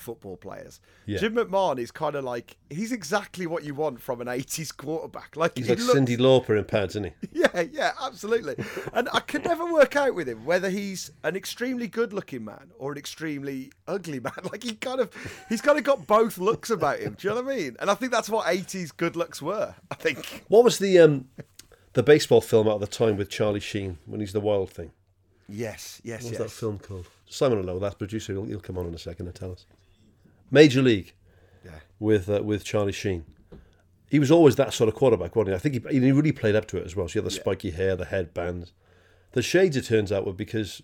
football 0.00 0.36
players. 0.36 0.80
Yeah. 1.06 1.18
Jim 1.18 1.34
McMahon 1.34 1.78
is 1.78 1.90
kind 1.90 2.14
of 2.16 2.24
like 2.24 2.56
he's 2.70 2.92
exactly 2.92 3.46
what 3.46 3.64
you 3.64 3.74
want 3.74 4.00
from 4.00 4.20
an 4.20 4.28
eighties 4.28 4.72
quarterback. 4.72 5.36
Like 5.36 5.56
He's 5.56 5.66
he 5.66 5.72
like 5.74 5.78
looks- 5.84 5.98
Cyndi 5.98 6.16
Lauper 6.18 6.58
in 6.58 6.64
pads, 6.64 6.92
isn't 6.96 7.12
he? 7.20 7.28
Yeah, 7.40 7.62
yeah, 7.72 7.92
absolutely. 8.00 8.54
And 8.92 9.08
I 9.12 9.20
could 9.20 9.44
never 9.44 9.64
work 9.72 9.96
out 9.96 10.14
with 10.14 10.28
him 10.28 10.44
whether 10.44 10.70
he's 10.70 11.10
an 11.24 11.34
extremely 11.36 11.88
good-looking 11.88 12.44
man 12.44 12.70
or 12.78 12.92
an 12.92 12.98
extremely 12.98 13.72
ugly 13.88 14.20
man. 14.20 14.32
Like 14.50 14.62
he 14.62 14.74
kind 14.74 15.00
of, 15.00 15.10
he's 15.48 15.60
kind 15.60 15.78
of 15.78 15.84
got 15.84 16.06
both 16.06 16.38
looks 16.38 16.70
about 16.70 17.00
him. 17.00 17.16
Do 17.18 17.28
you 17.28 17.34
know 17.34 17.42
what 17.42 17.52
I 17.52 17.56
mean? 17.56 17.76
And 17.80 17.90
I 17.90 17.94
think 17.94 18.12
that's 18.12 18.28
what 18.28 18.46
'80s 18.46 18.96
good 18.96 19.16
looks 19.16 19.40
were. 19.42 19.74
I 19.90 19.94
think. 19.94 20.44
What 20.48 20.64
was 20.64 20.78
the 20.78 20.98
um 20.98 21.28
the 21.94 22.02
baseball 22.02 22.40
film 22.40 22.68
out 22.68 22.74
of 22.74 22.80
the 22.80 22.86
time 22.86 23.16
with 23.16 23.28
Charlie 23.30 23.58
Sheen 23.60 23.98
when 24.06 24.20
he's 24.20 24.32
the 24.32 24.40
wild 24.40 24.70
thing? 24.70 24.92
Yes, 25.48 26.00
yes, 26.04 26.22
What 26.22 26.30
was 26.30 26.38
yes. 26.38 26.50
that 26.52 26.56
film 26.56 26.78
called? 26.78 27.06
Simon 27.28 27.58
will 27.58 27.64
know 27.66 27.78
that. 27.80 27.98
Producer, 27.98 28.32
he'll, 28.32 28.44
he'll 28.44 28.60
come 28.60 28.78
on 28.78 28.86
in 28.86 28.94
a 28.94 28.98
second 28.98 29.26
and 29.26 29.34
tell 29.34 29.50
us. 29.52 29.66
Major 30.50 30.82
League. 30.82 31.14
Yeah. 31.64 31.72
With 31.98 32.28
uh, 32.28 32.42
with 32.42 32.64
Charlie 32.64 32.92
Sheen. 32.92 33.24
He 34.08 34.18
was 34.18 34.30
always 34.30 34.56
that 34.56 34.72
sort 34.72 34.88
of 34.88 34.94
quarterback, 34.96 35.36
wasn't 35.36 35.50
he? 35.50 35.54
I 35.54 35.58
think 35.58 35.88
he, 35.92 36.00
he 36.00 36.10
really 36.10 36.32
played 36.32 36.56
up 36.56 36.66
to 36.68 36.78
it 36.78 36.84
as 36.84 36.96
well. 36.96 37.06
So 37.06 37.12
he 37.12 37.18
had 37.20 37.26
the 37.26 37.30
spiky 37.30 37.70
hair, 37.70 37.94
the 37.94 38.06
headbands. 38.06 38.72
The 39.32 39.42
shades, 39.42 39.76
it 39.76 39.84
turns 39.84 40.10
out, 40.10 40.26
were 40.26 40.32
because 40.32 40.82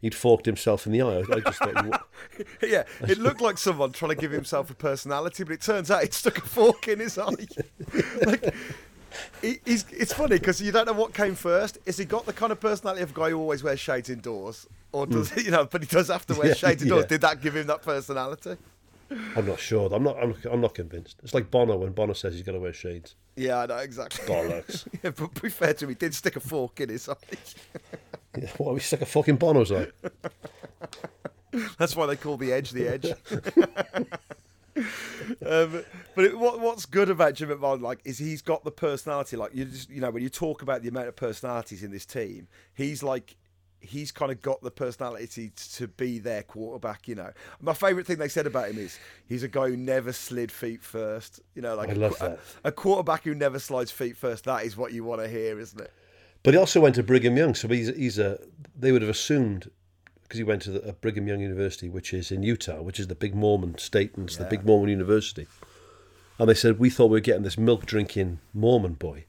he'd 0.00 0.12
forked 0.14 0.44
himself 0.46 0.84
in 0.84 0.90
the 0.90 1.00
eye. 1.02 1.18
I, 1.32 1.38
just 1.38 1.58
thought, 1.60 2.04
yeah, 2.62 2.82
it 3.02 3.18
looked 3.18 3.40
like 3.40 3.58
someone 3.58 3.92
trying 3.92 4.08
to 4.10 4.16
give 4.16 4.32
himself 4.32 4.70
a 4.70 4.74
personality, 4.74 5.44
but 5.44 5.52
it 5.52 5.60
turns 5.60 5.88
out 5.88 6.02
he'd 6.02 6.12
stuck 6.12 6.38
a 6.38 6.40
fork 6.40 6.88
in 6.88 6.98
his 6.98 7.16
eye. 7.16 7.30
like, 8.26 8.52
he, 9.40 9.60
he's, 9.64 9.84
it's 9.92 10.12
funny 10.12 10.38
because 10.40 10.60
you 10.60 10.72
don't 10.72 10.86
know 10.86 10.92
what 10.94 11.14
came 11.14 11.36
first. 11.36 11.78
Is 11.86 11.96
he 11.98 12.04
got 12.04 12.26
the 12.26 12.32
kind 12.32 12.50
of 12.50 12.58
personality 12.58 13.02
of 13.04 13.12
a 13.12 13.14
guy 13.14 13.30
who 13.30 13.38
always 13.38 13.62
wears 13.62 13.78
shades 13.78 14.10
indoors, 14.10 14.66
or 14.90 15.06
does 15.06 15.30
Hmm. 15.30 15.40
you 15.40 15.52
know? 15.52 15.64
But 15.66 15.82
he 15.82 15.86
does 15.86 16.08
have 16.08 16.26
to 16.26 16.34
wear 16.34 16.46
Yeah, 16.48 16.54
shades 16.54 16.82
indoors. 16.82 17.02
yeah. 17.04 17.08
Did 17.08 17.20
that 17.20 17.40
give 17.40 17.54
him 17.54 17.68
that 17.68 17.82
personality? 17.82 18.56
I'm 19.36 19.46
not 19.46 19.60
sure. 19.60 19.92
I'm 19.92 20.02
not. 20.02 20.16
I'm, 20.22 20.34
I'm 20.50 20.60
not 20.60 20.74
convinced. 20.74 21.20
It's 21.22 21.34
like 21.34 21.50
Bono 21.50 21.76
when 21.76 21.92
Bono 21.92 22.12
says 22.12 22.34
he's 22.34 22.42
going 22.42 22.56
to 22.56 22.60
wear 22.60 22.72
shades. 22.72 23.14
Yeah, 23.36 23.60
I 23.60 23.66
know 23.66 23.76
exactly. 23.78 24.26
Bollocks. 24.26 24.86
yeah, 25.02 25.10
but 25.10 25.40
be 25.40 25.48
fair 25.48 25.74
to 25.74 25.84
him, 25.84 25.90
he 25.90 25.94
did 25.94 26.14
stick 26.14 26.36
a 26.36 26.40
fork 26.40 26.80
in 26.80 26.88
his 26.88 27.08
eye. 27.08 27.14
Yeah, 28.36 28.50
what? 28.56 28.74
We 28.74 28.80
stuck 28.80 29.00
a 29.00 29.06
fucking 29.06 29.36
Bono's 29.36 29.70
eye. 29.70 29.86
That's 31.78 31.94
why 31.94 32.06
they 32.06 32.16
call 32.16 32.36
the 32.36 32.52
edge 32.52 32.72
the 32.72 32.88
edge. 32.88 33.06
um, 35.46 35.84
but 36.16 36.24
it, 36.24 36.36
what 36.36 36.58
what's 36.58 36.84
good 36.84 37.10
about 37.10 37.34
Jim 37.34 37.50
McMahon, 37.50 37.80
like, 37.80 38.00
is 38.04 38.18
he's 38.18 38.42
got 38.42 38.64
the 38.64 38.72
personality. 38.72 39.36
Like 39.36 39.54
you 39.54 39.66
just, 39.66 39.88
you 39.88 40.00
know, 40.00 40.10
when 40.10 40.24
you 40.24 40.28
talk 40.28 40.62
about 40.62 40.82
the 40.82 40.88
amount 40.88 41.06
of 41.06 41.14
personalities 41.14 41.84
in 41.84 41.92
this 41.92 42.04
team, 42.04 42.48
he's 42.74 43.04
like. 43.04 43.36
He's 43.84 44.10
kind 44.10 44.32
of 44.32 44.40
got 44.42 44.62
the 44.62 44.70
personality 44.70 45.52
to 45.74 45.86
be 45.86 46.18
their 46.18 46.42
quarterback, 46.42 47.06
you 47.06 47.14
know. 47.14 47.32
My 47.60 47.74
favourite 47.74 48.06
thing 48.06 48.18
they 48.18 48.28
said 48.28 48.46
about 48.46 48.70
him 48.70 48.78
is 48.78 48.98
he's 49.26 49.42
a 49.42 49.48
guy 49.48 49.68
who 49.68 49.76
never 49.76 50.12
slid 50.12 50.50
feet 50.50 50.82
first. 50.82 51.40
You 51.54 51.62
know, 51.62 51.74
like 51.74 51.90
I 51.90 51.92
a 51.92 51.96
love 51.96 52.16
a- 52.20 52.24
that. 52.24 52.40
A, 52.64 52.72
quarterback 52.72 53.24
who 53.24 53.34
never 53.34 53.58
slides 53.58 53.90
feet 53.90 54.16
first. 54.16 54.44
That 54.44 54.64
is 54.64 54.76
what 54.76 54.92
you 54.92 55.04
want 55.04 55.20
to 55.22 55.28
hear, 55.28 55.58
isn't 55.58 55.80
it? 55.80 55.92
But 56.42 56.54
he 56.54 56.60
also 56.60 56.80
went 56.80 56.94
to 56.96 57.02
Brigham 57.02 57.36
Young, 57.36 57.54
so 57.54 57.68
he's 57.68 57.94
he's 57.94 58.18
a. 58.18 58.38
They 58.78 58.92
would 58.92 59.02
have 59.02 59.10
assumed 59.10 59.70
because 60.22 60.38
he 60.38 60.44
went 60.44 60.62
to 60.62 60.70
the, 60.72 60.88
uh, 60.88 60.92
Brigham 60.92 61.28
Young 61.28 61.40
University, 61.40 61.88
which 61.88 62.12
is 62.12 62.32
in 62.32 62.42
Utah, 62.42 62.82
which 62.82 62.98
is 62.98 63.08
the 63.08 63.14
big 63.14 63.34
Mormon 63.34 63.78
state 63.78 64.14
and 64.16 64.26
it's 64.26 64.36
the 64.36 64.44
big 64.44 64.64
Mormon 64.64 64.88
university. 64.88 65.46
And 66.38 66.48
they 66.48 66.54
said 66.54 66.78
we 66.78 66.90
thought 66.90 67.06
we 67.06 67.16
were 67.16 67.20
getting 67.20 67.44
this 67.44 67.56
milk 67.58 67.86
drinking 67.86 68.40
Mormon 68.52 68.94
boy, 68.94 69.26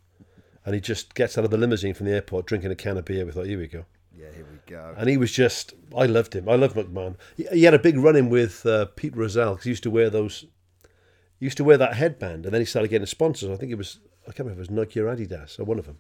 and 0.65 0.73
he 0.73 0.81
just 0.81 1.13
gets 1.13 1.37
out 1.37 1.45
of 1.45 1.51
the 1.51 1.57
limousine 1.57 1.93
from 1.93 2.07
the 2.07 2.13
airport 2.13 2.47
drinking 2.47 2.71
a 2.71 2.75
can 2.75 2.97
of 2.97 3.05
beer. 3.05 3.25
We 3.25 3.31
thought, 3.31 3.45
here 3.45 3.59
we 3.59 3.67
go. 3.67 3.85
Yeah, 4.17 4.27
here 4.33 4.45
we 4.49 4.59
go. 4.65 4.93
And 4.97 5.09
he 5.09 5.17
was 5.17 5.31
just, 5.31 5.73
I 5.95 6.05
loved 6.05 6.35
him. 6.35 6.47
I 6.47 6.55
love 6.55 6.73
McMahon. 6.73 7.15
He, 7.35 7.45
he 7.51 7.63
had 7.63 7.73
a 7.73 7.79
big 7.79 7.97
run 7.97 8.15
in 8.15 8.29
with 8.29 8.65
uh, 8.65 8.85
Pete 8.95 9.15
Rozelle 9.15 9.53
because 9.53 9.65
he 9.65 9.71
used 9.71 9.83
to 9.83 9.91
wear 9.91 10.09
those, 10.09 10.45
he 11.39 11.45
used 11.45 11.57
to 11.57 11.63
wear 11.63 11.77
that 11.77 11.95
headband, 11.95 12.45
and 12.45 12.53
then 12.53 12.61
he 12.61 12.65
started 12.65 12.87
getting 12.89 13.05
sponsors. 13.07 13.49
I 13.49 13.57
think 13.57 13.71
it 13.71 13.77
was, 13.77 13.99
I 14.23 14.31
can't 14.31 14.39
remember 14.39 14.61
if 14.61 14.69
it 14.69 14.71
was 14.71 14.77
Nike 14.77 14.99
or 14.99 15.13
Adidas 15.13 15.59
or 15.59 15.65
one 15.65 15.79
of 15.79 15.85
them, 15.85 15.99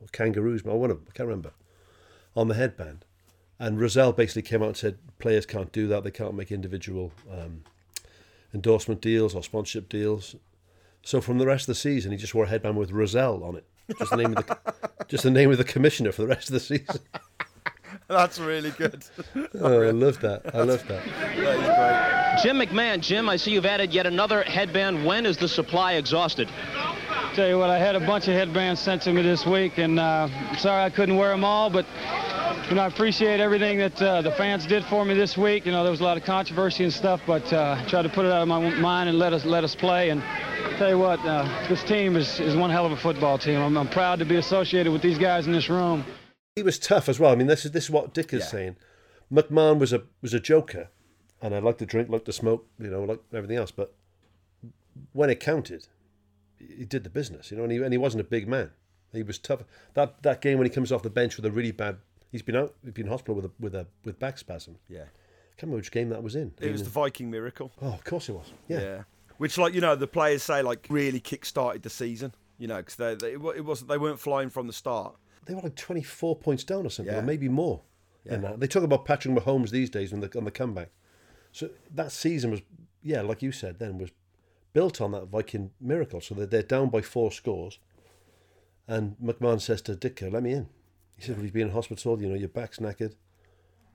or 0.00 0.08
Kangaroos, 0.08 0.62
or 0.64 0.78
one 0.78 0.90
of 0.90 0.98
them, 0.98 1.06
I 1.08 1.12
can't 1.16 1.28
remember, 1.28 1.52
on 2.36 2.48
the 2.48 2.54
headband. 2.54 3.04
And 3.58 3.80
Rozelle 3.80 4.12
basically 4.12 4.42
came 4.42 4.62
out 4.62 4.68
and 4.68 4.76
said 4.76 4.98
players 5.18 5.46
can't 5.46 5.72
do 5.72 5.86
that. 5.88 6.04
They 6.04 6.10
can't 6.10 6.34
make 6.34 6.52
individual 6.52 7.12
um, 7.30 7.64
endorsement 8.52 9.00
deals 9.00 9.34
or 9.34 9.42
sponsorship 9.42 9.88
deals. 9.88 10.34
So 11.02 11.20
from 11.20 11.38
the 11.38 11.46
rest 11.46 11.62
of 11.62 11.66
the 11.68 11.74
season, 11.76 12.12
he 12.12 12.18
just 12.18 12.34
wore 12.34 12.44
a 12.44 12.48
headband 12.48 12.76
with 12.76 12.90
Rozelle 12.90 13.44
on 13.44 13.56
it. 13.56 13.64
Just 13.98 14.10
the 14.10 14.16
name 14.16 14.36
of 14.36 14.46
the, 14.46 14.58
just 15.08 15.24
the 15.24 15.30
name 15.30 15.50
of 15.50 15.58
the 15.58 15.64
commissioner 15.64 16.12
for 16.12 16.22
the 16.22 16.28
rest 16.28 16.48
of 16.48 16.54
the 16.54 16.60
season. 16.60 17.00
That's 18.14 18.38
really 18.38 18.70
good. 18.70 19.04
Oh, 19.60 19.82
I 19.82 19.90
love 19.90 20.20
that. 20.20 20.42
I 20.54 20.62
love 20.62 20.86
that. 20.88 21.04
that 21.04 22.38
is 22.38 22.42
great. 22.42 22.42
Jim 22.42 22.58
McMahon, 22.58 23.00
Jim, 23.00 23.28
I 23.28 23.36
see 23.36 23.52
you've 23.52 23.66
added 23.66 23.92
yet 23.92 24.06
another 24.06 24.42
headband. 24.42 25.04
When 25.06 25.26
is 25.26 25.36
the 25.36 25.48
supply 25.48 25.94
exhausted? 25.94 26.48
Tell 27.34 27.48
you 27.48 27.58
what, 27.58 27.70
I 27.70 27.78
had 27.78 27.94
a 27.94 28.00
bunch 28.00 28.28
of 28.28 28.34
headbands 28.34 28.80
sent 28.80 29.02
to 29.02 29.12
me 29.12 29.22
this 29.22 29.46
week, 29.46 29.78
and 29.78 29.98
uh, 29.98 30.28
I'm 30.30 30.56
sorry 30.56 30.84
I 30.84 30.90
couldn't 30.90 31.16
wear 31.16 31.30
them 31.30 31.44
all, 31.44 31.70
but 31.70 31.86
you 32.68 32.76
know, 32.76 32.82
I 32.82 32.86
appreciate 32.86 33.40
everything 33.40 33.78
that 33.78 34.00
uh, 34.00 34.22
the 34.22 34.32
fans 34.32 34.66
did 34.66 34.84
for 34.84 35.04
me 35.04 35.14
this 35.14 35.36
week. 35.36 35.66
You 35.66 35.72
know, 35.72 35.82
there 35.82 35.90
was 35.90 36.00
a 36.00 36.04
lot 36.04 36.16
of 36.16 36.24
controversy 36.24 36.84
and 36.84 36.92
stuff, 36.92 37.20
but 37.26 37.52
uh, 37.52 37.76
I 37.78 37.88
tried 37.88 38.02
to 38.02 38.08
put 38.08 38.24
it 38.24 38.32
out 38.32 38.42
of 38.42 38.48
my 38.48 38.74
mind 38.76 39.08
and 39.08 39.18
let 39.18 39.32
us 39.32 39.44
let 39.44 39.64
us 39.64 39.74
play. 39.74 40.10
And 40.10 40.22
tell 40.78 40.88
you 40.88 40.98
what, 40.98 41.20
uh, 41.20 41.46
this 41.68 41.82
team 41.84 42.16
is, 42.16 42.40
is 42.40 42.56
one 42.56 42.70
hell 42.70 42.86
of 42.86 42.92
a 42.92 42.96
football 42.96 43.38
team. 43.38 43.60
I'm, 43.60 43.76
I'm 43.76 43.88
proud 43.88 44.18
to 44.18 44.24
be 44.24 44.36
associated 44.36 44.92
with 44.92 45.02
these 45.02 45.18
guys 45.18 45.46
in 45.46 45.52
this 45.52 45.68
room. 45.68 46.04
He 46.56 46.62
was 46.62 46.78
tough 46.78 47.08
as 47.08 47.18
well. 47.18 47.32
I 47.32 47.34
mean, 47.34 47.48
this 47.48 47.64
is 47.64 47.72
this 47.72 47.84
is 47.84 47.90
what 47.90 48.14
Dick 48.14 48.32
is 48.32 48.48
saying. 48.48 48.76
McMahon 49.32 49.78
was 49.80 49.92
a 49.92 50.02
was 50.22 50.32
a 50.32 50.38
joker, 50.38 50.88
and 51.42 51.52
I 51.52 51.58
like 51.58 51.78
to 51.78 51.86
drink, 51.86 52.08
like 52.08 52.24
to 52.26 52.32
smoke, 52.32 52.66
you 52.78 52.90
know, 52.90 53.02
like 53.02 53.20
everything 53.32 53.56
else. 53.56 53.72
But 53.72 53.92
when 55.12 55.30
it 55.30 55.40
counted, 55.40 55.88
he 56.58 56.84
did 56.84 57.02
the 57.02 57.10
business, 57.10 57.50
you 57.50 57.56
know, 57.56 57.64
and 57.64 57.72
he 57.72 57.78
and 57.78 57.92
he 57.92 57.98
wasn't 57.98 58.20
a 58.20 58.24
big 58.24 58.46
man. 58.46 58.70
He 59.12 59.24
was 59.24 59.38
tough. 59.38 59.64
That 59.94 60.22
that 60.22 60.40
game 60.40 60.58
when 60.58 60.66
he 60.66 60.70
comes 60.72 60.92
off 60.92 61.02
the 61.02 61.10
bench 61.10 61.36
with 61.36 61.44
a 61.44 61.50
really 61.50 61.72
bad, 61.72 61.96
he's 62.30 62.42
been 62.42 62.54
out, 62.54 62.74
he's 62.84 62.92
been 62.92 63.06
in 63.06 63.10
hospital 63.10 63.34
with 63.34 63.46
a 63.46 63.50
with 63.58 63.74
a 63.74 63.88
with 64.04 64.20
back 64.20 64.38
spasm. 64.38 64.76
Yeah. 64.88 64.98
can't 65.56 65.62
remember 65.62 65.78
which 65.78 65.90
game 65.90 66.10
that 66.10 66.22
was 66.22 66.36
in. 66.36 66.52
It 66.60 66.70
was 66.70 66.84
the 66.84 66.90
Viking 66.90 67.32
miracle. 67.32 67.72
Oh, 67.82 67.88
of 67.88 68.04
course 68.04 68.28
it 68.28 68.32
was. 68.32 68.52
Yeah. 68.68 69.02
Which, 69.38 69.58
like 69.58 69.74
you 69.74 69.80
know, 69.80 69.96
the 69.96 70.06
players 70.06 70.44
say 70.44 70.62
like 70.62 70.86
really 70.88 71.18
kick-started 71.18 71.82
the 71.82 71.90
season. 71.90 72.32
You 72.58 72.68
know, 72.68 72.76
because 72.76 72.94
they, 72.94 73.16
they 73.16 73.32
it 73.32 73.64
wasn't 73.64 73.88
they 73.88 73.98
weren't 73.98 74.20
flying 74.20 74.50
from 74.50 74.68
the 74.68 74.72
start. 74.72 75.16
They 75.46 75.54
were 75.54 75.62
like 75.62 75.76
twenty 75.76 76.02
four 76.02 76.36
points 76.36 76.64
down 76.64 76.86
or 76.86 76.90
something, 76.90 77.12
Yeah. 77.14 77.20
or 77.20 77.22
maybe 77.24 77.48
more. 77.48 77.82
Yeah. 78.24 78.54
They 78.56 78.66
talk 78.66 78.82
about 78.82 79.04
Patrick 79.04 79.34
Mahomes 79.34 79.70
these 79.70 79.90
days 79.90 80.12
on 80.12 80.20
the 80.20 80.36
on 80.38 80.44
the 80.44 80.50
comeback. 80.50 80.90
So 81.52 81.70
that 81.94 82.10
season 82.10 82.50
was, 82.50 82.62
yeah, 83.02 83.20
like 83.20 83.42
you 83.42 83.52
said, 83.52 83.78
then 83.78 83.98
was 83.98 84.10
built 84.72 85.00
on 85.00 85.12
that 85.12 85.26
Viking 85.28 85.70
miracle. 85.80 86.20
So 86.20 86.34
they're, 86.34 86.46
they're 86.46 86.62
down 86.62 86.88
by 86.90 87.00
four 87.02 87.30
scores, 87.30 87.78
and 88.88 89.16
McMahon 89.22 89.60
says 89.60 89.82
to 89.82 89.94
Ditka, 89.94 90.32
"Let 90.32 90.42
me 90.42 90.52
in." 90.52 90.68
He 91.16 91.22
said, 91.22 91.36
"Well, 91.36 91.42
he's 91.42 91.52
been 91.52 91.68
in 91.68 91.72
hospital. 91.74 92.20
You 92.20 92.28
know, 92.28 92.34
your 92.34 92.48
back's 92.48 92.78
knackered." 92.78 93.14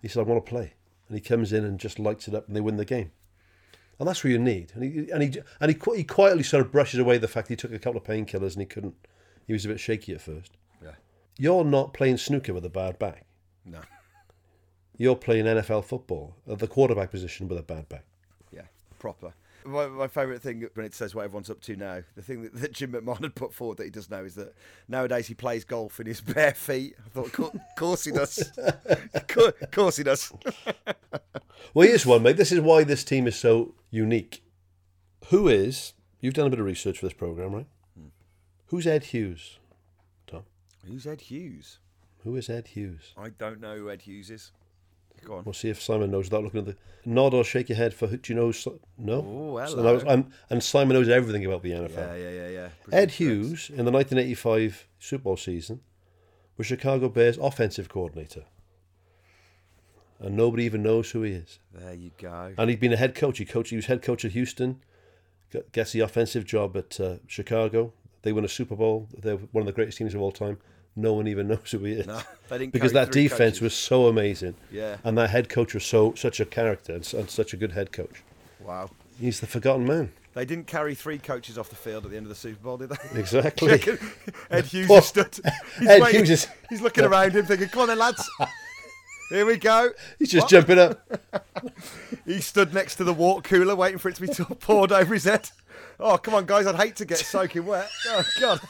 He 0.02 0.08
said, 0.08 0.20
"I 0.22 0.24
want 0.24 0.46
to 0.46 0.50
play," 0.50 0.74
and 1.08 1.18
he 1.18 1.22
comes 1.22 1.52
in 1.52 1.66
and 1.66 1.80
just 1.80 2.00
lights 2.00 2.28
it 2.28 2.36
up, 2.36 2.48
and 2.48 2.56
they 2.56 2.62
win 2.62 2.78
the 2.78 2.86
game. 2.86 3.12
And 4.00 4.08
that's 4.08 4.24
what 4.24 4.30
you 4.32 4.40
need. 4.40 4.72
And 4.76 4.84
he 4.84 5.12
and 5.12 5.22
he 5.24 5.42
and 5.60 5.72
he, 5.72 5.78
he 5.98 6.04
quietly 6.06 6.44
sort 6.44 6.66
of 6.66 6.72
brushes 6.72 7.00
away 7.00 7.18
the 7.18 7.28
fact 7.28 7.50
he 7.50 7.56
took 7.58 7.74
a 7.74 7.80
couple 7.80 8.00
of 8.00 8.06
painkillers 8.08 8.54
and 8.54 8.62
he 8.62 8.66
couldn't. 8.66 8.96
He 9.46 9.54
was 9.54 9.66
a 9.66 9.70
bit 9.70 9.80
shaky 9.80 10.14
at 10.14 10.22
first. 10.22 10.54
You're 11.40 11.64
not 11.64 11.94
playing 11.94 12.18
snooker 12.18 12.54
with 12.54 12.66
a 12.66 12.70
bad 12.70 13.00
back. 13.00 13.26
No. 13.64 13.80
You're 14.98 15.16
playing 15.16 15.46
NFL 15.46 15.86
football 15.86 16.36
at 16.52 16.60
the 16.60 16.68
quarterback 16.68 17.12
position 17.12 17.48
with 17.48 17.58
a 17.58 17.64
bad 17.64 17.88
back. 17.88 18.04
Yeah, 18.52 18.64
proper. 19.00 19.34
My, 19.64 19.88
my 19.88 20.10
favourite 20.10 20.42
thing 20.42 20.68
when 20.74 20.86
it 20.86 20.94
says 20.94 21.16
what 21.16 21.24
everyone's 21.24 21.50
up 21.50 21.62
to 21.62 21.78
now, 21.78 22.02
the 22.18 22.22
thing 22.22 22.44
that, 22.44 22.54
that 22.62 22.74
Jim 22.74 22.92
McMahon 22.92 23.22
had 23.22 23.36
put 23.36 23.54
forward 23.54 23.78
that 23.78 23.86
he 23.86 23.90
does 23.90 24.10
know 24.10 24.26
is 24.26 24.36
that 24.36 24.54
nowadays 24.90 25.28
he 25.28 25.34
plays 25.34 25.64
golf 25.64 26.02
in 26.02 26.08
his 26.08 26.20
bare 26.36 26.54
feet. 26.54 26.96
I 27.06 27.10
thought, 27.10 27.40
of 27.40 27.62
course 27.78 28.04
he 28.04 28.12
does. 28.12 28.52
Of 28.58 29.72
course 29.72 29.96
he 29.96 30.04
does. 30.04 30.32
Well, 31.74 31.88
here's 31.88 32.06
one, 32.06 32.24
mate. 32.24 32.38
This 32.38 32.52
is 32.52 32.62
why 32.62 32.84
this 32.84 33.04
team 33.04 33.28
is 33.28 33.36
so 33.36 33.76
unique. 33.92 34.42
Who 35.28 35.48
is, 35.48 35.94
you've 36.20 36.34
done 36.34 36.48
a 36.48 36.50
bit 36.50 36.60
of 36.60 36.66
research 36.66 36.98
for 36.98 37.06
this 37.06 37.14
programme, 37.14 37.54
right? 37.54 37.68
Hmm. 37.96 38.08
Who's 38.68 38.88
Ed 38.88 39.04
Hughes? 39.04 39.59
Who's 40.90 41.06
Ed 41.08 41.22
Hughes? 41.22 41.78
Who 42.24 42.36
is 42.36 42.50
Ed 42.50 42.68
Hughes? 42.70 43.14
I 43.18 43.30
don't 43.30 43.62
know 43.62 43.78
who 43.78 43.90
Ed 43.90 44.02
Hughes 44.02 44.30
is. 44.30 44.52
Go 45.24 45.36
on. 45.36 45.44
We'll 45.44 45.54
see 45.54 45.70
if 45.70 45.82
Simon 45.82 46.12
knows 46.12 46.26
without 46.26 46.44
looking 46.44 46.62
at 46.62 46.66
the 46.66 46.76
nod 47.06 47.34
or 47.34 47.44
shake 47.44 47.70
your 47.70 47.78
head 47.78 47.94
for. 47.94 48.08
who- 48.08 48.18
Do 48.18 48.34
you 48.34 48.40
know? 48.40 48.52
Si- 48.52 48.72
No. 48.98 49.16
Oh, 49.18 49.66
So 49.68 49.76
hello. 49.76 49.98
that 50.00 50.06
was- 50.18 50.26
and, 50.50 50.64
Simon 50.64 50.96
knows 50.96 51.10
everything 51.10 51.46
about 51.46 51.62
the 51.62 51.74
NFL. 51.74 52.18
Yeah, 52.18 52.30
yeah, 52.30 52.30
yeah, 52.32 52.50
yeah. 52.50 52.70
Ed 52.98 53.12
Hughes 53.12 53.70
in 53.70 53.86
the 53.86 53.92
1985 53.92 54.88
Super 54.98 55.24
Bowl 55.24 55.38
season 55.38 55.82
was 56.58 56.68
Chicago 56.68 57.10
Bears 57.10 57.38
offensive 57.38 57.90
coordinator, 57.90 58.46
and 60.20 60.36
nobody 60.36 60.64
even 60.64 60.84
knows 60.84 61.12
who 61.12 61.22
he 61.24 61.34
is. 61.34 61.60
There 61.74 61.94
you 61.94 62.12
go. 62.18 62.54
And 62.58 62.70
he'd 62.70 62.80
been 62.80 62.94
a 62.94 62.98
head 62.98 63.14
coach. 63.16 63.38
He 63.38 63.46
coached. 63.46 63.70
He 63.72 63.76
was 63.76 63.86
head 63.88 64.02
coach 64.02 64.24
at 64.26 64.32
Houston. 64.32 64.82
Gets 65.72 65.92
the 65.94 66.02
offensive 66.02 66.46
job 66.46 66.78
at 66.78 67.00
uh, 67.00 67.18
Chicago. 67.28 67.92
They 68.22 68.32
win 68.32 68.46
a 68.46 68.50
Super 68.50 68.76
Bowl. 68.76 69.08
They're 69.18 69.38
one 69.38 69.62
of 69.64 69.66
the 69.66 69.72
greatest 69.74 69.98
teams 69.98 70.14
of 70.14 70.22
all 70.22 70.32
time. 70.32 70.60
No 70.96 71.14
one 71.14 71.28
even 71.28 71.48
knows 71.50 71.72
who 71.72 71.80
he 71.86 71.94
is. 71.94 72.08
No, 72.08 72.20
because 72.50 72.94
that 72.94 73.12
defense 73.12 73.56
coaches. 73.58 73.62
was 73.62 73.74
so 73.74 74.08
amazing. 74.08 74.56
Yeah. 74.72 74.98
And 75.04 75.18
that 75.18 75.30
head 75.30 75.50
coach 75.50 75.74
was 75.74 75.86
so 75.86 76.14
such 76.16 76.40
a 76.40 76.46
character 76.46 76.94
and, 76.94 77.14
and 77.14 77.30
such 77.30 77.54
a 77.54 77.58
good 77.58 77.72
head 77.74 77.92
coach. 77.92 78.24
Wow. 78.60 78.90
He's 79.20 79.40
the 79.40 79.48
forgotten 79.48 79.86
man. 79.86 80.12
They 80.34 80.46
didn't 80.46 80.68
carry 80.68 80.96
three 80.96 81.18
coaches 81.18 81.58
off 81.58 81.70
the 81.70 81.76
field 81.76 82.06
at 82.06 82.12
the 82.12 82.18
end 82.18 82.26
of 82.26 82.30
the 82.30 82.36
Super 82.36 82.62
Bowl, 82.64 82.78
did 82.78 82.90
they? 82.90 82.96
Exactly. 83.20 83.72
Ed 84.52 84.66
Hughes 84.66 84.88
Poor- 84.88 85.02
stood. 85.02 85.38
He's 85.80 85.88
Ed 85.88 86.02
waiting- 86.02 86.20
Hughes 86.22 86.30
is- 86.30 86.48
He's 86.70 86.82
looking 86.82 87.04
around 87.04 87.32
him, 87.36 87.46
thinking, 87.46 87.68
"Come 87.70 87.82
on, 87.84 87.88
then, 87.88 87.98
lads. 88.00 88.30
Here 89.32 89.46
we 89.46 89.58
go." 89.58 89.90
He's 90.18 90.30
just 90.32 90.46
What? 90.46 90.50
jumping 90.52 90.80
up. 90.80 91.08
he 92.26 92.40
stood 92.42 92.74
next 92.74 92.96
to 92.98 93.04
the 93.04 93.14
water 93.14 93.42
cooler, 93.48 93.76
waiting 93.76 93.98
for 93.98 94.10
it 94.10 94.16
to 94.16 94.22
be 94.22 94.56
poured 94.56 94.92
over 94.92 95.14
his 95.14 95.24
head. 95.26 95.50
Oh, 96.00 96.18
come 96.18 96.34
on, 96.36 96.46
guys! 96.46 96.66
I'd 96.68 96.76
hate 96.76 96.96
to 96.98 97.06
get 97.06 97.18
soaking 97.18 97.66
wet. 97.66 97.90
Oh 98.08 98.24
God! 98.40 98.62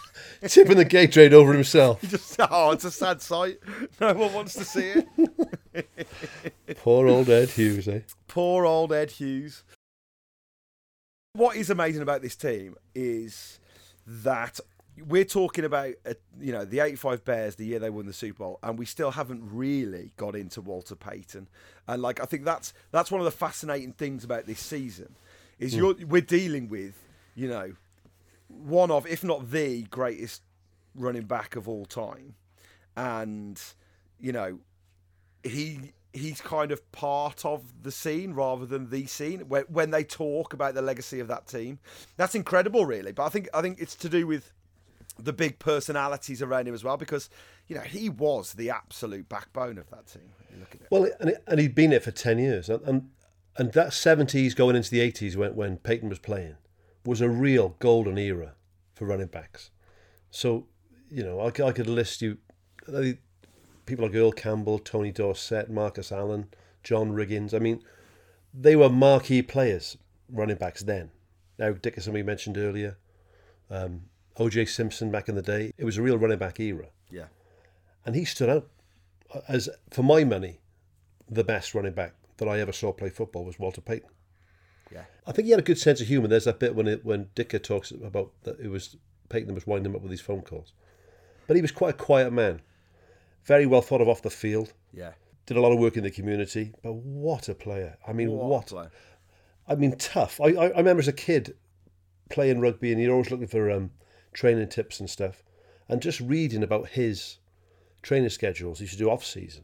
Tipping 0.47 0.77
the 0.77 0.85
Gatorade 0.85 1.33
over 1.33 1.53
himself. 1.53 2.01
Just 2.07 2.35
oh, 2.39 2.71
it's 2.71 2.85
a 2.85 2.91
sad 2.91 3.21
sight. 3.21 3.59
No 3.99 4.13
one 4.13 4.33
wants 4.33 4.53
to 4.53 4.63
see 4.63 4.93
it. 5.75 5.87
Poor 6.77 7.07
old 7.07 7.29
Ed 7.29 7.49
Hughes, 7.49 7.87
eh? 7.87 8.01
Poor 8.27 8.65
old 8.65 8.93
Ed 8.93 9.11
Hughes. 9.11 9.63
What 11.33 11.57
is 11.57 11.69
amazing 11.69 12.01
about 12.01 12.21
this 12.21 12.35
team 12.35 12.75
is 12.95 13.59
that 14.05 14.59
we're 15.07 15.25
talking 15.25 15.63
about, 15.65 15.93
uh, 16.05 16.13
you 16.39 16.51
know, 16.51 16.65
the 16.65 16.79
85 16.79 17.23
Bears, 17.23 17.55
the 17.55 17.65
year 17.65 17.79
they 17.79 17.89
won 17.89 18.05
the 18.05 18.13
Super 18.13 18.39
Bowl, 18.39 18.59
and 18.63 18.77
we 18.77 18.85
still 18.85 19.11
haven't 19.11 19.43
really 19.51 20.11
got 20.17 20.35
into 20.35 20.61
Walter 20.61 20.95
Payton. 20.95 21.47
And, 21.87 22.01
like, 22.01 22.19
I 22.21 22.25
think 22.25 22.45
that's 22.45 22.73
that's 22.91 23.11
one 23.11 23.21
of 23.21 23.25
the 23.25 23.31
fascinating 23.31 23.93
things 23.93 24.23
about 24.23 24.45
this 24.45 24.59
season 24.59 25.15
is 25.59 25.73
Hmm. 25.73 25.79
you're, 25.79 25.95
we're 26.07 26.21
dealing 26.21 26.69
with, 26.69 26.95
you 27.35 27.47
know, 27.49 27.73
one 28.50 28.91
of, 28.91 29.08
if 29.08 29.24
not 29.24 29.52
the 29.52 29.84
greatest 29.84 30.41
running 30.95 31.24
back 31.24 31.56
of 31.56 31.70
all 31.70 31.86
time. 31.86 32.36
And, 32.97 33.62
you 34.20 34.32
know, 34.32 34.60
he 35.43 35.93
he's 36.12 36.41
kind 36.41 36.72
of 36.72 36.91
part 36.91 37.45
of 37.45 37.84
the 37.84 37.91
scene 37.91 38.34
rather 38.34 38.66
than 38.66 38.89
the 38.89 39.06
scene. 39.06 39.41
When, 39.47 39.64
when 39.64 39.91
they 39.91 40.04
talk 40.04 40.54
about 40.54 40.74
the 40.74 40.82
legacy 40.82 41.20
of 41.20 41.28
that 41.28 41.47
team 41.47 41.80
that's 42.18 42.36
incredible 42.36 42.86
really. 42.86 43.12
But 43.12 43.26
i 43.26 43.30
think 43.30 43.47
i 43.54 43.62
think 43.62 43.80
it's 43.80 43.95
to 43.97 44.10
do 44.10 44.26
with 44.28 44.52
the 45.18 45.34
big 45.34 45.60
personalities 45.60 46.41
around 46.41 46.68
him 46.68 46.74
as 46.74 46.84
well 46.84 46.97
because 46.97 47.30
you 47.68 47.76
know 47.76 47.82
he 47.82 48.10
was 48.10 48.54
the 48.54 48.70
absolute 48.70 49.30
backbone 49.30 49.78
of 49.78 49.89
that 49.91 50.08
team. 50.08 50.30
Look 50.60 50.76
at 50.76 50.82
it. 50.82 50.88
Well, 50.89 51.08
and, 51.20 51.38
and 51.47 51.60
he'd 51.60 51.76
been 51.76 51.91
there 51.91 52.00
for 52.00 52.12
10 52.12 52.39
years. 52.39 52.70
And, 52.70 52.82
and, 52.88 53.10
and 53.58 53.72
that 53.74 53.89
70s 53.89 54.56
going 54.56 54.76
into 54.76 54.89
the 54.89 55.00
80s 55.00 55.36
when, 55.36 55.56
when 55.56 55.78
Payton 55.78 56.10
was 56.10 56.20
playing 56.20 56.56
was 57.06 57.22
a 57.22 57.30
real 57.30 57.76
golden 57.80 58.18
era 58.18 58.54
for 58.95 59.06
running 59.06 59.28
backs. 59.28 59.72
So, 60.32 60.68
you 61.10 61.24
know, 61.24 61.39
I, 61.41 61.52
could- 61.52 61.66
I 61.66 61.72
could 61.72 61.88
list 61.88 62.22
you 62.22 62.38
uh, 62.88 63.14
people 63.86 64.06
like 64.06 64.16
Earl 64.16 64.32
Campbell, 64.32 64.80
Tony 64.80 65.12
Dorsett, 65.12 65.70
Marcus 65.70 66.12
Allen, 66.12 66.47
John 66.84 67.12
Riggins. 67.12 67.54
I 67.54 67.60
mean, 67.60 67.82
they 68.54 68.76
were 68.76 68.89
marquee 68.89 69.41
players, 69.41 69.97
running 70.32 70.58
backs 70.58 70.82
then. 70.84 71.12
Now, 71.58 71.72
Dickerson, 71.72 72.14
we 72.14 72.24
mentioned 72.24 72.58
earlier, 72.58 72.97
um, 73.70 74.04
OJ 74.38 74.70
Simpson 74.70 75.12
back 75.12 75.28
in 75.28 75.36
the 75.36 75.41
day. 75.41 75.72
It 75.78 75.84
was 75.86 75.97
a 75.97 76.02
real 76.02 76.18
running 76.18 76.38
back 76.38 76.60
era. 76.60 76.88
yeah 77.10 77.26
And 78.06 78.16
he 78.16 78.26
stood 78.26 78.50
out 78.50 78.68
as, 79.47 79.70
for 79.91 80.04
my 80.04 80.24
money, 80.24 80.62
the 81.30 81.43
best 81.43 81.76
running 81.76 81.93
back 81.93 82.14
that 82.38 82.47
I 82.47 82.60
ever 82.60 82.72
saw 82.72 82.91
play 82.93 83.10
football 83.10 83.43
was 83.45 83.60
Walter 83.60 83.82
Payton. 83.82 84.10
Yeah. 84.91 85.03
I 85.27 85.31
think 85.31 85.45
he 85.45 85.51
had 85.51 85.59
a 85.59 85.63
good 85.63 85.77
sense 85.77 86.01
of 86.01 86.07
humour. 86.07 86.27
There's 86.27 86.45
that 86.45 86.59
bit 86.59 86.75
when 86.75 86.87
it, 86.87 87.05
when 87.05 87.25
Ditka 87.35 87.61
talks 87.61 87.91
about 87.91 88.31
that 88.43 88.59
it 88.59 88.69
was 88.69 88.97
Payton 89.29 89.53
was 89.53 89.67
winding 89.67 89.91
him 89.91 89.95
up 89.95 90.01
with 90.01 90.11
these 90.11 90.21
phone 90.21 90.41
calls. 90.41 90.73
But 91.47 91.55
he 91.55 91.61
was 91.61 91.71
quite 91.71 91.95
a 91.95 91.97
quiet 91.97 92.33
man. 92.33 92.61
Very 93.43 93.65
well 93.65 93.81
thought 93.81 94.01
of 94.01 94.09
off 94.09 94.21
the 94.21 94.29
field. 94.29 94.73
yeah 94.93 95.13
Did 95.45 95.57
a 95.57 95.61
lot 95.61 95.71
of 95.71 95.79
work 95.79 95.97
in 95.97 96.03
the 96.03 96.11
community. 96.11 96.73
But 96.83 96.93
what 96.93 97.49
a 97.49 97.55
player. 97.55 97.97
I 98.07 98.13
mean, 98.13 98.31
What 98.31 98.71
what? 98.71 98.91
I 99.67 99.75
mean, 99.75 99.95
tough. 99.97 100.41
I, 100.41 100.45
I, 100.47 100.67
I 100.69 100.77
remember 100.77 100.99
as 100.99 101.07
a 101.07 101.13
kid 101.13 101.55
playing 102.29 102.59
rugby 102.59 102.91
and 102.91 103.01
you're 103.01 103.11
always 103.11 103.31
looking 103.31 103.47
for 103.47 103.69
um, 103.69 103.91
training 104.33 104.69
tips 104.69 104.99
and 104.99 105.09
stuff. 105.09 105.43
And 105.87 106.01
just 106.01 106.19
reading 106.19 106.63
about 106.63 106.89
his 106.89 107.37
training 108.01 108.29
schedules 108.29 108.79
he 108.79 108.85
used 108.85 108.93
to 108.93 108.99
do 108.99 109.09
off 109.09 109.25
season. 109.25 109.63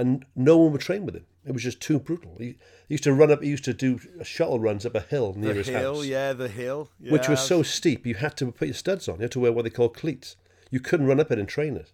And 0.00 0.24
no 0.34 0.56
one 0.56 0.72
would 0.72 0.80
train 0.80 1.04
with 1.04 1.14
him. 1.14 1.26
It 1.44 1.52
was 1.52 1.62
just 1.62 1.80
too 1.80 1.98
brutal. 1.98 2.34
He, 2.38 2.44
he 2.88 2.94
used 2.94 3.04
to 3.04 3.12
run 3.12 3.30
up, 3.30 3.42
he 3.42 3.48
used 3.48 3.64
to 3.64 3.74
do 3.74 3.98
shuttle 4.22 4.58
runs 4.60 4.84
up 4.86 4.94
a 4.94 5.00
hill 5.00 5.34
near 5.36 5.54
his 5.54 5.66
house. 5.66 5.66
the 5.66 5.72
his 5.72 5.80
hill 5.82 5.94
house 5.96 6.06
yeah 6.06 6.32
the 6.32 6.48
hill 6.48 6.90
which 7.14 7.28
was 7.28 7.40
so 7.40 7.62
steep 7.62 8.06
you 8.06 8.14
had 8.14 8.36
to 8.38 8.50
put 8.52 8.68
your 8.68 8.74
studs 8.74 9.08
on. 9.08 9.16
You 9.16 9.22
had 9.22 9.32
to 9.32 9.40
wear 9.40 9.52
what 9.52 9.64
they 9.64 9.70
call 9.70 9.88
cleats. 9.88 10.36
You 10.70 10.80
couldn't 10.80 11.06
run 11.06 11.20
up 11.20 11.30
it 11.30 11.38
in 11.38 11.46
trainers. 11.46 11.92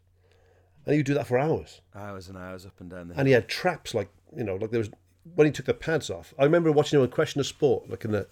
And 0.85 0.95
he'd 0.95 1.07
do 1.07 1.15
that 1.15 1.27
for 1.27 1.39
hours. 1.39 1.81
hours 1.95 2.29
and 2.29 2.39
hours 2.39 2.65
up 2.67 2.81
and 2.81 2.89
down 2.91 3.09
the 3.09 3.19
And 3.19 3.27
he 3.27 3.35
had 3.35 3.49
traps 3.49 3.93
like, 3.95 4.09
you 4.37 4.45
know, 4.45 4.57
like 4.57 4.71
there 4.71 4.79
was 4.81 4.91
when 5.35 5.47
he 5.47 5.53
took 5.53 5.67
the 5.67 5.75
pads 5.75 6.11
off. 6.11 6.33
I 6.39 6.45
remember 6.45 6.71
watching 6.71 6.99
him 6.99 7.03
on 7.03 7.11
Question 7.11 7.41
of 7.41 7.47
Sport, 7.49 7.91
like 7.91 8.05
in 8.05 8.13
the 8.13 8.29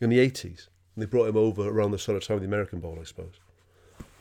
in 0.00 0.08
the 0.08 0.18
eighties. 0.18 0.68
And 0.94 1.02
they 1.02 1.06
brought 1.06 1.28
him 1.28 1.36
over 1.36 1.68
around 1.68 1.90
the 1.90 1.98
sort 1.98 2.16
of 2.16 2.24
time 2.26 2.36
of 2.36 2.40
the 2.42 2.48
American 2.48 2.80
Bowl, 2.80 2.96
I 3.00 3.04
suppose. 3.04 3.34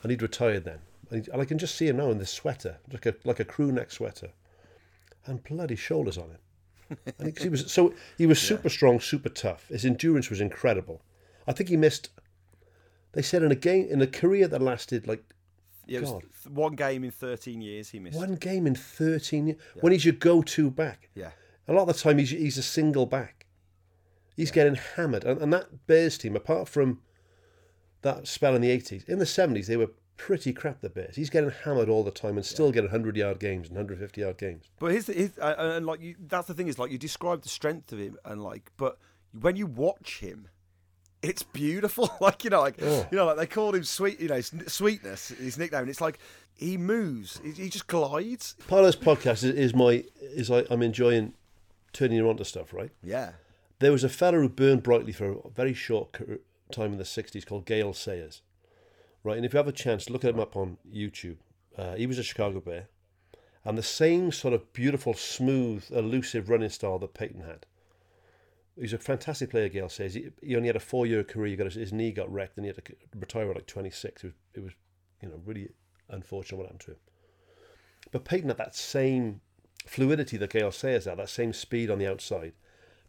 And 0.04 0.12
he'd 0.12 0.22
retired 0.22 0.64
then. 0.66 0.80
and, 1.12 1.24
he- 1.26 1.32
and 1.32 1.42
I 1.42 1.46
can 1.46 1.58
just 1.58 1.76
see 1.76 1.88
him 1.88 1.98
now 1.98 2.12
in 2.12 2.18
this 2.18 2.32
sweater, 2.32 2.78
like 2.92 3.06
a 3.06 3.16
like 3.24 3.40
a 3.40 3.46
crew 3.46 3.72
neck 3.72 3.92
sweater, 3.92 4.32
and 5.28 5.44
bloody 5.44 5.76
shoulders 5.76 6.18
on 6.18 6.30
him. 6.32 6.98
And 7.20 7.38
he, 7.38 7.44
he 7.44 7.50
was 7.50 7.72
so 7.72 7.94
he 8.18 8.26
was 8.26 8.40
super 8.52 8.70
strong, 8.70 9.00
super 9.00 9.30
tough. 9.30 9.68
His 9.68 9.86
endurance 9.86 10.30
was 10.30 10.40
incredible. 10.42 11.02
I 11.48 11.54
think 11.54 11.70
he 11.70 11.78
missed. 11.78 12.10
They 13.14 13.22
said 13.22 13.44
in 13.44 13.52
a 13.52 13.56
game 13.56 13.88
in 13.90 14.02
a 14.02 14.08
career 14.08 14.48
that 14.48 14.62
lasted 14.62 15.08
like 15.08 15.24
Yeah, 15.86 15.98
it 16.00 16.02
was 16.02 16.12
God. 16.12 16.24
one 16.50 16.76
game 16.76 17.04
in 17.04 17.12
13 17.12 17.62
years 17.62 17.90
he 17.90 18.00
missed. 18.00 18.18
one 18.18 18.36
game 18.36 18.66
in 18.68 18.76
thirteen 18.76 19.48
years 19.48 19.60
when 19.82 19.92
he's 19.92 20.06
your 20.06 20.14
go-to 20.14 20.70
back. 20.72 21.10
Yeah. 21.16 21.32
A 21.68 21.74
lot 21.74 21.90
of 21.90 21.96
the 21.96 22.02
time 22.02 22.18
he's 22.20 22.30
he's 22.30 22.58
a 22.58 22.64
single 22.64 23.06
back. 23.06 23.46
He's 24.38 24.52
getting 24.52 24.76
hammered, 24.76 25.24
and, 25.24 25.42
and 25.42 25.52
that 25.52 25.88
Bears 25.88 26.18
team, 26.18 26.36
apart 26.36 26.70
from 26.70 27.02
that 28.04 28.28
spell 28.28 28.56
in 28.56 28.62
the 28.62 28.70
eighties, 28.70 29.04
in 29.06 29.20
the 29.20 29.26
seventies 29.26 29.68
they 29.68 29.76
were 29.78 29.92
pretty 30.18 30.52
crap. 30.54 30.82
The 30.82 30.90
Bears. 30.90 31.16
He's 31.16 31.30
getting 31.30 31.52
hammered 31.64 31.90
all 31.90 32.04
the 32.04 32.12
time 32.12 32.38
and 32.38 32.46
still 32.46 32.72
getting 32.72 32.90
hundred 32.90 33.16
yard 33.16 33.40
games 33.40 33.68
and 33.70 33.78
hundred 33.78 34.00
fifty 34.00 34.22
yard 34.22 34.38
games. 34.38 34.66
But 34.80 34.92
his, 34.92 35.08
his 35.08 35.38
uh, 35.40 35.56
and 35.58 35.86
like 35.86 36.02
you, 36.02 36.16
that's 36.28 36.48
the 36.48 36.54
thing 36.54 36.68
is 36.68 36.78
like 36.80 36.92
you 36.92 36.98
describe 36.98 37.42
the 37.44 37.50
strength 37.50 37.92
of 37.94 38.00
him 38.00 38.18
and 38.26 38.44
like, 38.44 38.72
but 38.78 38.98
when 39.40 39.56
you 39.56 39.68
watch 39.68 40.20
him, 40.20 40.48
it's 41.22 41.44
beautiful. 41.44 42.10
like 42.22 42.44
you 42.44 42.50
know, 42.50 42.62
like 42.62 42.76
Oh. 42.82 43.08
you 43.12 43.18
know, 43.18 43.26
like 43.26 43.38
they 43.38 43.46
called 43.48 43.76
him 43.76 43.84
sweet. 43.84 44.20
You 44.20 44.28
know, 44.30 44.42
sweetness 44.42 45.30
his 45.30 45.58
nickname. 45.58 45.82
And 45.82 45.90
it's 45.90 46.02
like 46.02 46.20
he 46.56 46.78
moves. 46.78 47.40
He, 47.44 47.52
he 47.52 47.70
just 47.70 47.88
glides. 47.88 48.56
Part 48.68 48.82
of 48.84 48.88
this 48.88 48.96
podcast 48.96 49.44
is, 49.44 49.56
is 49.56 49.76
my 49.76 50.04
is 50.22 50.50
like 50.50 50.68
I'm 50.70 50.82
enjoying 50.82 51.34
turning 51.94 52.18
you 52.18 52.30
on 52.30 52.38
to 52.38 52.46
stuff, 52.46 52.74
right? 52.74 52.92
Yeah. 53.04 53.32
There 53.80 53.92
was 53.92 54.04
a 54.04 54.10
fellow 54.10 54.40
who 54.40 54.50
burned 54.50 54.82
brightly 54.84 55.12
for 55.12 55.32
a 55.34 55.50
very 55.50 55.74
short 55.76 56.14
time 56.72 56.92
in 56.94 56.98
the 56.98 57.04
60s 57.04 57.46
called 57.46 57.66
Gale 57.66 57.94
Sayers. 57.94 58.42
Right, 59.28 59.36
and 59.36 59.46
if 59.46 59.52
you 59.52 59.58
have 59.58 59.68
a 59.68 59.74
chance, 59.74 60.10
look 60.10 60.24
at 60.24 60.34
him 60.34 60.40
up 60.40 60.56
on 60.56 60.78
YouTube. 60.90 61.36
Uh, 61.78 61.96
he 61.96 62.08
was 62.08 62.18
a 62.18 62.24
Chicago 62.24 62.62
Bear. 62.62 62.88
And 63.66 63.78
the 63.78 63.84
same 63.84 64.32
sort 64.32 64.54
of 64.54 64.72
beautiful, 64.72 65.14
smooth, 65.14 65.84
elusive 65.92 66.50
running 66.50 66.70
style 66.70 66.98
that 67.00 67.14
Payton 67.14 67.42
had. 67.42 67.66
He's 68.80 68.94
a 68.94 68.98
fantastic 68.98 69.50
player, 69.50 69.68
Gale 69.68 69.90
Sayers 69.90 70.14
He, 70.14 70.30
he 70.42 70.56
only 70.56 70.68
had 70.68 70.78
a 70.78 70.80
four 70.80 71.06
year 71.06 71.26
career. 71.26 71.50
He 71.50 71.56
got 71.58 71.66
his, 71.66 71.76
his 71.76 71.92
knee 71.92 72.14
got 72.14 72.32
wrecked 72.32 72.56
and 72.56 72.66
he 72.66 72.70
had 72.70 72.86
to 72.86 72.94
retire 73.20 73.50
at 73.50 73.56
like 73.58 73.68
26. 73.68 74.24
It 74.24 74.28
was, 74.28 74.34
it 74.54 74.64
was, 74.64 74.72
you 75.22 75.28
know, 75.28 75.42
really 75.46 75.68
unfortunate 76.08 76.58
what 76.58 76.68
happened 76.68 76.80
to 76.82 76.92
him. 76.92 76.98
But 78.12 78.24
Payton 78.24 78.48
had 78.48 78.58
that 78.60 78.78
same 78.78 79.42
fluidity 79.86 80.38
that 80.38 80.52
Gale 80.52 80.72
Sayers 80.72 81.04
had, 81.04 81.18
that 81.18 81.30
same 81.30 81.52
speed 81.52 81.92
on 81.92 82.00
the 82.00 82.10
outside 82.10 82.54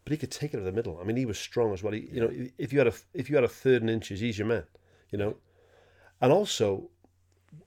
but 0.03 0.11
he 0.11 0.17
could 0.17 0.31
take 0.31 0.53
it 0.53 0.57
to 0.57 0.63
the 0.63 0.71
middle. 0.71 0.97
I 0.99 1.03
mean, 1.03 1.17
he 1.17 1.25
was 1.25 1.37
strong 1.37 1.71
as 1.73 1.83
well. 1.83 1.93
He, 1.93 2.09
you 2.11 2.21
know, 2.21 2.31
if 2.57 2.71
you 2.73 2.79
had 2.79 2.87
a 2.87 2.93
if 3.13 3.29
you 3.29 3.35
had 3.35 3.43
a 3.43 3.49
third 3.49 3.81
and 3.81 3.91
inches, 3.91 4.21
he's 4.21 4.39
your 4.39 4.47
man. 4.47 4.63
You 5.11 5.19
know, 5.19 5.35
and 6.21 6.31
also 6.31 6.89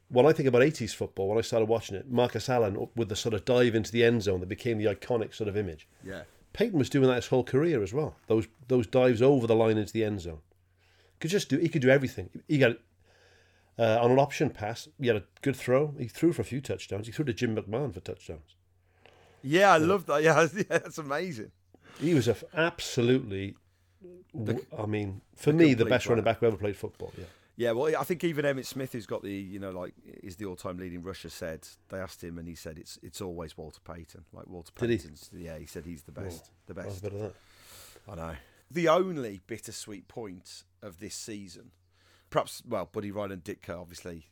when 0.09 0.27
I 0.27 0.33
think 0.33 0.47
about 0.49 0.63
eighties 0.63 0.93
football, 0.93 1.29
when 1.29 1.39
I 1.39 1.43
started 1.43 1.69
watching 1.69 1.97
it, 1.97 2.11
Marcus 2.11 2.49
Allen 2.49 2.89
with 2.95 3.09
the 3.09 3.17
sort 3.17 3.35
of 3.35 3.45
dive 3.45 3.75
into 3.75 3.91
the 3.93 4.05
end 4.05 4.23
zone 4.23 4.41
that 4.41 4.49
became 4.49 4.79
the 4.79 4.85
iconic 4.85 5.35
sort 5.35 5.49
of 5.49 5.57
image. 5.57 5.89
Yeah. 6.05 6.23
Payton 6.53 6.79
was 6.79 6.91
doing 6.91 7.09
that 7.09 7.15
his 7.17 7.29
whole 7.29 7.45
career 7.45 7.83
as 7.83 7.95
well. 7.95 8.17
Those 8.27 8.47
those 8.69 8.87
dives 8.87 9.23
over 9.23 9.47
the 9.47 9.55
line 9.57 9.79
into 9.79 9.93
the 9.93 10.05
end 10.05 10.21
zone. 10.21 10.41
Could 11.19 11.31
just 11.31 11.49
do. 11.49 11.57
He 11.59 11.69
could 11.69 11.83
do 11.83 11.89
everything. 11.89 12.29
He 12.47 12.59
got 12.59 12.77
uh, 13.79 13.99
on 14.03 14.11
an 14.11 14.19
option 14.19 14.51
pass. 14.51 14.89
He 15.01 15.07
had 15.07 15.17
a 15.17 15.25
good 15.41 15.57
throw. 15.57 15.95
He 15.99 16.09
threw 16.09 16.33
for 16.33 16.43
a 16.43 16.45
few 16.45 16.61
touchdowns. 16.61 17.07
He 17.07 17.13
threw 17.13 17.25
to 17.25 17.33
Jim 17.33 17.57
McMahon 17.57 17.95
for 17.95 18.01
touchdowns. 18.01 18.55
Yeah, 19.43 19.73
I 19.73 19.79
love 19.79 20.07
that. 20.07 20.23
Yeah, 20.23 20.47
yeah, 20.55 20.63
that's 20.69 20.99
amazing. 20.99 21.53
He 21.99 22.13
was 22.13 22.29
a 22.29 22.33
f- 22.33 22.45
absolutely. 22.55 23.55
I 24.79 24.87
mean, 24.87 25.21
for 25.37 25.53
the 25.53 25.59
me, 25.59 25.75
the 25.75 25.85
best 25.85 26.07
running 26.07 26.25
back 26.25 26.39
who 26.41 26.47
ever 26.47 26.57
played 26.57 26.77
football. 26.77 27.13
Yeah. 27.17 27.25
Yeah, 27.57 27.73
well, 27.73 27.95
I 27.99 28.05
think 28.05 28.25
even 28.25 28.45
Emmitt 28.47 28.65
Smith, 28.65 28.93
who's 28.93 29.05
got 29.07 29.23
the, 29.23 29.31
you 29.33 29.59
know, 29.59 29.71
like 29.71 29.93
is 30.23 30.37
the 30.37 30.47
all-time 30.47 30.79
leading 30.79 31.03
rusher, 31.03 31.29
said 31.29 31.69
they 31.91 31.99
asked 31.99 32.25
him, 32.25 32.39
and 32.39 32.49
he 32.49 32.55
said 32.55 32.79
it's 32.79 32.99
it's 33.03 33.21
always 33.21 33.57
Walter 33.59 33.81
Payton. 33.85 34.25
Like 34.33 34.47
Walter 34.47 34.73
Did 34.75 34.91
he? 35.33 35.45
Yeah, 35.45 35.59
he 35.59 35.67
said 35.67 35.85
he's 35.85 36.03
the 36.03 36.13
best, 36.13 36.51
the 36.67 36.75
best. 36.75 37.05
I 38.11 38.15
know. 38.15 38.35
The 38.71 38.89
only 38.89 39.41
bittersweet 39.47 40.09
point 40.09 40.65
of 40.83 40.99
this 40.99 41.15
season, 41.15 41.73
perhaps, 42.31 42.63
well, 42.67 42.89
Buddy 42.91 43.11
Ryan 43.11 43.33
and 43.33 43.45
Ditka, 43.45 43.79
obviously, 43.79 44.29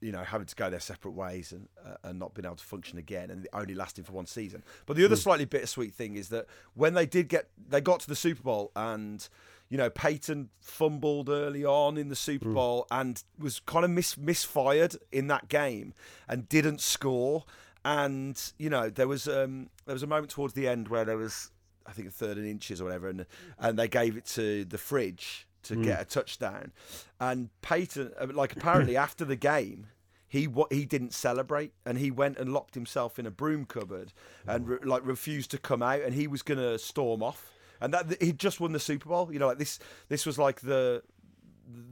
you 0.00 0.10
know, 0.10 0.24
having 0.24 0.48
to 0.48 0.56
go 0.56 0.68
their 0.68 0.80
separate 0.80 1.12
ways 1.12 1.52
and 1.52 1.68
uh, 1.86 1.94
and 2.02 2.18
not 2.18 2.34
being 2.34 2.44
able 2.44 2.56
to 2.56 2.64
function 2.64 2.98
again, 2.98 3.30
and 3.30 3.46
only 3.52 3.76
lasting 3.76 4.02
for 4.02 4.12
one 4.14 4.26
season. 4.26 4.64
But 4.84 4.96
the 4.96 5.04
other 5.04 5.14
Mm. 5.14 5.22
slightly 5.22 5.44
bittersweet 5.44 5.94
thing 5.94 6.16
is 6.16 6.28
that 6.30 6.46
when 6.74 6.94
they 6.94 7.06
did 7.06 7.28
get, 7.28 7.50
they 7.68 7.80
got 7.80 8.00
to 8.00 8.08
the 8.08 8.16
Super 8.16 8.42
Bowl, 8.42 8.72
and 8.74 9.28
you 9.72 9.78
know, 9.78 9.88
Payton 9.88 10.50
fumbled 10.60 11.30
early 11.30 11.64
on 11.64 11.96
in 11.96 12.08
the 12.10 12.14
Super 12.16 12.50
Mm. 12.50 12.54
Bowl 12.54 12.86
and 12.90 13.24
was 13.38 13.58
kind 13.60 13.86
of 13.86 13.90
mis- 13.90 14.18
misfired 14.18 14.96
in 15.10 15.28
that 15.28 15.48
game 15.48 15.94
and 16.28 16.46
didn't 16.46 16.82
score. 16.82 17.44
And 17.84 18.38
you 18.58 18.68
know, 18.68 18.90
there 18.90 19.08
was 19.08 19.26
um, 19.26 19.70
there 19.86 19.94
was 19.94 20.02
a 20.02 20.06
moment 20.06 20.30
towards 20.30 20.52
the 20.54 20.68
end 20.68 20.88
where 20.88 21.04
there 21.06 21.16
was, 21.16 21.50
I 21.86 21.92
think, 21.92 22.06
a 22.08 22.10
third 22.10 22.36
and 22.36 22.46
inches 22.46 22.80
or 22.80 22.84
whatever, 22.84 23.08
and 23.08 23.24
and 23.58 23.78
they 23.78 23.88
gave 23.88 24.16
it 24.18 24.26
to 24.26 24.64
the 24.66 24.76
fridge 24.78 25.48
to 25.64 25.74
Mm. 25.76 25.84
get 25.84 26.00
a 26.02 26.04
touchdown. 26.04 26.72
And 27.18 27.48
Payton, 27.62 28.12
uh, 28.20 28.26
like 28.32 28.54
apparently 28.54 28.96
after 29.06 29.24
the 29.24 29.36
game, 29.36 29.86
he 30.28 30.48
he 30.70 30.84
didn't 30.84 31.14
celebrate, 31.14 31.72
and 31.86 31.96
he 31.98 32.10
went 32.10 32.36
and 32.38 32.52
locked 32.52 32.74
himself 32.74 33.18
in 33.18 33.26
a 33.26 33.30
broom 33.30 33.64
cupboard 33.64 34.12
and 34.46 34.68
re- 34.68 34.78
like 34.84 35.04
refused 35.06 35.50
to 35.52 35.58
come 35.58 35.82
out, 35.82 36.02
and 36.02 36.14
he 36.14 36.26
was 36.26 36.42
going 36.42 36.58
to 36.58 36.78
storm 36.78 37.22
off. 37.22 37.51
And 37.82 37.92
that 37.94 38.22
he 38.22 38.32
just 38.32 38.60
won 38.60 38.72
the 38.72 38.80
Super 38.80 39.08
Bowl. 39.08 39.32
You 39.32 39.38
know, 39.38 39.48
like 39.48 39.58
this 39.58 39.78
this 40.08 40.24
was 40.24 40.38
like 40.38 40.60
the 40.60 41.02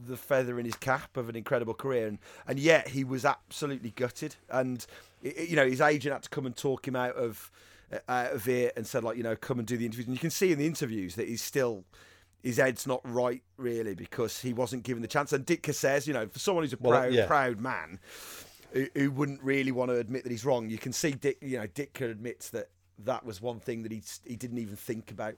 the 0.07 0.17
feather 0.17 0.59
in 0.59 0.67
his 0.67 0.77
cap 0.77 1.17
of 1.17 1.29
an 1.29 1.37
incredible 1.37 1.75
career, 1.75 2.07
and 2.07 2.19
and 2.47 2.59
yet 2.59 2.89
he 2.89 3.05
was 3.05 3.25
absolutely 3.25 3.91
gutted. 3.91 4.37
And 4.49 4.85
you 5.23 5.57
know, 5.57 5.67
his 5.67 5.81
agent 5.81 6.13
had 6.13 6.23
to 6.23 6.29
come 6.29 6.47
and 6.47 6.57
talk 6.57 6.87
him 6.87 6.97
out 6.97 7.15
of 7.17 7.51
uh, 7.93 7.99
out 8.09 8.33
of 8.33 8.49
it, 8.49 8.73
and 8.77 8.87
said 8.87 9.05
like, 9.05 9.17
you 9.17 9.23
know, 9.23 9.37
come 9.37 9.59
and 9.59 9.67
do 9.67 9.77
the 9.77 9.85
interviews. 9.85 10.07
And 10.07 10.15
you 10.15 10.21
can 10.21 10.31
see 10.31 10.53
in 10.53 10.59
the 10.59 10.67
interviews 10.67 11.17
that 11.17 11.29
he's 11.29 11.43
still 11.43 11.85
his 12.43 12.57
head's 12.57 12.87
not 12.87 13.01
right 13.05 13.43
really 13.57 13.95
because 13.95 14.41
he 14.41 14.53
wasn't 14.53 14.83
given 14.83 15.03
the 15.03 15.09
chance. 15.09 15.33
And 15.33 15.45
Ditka 15.45 15.75
says, 15.75 16.07
you 16.07 16.15
know, 16.15 16.27
for 16.29 16.39
someone 16.39 16.65
who's 16.65 16.73
a 16.73 16.79
Well, 16.81 16.99
proud 16.99 17.13
yeah. 17.13 17.27
proud 17.27 17.61
man 17.61 17.99
who, 18.73 18.87
who 18.95 19.11
wouldn't 19.11 19.43
really 19.43 19.73
want 19.73 19.91
to 19.91 19.97
admit 19.97 20.23
that 20.23 20.31
he's 20.31 20.45
wrong, 20.45 20.71
you 20.71 20.79
can 20.79 20.93
see 20.93 21.13
Dick, 21.13 21.39
you 21.43 21.59
know, 21.59 21.67
Ditka 21.67 22.11
admits 22.11 22.51
that 22.51 22.71
that 23.05 23.25
was 23.25 23.41
one 23.41 23.61
thing 23.61 23.83
that 23.83 23.93
he 23.93 24.03
he 24.25 24.37
didn't 24.37 24.59
even 24.59 24.77
think 24.77 25.11
about. 25.11 25.35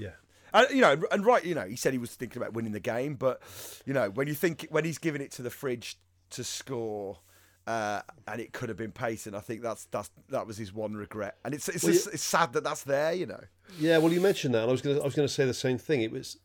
Yeah. 0.00 0.10
And, 0.52 0.68
you 0.70 0.80
know, 0.80 1.00
and 1.12 1.24
right, 1.24 1.44
you 1.44 1.54
know, 1.54 1.64
he 1.64 1.76
said 1.76 1.92
he 1.92 1.98
was 1.98 2.14
thinking 2.14 2.42
about 2.42 2.54
winning 2.54 2.72
the 2.72 2.80
game, 2.80 3.14
but 3.14 3.40
you 3.86 3.92
know, 3.92 4.10
when 4.10 4.26
you 4.26 4.34
think 4.34 4.66
when 4.70 4.84
he's 4.84 4.98
giving 4.98 5.22
it 5.22 5.30
to 5.32 5.42
the 5.42 5.50
fridge 5.50 5.96
to 6.30 6.42
score, 6.42 7.18
uh, 7.66 8.02
and 8.26 8.40
it 8.40 8.52
could 8.52 8.68
have 8.68 8.78
been 8.78 8.90
Payton, 8.90 9.34
I 9.34 9.40
think 9.40 9.62
that's 9.62 9.84
that's 9.86 10.10
that 10.30 10.46
was 10.46 10.56
his 10.56 10.72
one 10.72 10.94
regret, 10.94 11.36
and 11.44 11.54
it's 11.54 11.68
it's, 11.68 11.84
Well, 11.84 11.92
just, 11.92 12.08
it's 12.08 12.22
sad 12.22 12.52
that 12.54 12.64
that's 12.64 12.82
there, 12.82 13.12
you 13.12 13.26
know. 13.26 13.40
Yeah, 13.78 13.98
well, 13.98 14.12
you 14.12 14.20
mentioned 14.20 14.54
that, 14.54 14.62
and 14.62 14.68
I 14.68 14.72
was 14.72 14.82
going 14.82 14.96
to 14.96 15.02
I 15.02 15.04
was 15.04 15.14
going 15.14 15.28
to 15.28 15.32
say 15.32 15.44
the 15.44 15.54
same 15.54 15.78
thing. 15.78 16.02
It 16.02 16.10
was 16.10 16.38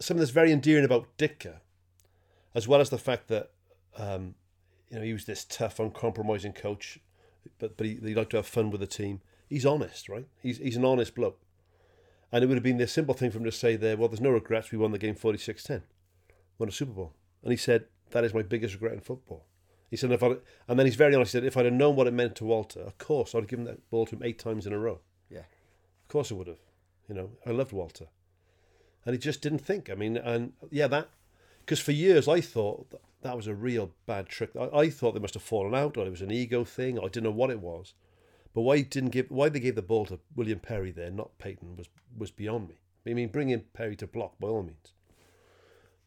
something 0.00 0.18
that's 0.18 0.32
very 0.32 0.50
endearing 0.50 0.84
about 0.84 1.06
Ditka, 1.18 1.58
as 2.54 2.66
well 2.66 2.80
as 2.80 2.90
the 2.90 2.98
fact 2.98 3.28
that 3.28 3.52
um, 3.96 4.34
you 4.90 4.98
know 4.98 5.04
he 5.04 5.12
was 5.12 5.24
this 5.24 5.44
tough, 5.44 5.78
uncompromising 5.78 6.52
coach, 6.52 6.98
but 7.58 7.76
but 7.76 7.86
he, 7.86 8.00
he 8.02 8.14
liked 8.14 8.30
to 8.30 8.38
have 8.38 8.46
fun 8.46 8.70
with 8.70 8.80
the 8.80 8.88
team. 8.88 9.20
He's 9.48 9.66
honest, 9.66 10.08
right? 10.08 10.26
He's 10.42 10.58
he's 10.58 10.76
an 10.76 10.84
honest 10.84 11.14
bloke, 11.14 11.38
and 12.34 12.42
it 12.42 12.48
would 12.48 12.56
have 12.56 12.64
been 12.64 12.78
the 12.78 12.88
simple 12.88 13.14
thing 13.14 13.30
for 13.30 13.38
him 13.38 13.44
to 13.44 13.52
say 13.52 13.76
there. 13.76 13.96
Well, 13.96 14.08
there's 14.08 14.20
no 14.20 14.30
regrets. 14.30 14.72
We 14.72 14.78
won 14.78 14.90
the 14.90 14.98
game 14.98 15.14
46-10, 15.14 15.82
won 16.58 16.68
a 16.68 16.72
Super 16.72 16.90
Bowl, 16.90 17.12
and 17.44 17.52
he 17.52 17.56
said 17.56 17.84
that 18.10 18.24
is 18.24 18.34
my 18.34 18.42
biggest 18.42 18.74
regret 18.74 18.92
in 18.92 19.00
football. 19.00 19.46
He 19.88 19.96
said, 19.96 20.10
if 20.10 20.20
I, 20.20 20.38
and 20.66 20.76
then 20.76 20.84
he's 20.84 20.96
very 20.96 21.14
honest. 21.14 21.30
He 21.30 21.38
said, 21.38 21.44
if 21.44 21.56
I'd 21.56 21.66
have 21.66 21.74
known 21.74 21.94
what 21.94 22.08
it 22.08 22.12
meant 22.12 22.34
to 22.36 22.44
Walter, 22.44 22.80
of 22.80 22.98
course 22.98 23.36
I'd 23.36 23.42
have 23.42 23.48
given 23.48 23.66
that 23.66 23.88
ball 23.88 24.04
to 24.06 24.16
him 24.16 24.24
eight 24.24 24.40
times 24.40 24.66
in 24.66 24.72
a 24.72 24.78
row. 24.78 24.98
Yeah. 25.30 25.38
Of 25.38 26.08
course 26.08 26.32
I 26.32 26.34
would 26.34 26.48
have. 26.48 26.58
You 27.08 27.14
know, 27.14 27.30
I 27.46 27.50
loved 27.50 27.70
Walter. 27.70 28.06
And 29.06 29.14
he 29.14 29.18
just 29.20 29.40
didn't 29.40 29.60
think. 29.60 29.88
I 29.88 29.94
mean, 29.94 30.16
and 30.16 30.54
yeah, 30.72 30.88
that, 30.88 31.10
because 31.60 31.78
for 31.78 31.92
years 31.92 32.26
I 32.26 32.40
thought 32.40 32.90
that, 32.90 33.02
that 33.22 33.36
was 33.36 33.46
a 33.46 33.54
real 33.54 33.92
bad 34.06 34.28
trick. 34.28 34.50
I, 34.58 34.76
I 34.76 34.90
thought 34.90 35.14
they 35.14 35.20
must 35.20 35.34
have 35.34 35.42
fallen 35.44 35.72
out 35.72 35.96
or 35.96 36.04
it 36.04 36.10
was 36.10 36.22
an 36.22 36.32
ego 36.32 36.64
thing. 36.64 36.98
Or 36.98 37.04
I 37.04 37.08
didn't 37.08 37.24
know 37.24 37.30
what 37.30 37.50
it 37.50 37.60
was. 37.60 37.94
But 38.54 38.62
why 38.62 38.76
he 38.78 38.82
didn't 38.84 39.10
give, 39.10 39.26
why 39.30 39.48
they 39.48 39.60
gave 39.60 39.74
the 39.74 39.82
ball 39.82 40.06
to 40.06 40.20
William 40.34 40.60
Perry 40.60 40.92
there, 40.92 41.10
not 41.10 41.36
Payton, 41.38 41.76
was, 41.76 41.88
was 42.16 42.30
beyond 42.30 42.68
me. 42.68 42.76
I 43.06 43.12
mean, 43.12 43.28
bring 43.28 43.50
in 43.50 43.64
Perry 43.74 43.96
to 43.96 44.06
block 44.06 44.38
by 44.38 44.48
all 44.48 44.62
means. 44.62 44.94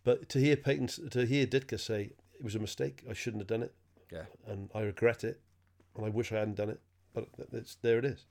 But 0.03 0.29
to 0.29 0.39
hear 0.39 0.55
Payton, 0.55 0.87
to 1.09 1.25
hear 1.25 1.45
Ditka 1.45 1.77
say 1.79 2.13
it 2.33 2.43
was 2.43 2.55
a 2.55 2.59
mistake, 2.59 3.03
I 3.09 3.13
shouldn't 3.13 3.41
have 3.41 3.47
done 3.47 3.63
it. 3.63 3.73
Yeah. 4.11 4.23
And 4.47 4.69
I 4.73 4.81
regret 4.81 5.25
it, 5.25 5.41
and 5.95 6.05
I 6.05 6.09
wish 6.09 6.31
I 6.31 6.39
hadn't 6.39 6.55
done 6.55 6.69
it. 6.69 6.79
But 7.13 7.27
it's 7.51 7.75
there. 7.81 7.99
It 7.99 8.05
is. 8.05 8.25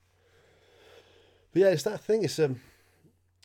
But 1.53 1.61
yeah, 1.61 1.69
it's 1.69 1.83
that 1.83 2.01
thing. 2.01 2.25
It's 2.25 2.39
um, 2.39 2.61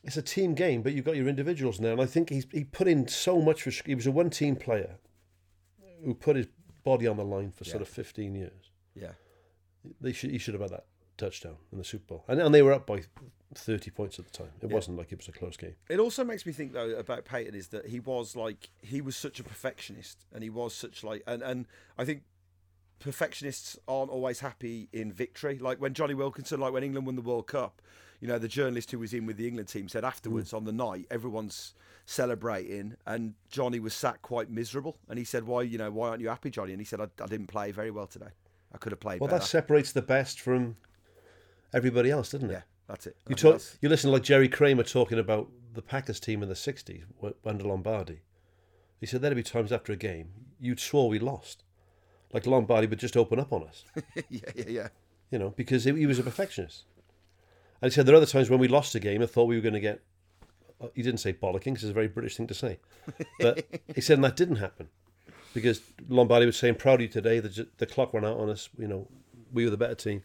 it's 0.04 0.18
a 0.18 0.22
team 0.22 0.54
game, 0.54 0.82
but 0.82 0.94
you've 0.94 1.06
got 1.06 1.16
your 1.16 1.28
individuals 1.28 1.80
now, 1.80 1.92
and 1.92 2.02
I 2.02 2.06
think 2.06 2.30
he's 2.30 2.46
he 2.52 2.64
put 2.64 2.88
in 2.88 3.08
so 3.08 3.42
much 3.42 3.64
for. 3.64 3.72
He 3.72 3.96
was 3.96 4.08
a 4.08 4.12
one-team 4.12 4.56
player 4.56 4.98
who 6.06 6.14
put 6.14 6.36
his 6.36 6.48
body 6.84 7.08
on 7.08 7.18
the 7.18 7.26
line 7.26 7.52
for 7.52 7.66
sort 7.66 7.82
of 7.82 7.88
fifteen 7.88 8.36
years. 8.36 8.72
Yeah. 8.96 9.12
They 10.00 10.14
should 10.14 10.32
he 10.32 10.38
should 10.38 10.54
have 10.54 10.62
had 10.62 10.72
that 10.72 10.86
touchdown 11.18 11.58
in 11.72 11.78
the 11.78 11.84
Super 11.84 12.06
Bowl, 12.06 12.26
and 12.28 12.40
and 12.40 12.54
they 12.54 12.62
were 12.62 12.74
up 12.74 12.86
by 12.86 13.04
thirty 13.54 13.92
points 13.92 14.18
at 14.20 14.26
the 14.26 14.32
time. 14.32 14.52
It 14.62 14.70
Yeah. 14.70 14.76
wasn't 14.76 14.98
like 14.98 15.12
it 15.12 15.18
was 15.18 15.28
a 15.28 15.32
close 15.32 15.58
game. 15.58 15.76
It 15.90 16.00
also 16.00 16.24
makes 16.24 16.46
me 16.46 16.54
think 16.54 16.74
though 16.74 16.92
about 16.92 17.26
Payton 17.26 17.56
is 17.56 17.68
that 17.70 17.88
he 17.88 18.00
was 18.00 18.36
like 18.36 18.70
he 18.82 19.02
was 19.02 19.16
such 19.16 19.40
a 19.40 19.44
perfectionist 19.44 20.26
and 20.34 20.44
he 20.44 20.50
was 20.50 20.74
such 20.74 21.04
like 21.04 21.24
and 21.28 21.42
and 21.42 21.68
I 21.98 22.06
think 22.06 22.24
perfectionists 23.00 23.78
aren't 23.88 24.12
always 24.12 24.40
happy 24.40 24.88
in 24.94 25.12
victory. 25.12 25.58
Like 25.58 25.82
when 25.82 25.94
Jonny 25.94 26.14
Wilkinson, 26.14 26.60
like 26.60 26.72
when 26.72 26.84
England 26.84 27.08
won 27.08 27.16
the 27.16 27.22
World 27.22 27.48
Cup, 27.48 27.82
you 28.20 28.28
know, 28.28 28.38
the 28.38 28.48
journalist 28.48 28.92
who 28.92 29.00
was 29.00 29.14
in 29.14 29.26
with 29.26 29.38
the 29.38 29.48
England 29.48 29.70
team 29.70 29.90
said 29.90 30.06
afterwards 30.06 30.52
mm. 30.52 30.58
on 30.58 30.66
the 30.66 30.72
night, 30.72 31.08
everyone's 31.10 31.74
celebrating 32.06 32.96
and 33.06 33.34
Jonny 33.50 33.80
was 33.80 33.94
sat 33.94 34.22
quite 34.22 34.50
miserable 34.50 34.98
and 35.10 35.18
he 35.18 35.26
said, 35.26 35.44
Why, 35.46 35.64
you 35.64 35.78
know, 35.78 35.90
why 35.92 36.10
aren't 36.10 36.22
you 36.22 36.30
happy, 36.30 36.52
Jonny? 36.52 36.74
And 36.74 36.82
he 36.82 36.86
said, 36.86 37.02
I, 37.02 37.08
I 37.22 37.28
didn't 37.28 37.48
play 37.48 37.72
very 37.72 37.92
well 37.92 38.08
today. 38.08 38.30
I 38.74 38.78
could 38.78 38.92
have 38.92 39.00
played 39.00 39.20
Well, 39.20 39.28
better. 39.28 39.40
that 39.40 39.46
separates 39.48 39.92
the 39.92 40.02
best 40.02 40.40
from 40.40 40.78
everybody 41.74 42.10
else, 42.12 42.32
doesn't 42.32 42.50
it? 42.50 42.54
Yeah, 42.54 42.62
that's 42.88 43.08
it. 43.08 43.16
You 43.28 43.36
I 43.36 43.38
talk. 43.38 43.62
You 43.82 43.90
listen 43.90 44.10
to 44.10 44.14
like 44.14 44.24
Jerry 44.24 44.48
Kramer 44.48 44.84
talking 44.84 45.20
about 45.20 45.50
the 45.74 45.82
Packers 45.82 46.20
team 46.20 46.42
in 46.44 46.50
the 46.50 46.56
'60s 46.56 47.04
w- 47.18 47.36
under 47.46 47.64
Lombardi. 47.66 48.22
He 49.00 49.06
said 49.06 49.22
there'd 49.22 49.36
be 49.36 49.44
times 49.44 49.72
after 49.72 49.92
a 49.92 49.96
game 49.98 50.30
you'd 50.60 50.80
swore 50.80 51.10
we 51.10 51.18
lost, 51.20 51.64
like 52.34 52.46
Lombardi 52.46 52.88
would 52.88 53.00
just 53.00 53.18
open 53.18 53.40
up 53.40 53.52
on 53.52 53.64
us. 53.64 53.84
yeah, 54.30 54.40
yeah, 54.56 54.66
yeah. 54.68 54.88
You 55.32 55.40
know, 55.40 55.50
because 55.50 55.86
he, 55.86 55.92
he 55.94 56.06
was 56.06 56.20
a 56.20 56.24
perfectionist. 56.24 56.84
And 57.82 57.92
he 57.92 57.96
said 57.96 58.06
there 58.06 58.14
are 58.14 58.18
other 58.18 58.26
times 58.28 58.50
when 58.50 58.60
we 58.60 58.68
lost 58.68 58.94
a 58.96 59.00
game 59.00 59.22
and 59.22 59.30
thought 59.32 59.46
we 59.46 59.56
were 59.56 59.62
going 59.62 59.74
to 59.74 59.80
get. 59.80 60.02
uh, 60.80 60.88
He 60.94 61.02
didn't 61.02 61.20
say 61.20 61.34
bollocking, 61.34 61.74
'cause 61.74 61.84
it's 61.84 61.90
a 61.90 61.94
very 61.94 62.08
British 62.08 62.36
thing 62.38 62.48
to 62.48 62.54
say, 62.54 62.80
but 63.40 63.66
he 63.96 64.02
said 64.02 64.18
and 64.18 64.24
that 64.26 64.36
didn't 64.36 64.58
happen 64.58 64.90
because 65.54 65.82
Lombardi 66.08 66.46
was 66.46 66.58
saying 66.58 66.76
proud 66.76 66.96
of 66.96 67.02
you 67.02 67.08
today. 67.08 67.40
The 67.40 67.68
the 67.78 67.86
clock 67.86 68.14
ran 68.14 68.26
out 68.26 68.38
on 68.38 68.50
us. 68.50 68.70
You 68.78 68.88
know, 68.88 69.08
we 69.52 69.64
were 69.64 69.72
the 69.72 69.78
better 69.78 69.96
team. 69.96 70.24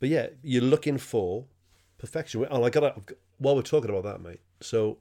But 0.00 0.08
yeah, 0.08 0.28
you're 0.42 0.62
looking 0.62 0.98
for 0.98 1.46
perfection. 1.98 2.44
And 2.44 2.64
I 2.64 2.70
got 2.70 2.98
while 3.38 3.56
we're 3.56 3.62
talking 3.62 3.90
about 3.90 4.04
that, 4.04 4.20
mate. 4.20 4.40
So 4.60 4.98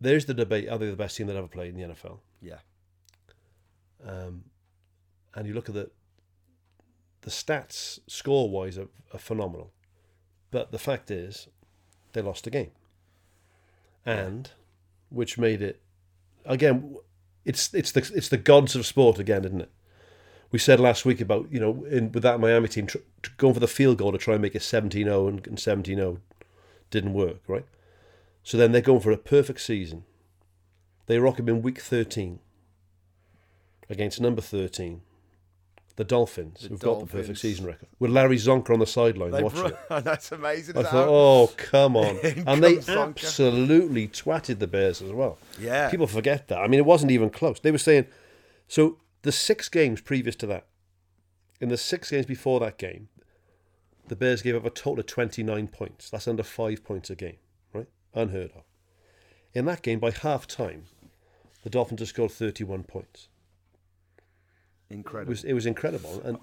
there's 0.00 0.26
the 0.26 0.34
debate: 0.34 0.68
Are 0.68 0.78
they 0.78 0.90
the 0.90 0.96
best 0.96 1.16
team 1.16 1.26
that 1.26 1.36
ever 1.36 1.48
played 1.48 1.74
in 1.74 1.80
the 1.80 1.94
NFL? 1.94 2.18
Yeah. 2.40 2.58
Um, 4.04 4.44
and 5.34 5.46
you 5.46 5.54
look 5.54 5.68
at 5.68 5.74
the 5.74 5.90
the 7.22 7.30
stats 7.30 7.98
score 8.06 8.48
wise 8.48 8.78
are, 8.78 8.88
are 9.12 9.18
phenomenal, 9.18 9.72
but 10.50 10.72
the 10.72 10.78
fact 10.78 11.10
is 11.10 11.48
they 12.12 12.22
lost 12.22 12.46
a 12.46 12.50
game, 12.50 12.70
and 14.06 14.50
which 15.10 15.38
made 15.38 15.62
it 15.62 15.82
again. 16.44 16.96
It's 17.48 17.72
it's 17.72 17.92
the 17.92 18.00
it's 18.14 18.28
the 18.28 18.36
gods 18.36 18.76
of 18.76 18.84
sport 18.84 19.18
again, 19.18 19.44
isn't 19.46 19.62
it? 19.62 19.70
We 20.52 20.58
said 20.58 20.78
last 20.78 21.06
week 21.06 21.20
about 21.20 21.50
you 21.50 21.58
know 21.58 21.84
in 21.86 22.12
with 22.12 22.22
that 22.22 22.38
Miami 22.38 22.68
team 22.68 22.86
tr- 22.86 22.98
going 23.38 23.54
for 23.54 23.60
the 23.60 23.66
field 23.66 23.96
goal 23.96 24.12
to 24.12 24.18
try 24.18 24.34
and 24.34 24.42
make 24.42 24.54
it 24.54 24.60
17-0 24.60 25.28
and, 25.28 25.46
and 25.46 25.56
17-0 25.56 26.18
didn't 26.90 27.14
work, 27.14 27.38
right? 27.46 27.64
So 28.42 28.58
then 28.58 28.72
they're 28.72 28.82
going 28.82 29.00
for 29.00 29.12
a 29.12 29.16
perfect 29.16 29.62
season. 29.62 30.04
They 31.06 31.18
rock 31.18 31.38
him 31.38 31.48
in 31.48 31.62
week 31.62 31.80
13 31.80 32.38
against 33.88 34.20
number 34.20 34.42
13, 34.42 35.00
the 35.98 36.04
Dolphins, 36.04 36.60
The 36.62 36.68
who've 36.68 36.78
got 36.80 37.00
the 37.00 37.06
perfect 37.06 37.38
season 37.40 37.66
record, 37.66 37.88
with 37.98 38.12
Larry 38.12 38.36
Csonka 38.36 38.70
on 38.70 38.78
the 38.78 38.86
sideline 38.86 39.32
They 39.32 39.42
watching 39.42 39.60
brought- 39.60 39.72
it. 39.72 39.78
Oh, 39.90 40.00
that's 40.00 40.30
amazing. 40.30 40.78
I 40.78 40.82
that 40.82 40.92
thought, 40.92 41.08
oh, 41.08 41.50
come 41.56 41.96
on. 41.96 42.18
And 42.46 42.62
they 42.62 42.78
absolutely 42.78 44.06
twatted 44.06 44.60
the 44.60 44.68
Bears 44.68 45.02
as 45.02 45.10
well. 45.12 45.38
Yeah. 45.60 45.90
People 45.90 46.06
forget 46.06 46.46
that. 46.48 46.58
I 46.60 46.68
mean, 46.68 46.78
it 46.78 46.86
wasn't 46.86 47.10
even 47.10 47.30
close. 47.30 47.58
They 47.58 47.72
were 47.72 47.78
saying, 47.78 48.06
so 48.68 48.98
the 49.22 49.32
six 49.32 49.68
games 49.68 50.00
previous 50.00 50.36
to 50.36 50.46
that, 50.46 50.66
in 51.60 51.68
the 51.68 51.76
six 51.76 52.10
games 52.12 52.26
before 52.26 52.60
that 52.60 52.78
game, 52.78 53.08
the 54.06 54.14
Bears 54.14 54.40
gave 54.42 54.54
up 54.54 54.64
a 54.64 54.70
total 54.70 55.00
of 55.00 55.06
29 55.06 55.66
points. 55.68 56.08
That's 56.10 56.28
under 56.28 56.44
five 56.44 56.84
points 56.84 57.10
a 57.10 57.16
game, 57.16 57.38
right? 57.74 57.88
Unheard 58.14 58.52
of. 58.54 58.62
In 59.52 59.64
that 59.64 59.82
game, 59.82 59.98
by 59.98 60.12
half 60.12 60.46
time, 60.46 60.84
the 61.64 61.70
Dolphins 61.70 62.00
had 62.00 62.08
scored 62.08 62.30
31 62.30 62.84
points. 62.84 63.26
It 65.28 65.30
was, 65.30 65.44
it 65.44 65.52
was 65.52 65.66
incredible. 65.66 66.20
And, 66.24 66.38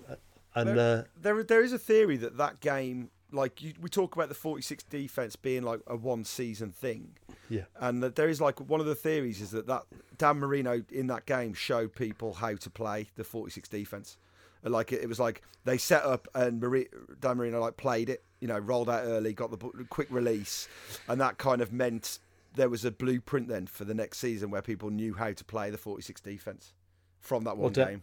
and 0.55 0.77
there, 0.77 0.99
uh, 0.99 1.03
there, 1.21 1.43
there 1.43 1.63
is 1.63 1.73
a 1.73 1.79
theory 1.79 2.17
that 2.17 2.37
that 2.37 2.59
game, 2.59 3.09
like 3.31 3.61
you, 3.61 3.73
we 3.81 3.89
talk 3.89 4.15
about 4.15 4.29
the 4.29 4.35
46 4.35 4.83
defense 4.85 5.35
being 5.35 5.63
like 5.63 5.81
a 5.87 5.95
one 5.95 6.23
season 6.23 6.71
thing, 6.71 7.17
yeah. 7.49 7.63
and 7.79 8.01
that 8.03 8.15
there 8.15 8.29
is 8.29 8.39
like 8.39 8.59
one 8.61 8.79
of 8.79 8.85
the 8.85 8.95
theories 8.95 9.41
is 9.41 9.51
that 9.51 9.67
that 9.67 9.83
Dan 10.17 10.37
Marino 10.37 10.83
in 10.91 11.07
that 11.07 11.25
game 11.25 11.53
showed 11.53 11.93
people 11.95 12.33
how 12.35 12.55
to 12.55 12.69
play 12.69 13.07
the 13.15 13.23
46 13.23 13.67
defense. 13.67 14.17
Like 14.63 14.91
it, 14.91 15.03
it 15.03 15.09
was 15.09 15.19
like 15.19 15.43
they 15.63 15.77
set 15.77 16.03
up 16.03 16.27
and 16.33 16.59
Mari- 16.59 16.89
Dan 17.19 17.37
Marino 17.37 17.59
like 17.59 17.77
played 17.77 18.09
it, 18.09 18.23
you 18.39 18.47
know, 18.47 18.57
rolled 18.57 18.89
out 18.89 19.03
early, 19.03 19.33
got 19.33 19.51
the 19.51 19.57
quick 19.89 20.07
release, 20.09 20.67
and 21.07 21.19
that 21.21 21.37
kind 21.37 21.61
of 21.61 21.71
meant 21.71 22.19
there 22.55 22.69
was 22.69 22.85
a 22.85 22.91
blueprint 22.91 23.47
then 23.47 23.67
for 23.67 23.83
the 23.85 23.93
next 23.93 24.17
season 24.17 24.49
where 24.49 24.61
people 24.61 24.89
knew 24.89 25.13
how 25.13 25.33
to 25.33 25.43
play 25.43 25.69
the 25.69 25.77
46 25.77 26.21
defense 26.21 26.73
from 27.19 27.43
that 27.43 27.57
one 27.57 27.73
Well, 27.73 27.87
game. 27.87 28.01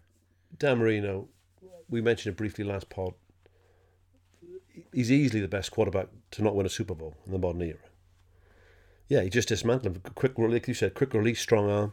Dan 0.58 0.78
Marino, 0.78 1.28
we 1.88 2.00
mentioned 2.00 2.34
it 2.34 2.36
briefly 2.36 2.64
last 2.64 2.88
pod. 2.88 3.14
He's 4.92 5.12
easily 5.12 5.40
the 5.40 5.48
best 5.48 5.70
quarterback 5.70 6.08
to 6.32 6.42
not 6.42 6.54
win 6.54 6.66
a 6.66 6.70
Super 6.70 6.94
Bowl 6.94 7.14
in 7.26 7.32
the 7.32 7.38
modern 7.38 7.62
era. 7.62 7.78
Yeah, 9.08 9.22
he 9.22 9.30
just 9.30 9.48
dismantled 9.48 9.96
him. 9.96 10.02
Quick, 10.14 10.38
like 10.38 10.68
you 10.68 10.74
said, 10.74 10.94
quick 10.94 11.12
release, 11.12 11.40
strong 11.40 11.70
arm, 11.70 11.92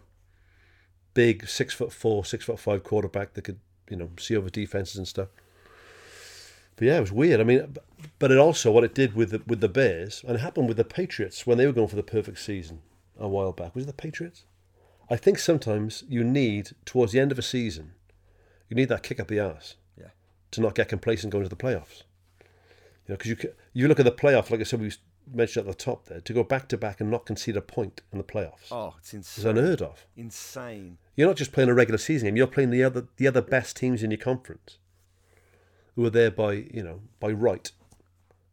big 1.14 1.48
six 1.48 1.74
foot 1.74 1.92
four, 1.92 2.24
six 2.24 2.46
foot 2.46 2.60
five 2.60 2.84
quarterback 2.84 3.34
that 3.34 3.44
could 3.44 3.60
you 3.90 3.98
know 3.98 4.12
see 4.18 4.38
over 4.38 4.50
defenses 4.50 4.96
and 4.96 5.08
stuff. 5.08 5.28
But 6.76 6.88
yeah, 6.88 6.98
it 6.98 7.02
was 7.02 7.12
weird. 7.12 7.42
I 7.42 7.44
mean, 7.44 7.76
but 8.20 8.32
it 8.32 8.38
also 8.38 8.72
what 8.72 8.86
it 8.86 8.96
did 8.96 9.14
with 9.14 9.32
the, 9.32 9.42
with 9.46 9.60
the 9.60 9.68
Bears, 9.68 10.24
and 10.26 10.38
it 10.38 10.40
happened 10.40 10.70
with 10.70 10.78
the 10.78 10.86
Patriots 10.86 11.46
when 11.46 11.58
they 11.58 11.66
were 11.66 11.74
going 11.74 11.90
for 11.90 11.98
the 11.98 12.04
perfect 12.04 12.40
season 12.40 12.82
a 13.20 13.28
while 13.28 13.52
back. 13.52 13.76
Was 13.76 13.84
it 13.84 13.88
the 13.88 13.94
Patriots? 13.94 14.46
I 15.10 15.18
think 15.18 15.40
sometimes 15.40 16.06
you 16.08 16.24
need 16.24 16.72
towards 16.86 17.12
the 17.12 17.20
end 17.20 17.34
of 17.34 17.40
a 17.40 17.42
season, 17.42 17.96
you 18.70 18.76
need 18.76 18.90
that 18.90 19.04
kick 19.04 19.20
up 19.20 19.28
the 19.28 19.40
arse. 19.40 19.76
Yeah. 19.98 20.10
To 20.52 20.62
not 20.62 20.76
get 20.76 20.90
complacent 20.90 21.34
going 21.34 21.44
to 21.44 21.50
the 21.50 21.56
playoffs. 21.56 22.04
You 23.08 23.14
know, 23.14 23.18
because 23.18 23.32
you 23.32 23.38
you 23.74 23.88
look 23.88 24.00
at 24.00 24.06
the 24.06 24.12
playoff, 24.12 24.52
like 24.52 24.60
I 24.60 24.64
said, 24.64 24.80
we 24.80 24.92
mentioned 25.32 25.68
at 25.68 25.78
the 25.78 25.84
top 25.84 26.06
there, 26.06 26.22
to 26.22 26.34
go 26.34 26.44
back 26.44 26.68
to 26.70 26.78
back 26.78 27.02
and 27.02 27.10
not 27.10 27.26
concede 27.26 27.58
a 27.58 27.62
point 27.62 28.02
in 28.12 28.18
the 28.18 28.24
playoffs. 28.24 28.72
Oh, 28.72 28.96
it's 28.98 29.14
insane. 29.14 29.42
It's 29.42 29.58
unheard 29.58 29.82
of. 29.82 30.06
Insane. 30.16 30.98
You're 31.16 31.28
not 31.28 31.38
just 31.38 31.52
playing 31.52 31.70
a 31.70 31.74
regular 31.74 31.98
season 31.98 32.28
game; 32.28 32.38
you're 32.38 32.48
playing 32.48 32.70
the 32.70 32.84
other 32.84 33.08
the 33.18 33.28
other 33.28 33.42
best 33.42 33.76
teams 33.76 34.04
in 34.04 34.12
your 34.12 34.20
conference, 34.20 34.78
who 35.96 36.06
are 36.06 36.10
there 36.10 36.32
by 36.32 36.54
you 36.54 36.84
know 36.84 37.02
by 37.20 37.32
right, 37.32 37.72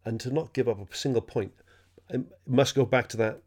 and 0.04 0.20
to 0.20 0.32
not 0.32 0.52
give 0.52 0.68
up 0.68 0.78
a 0.78 0.96
single 0.96 1.22
point, 1.22 1.52
it 2.10 2.22
must 2.46 2.74
go 2.74 2.84
back 2.84 3.08
to 3.10 3.16
that. 3.16 3.40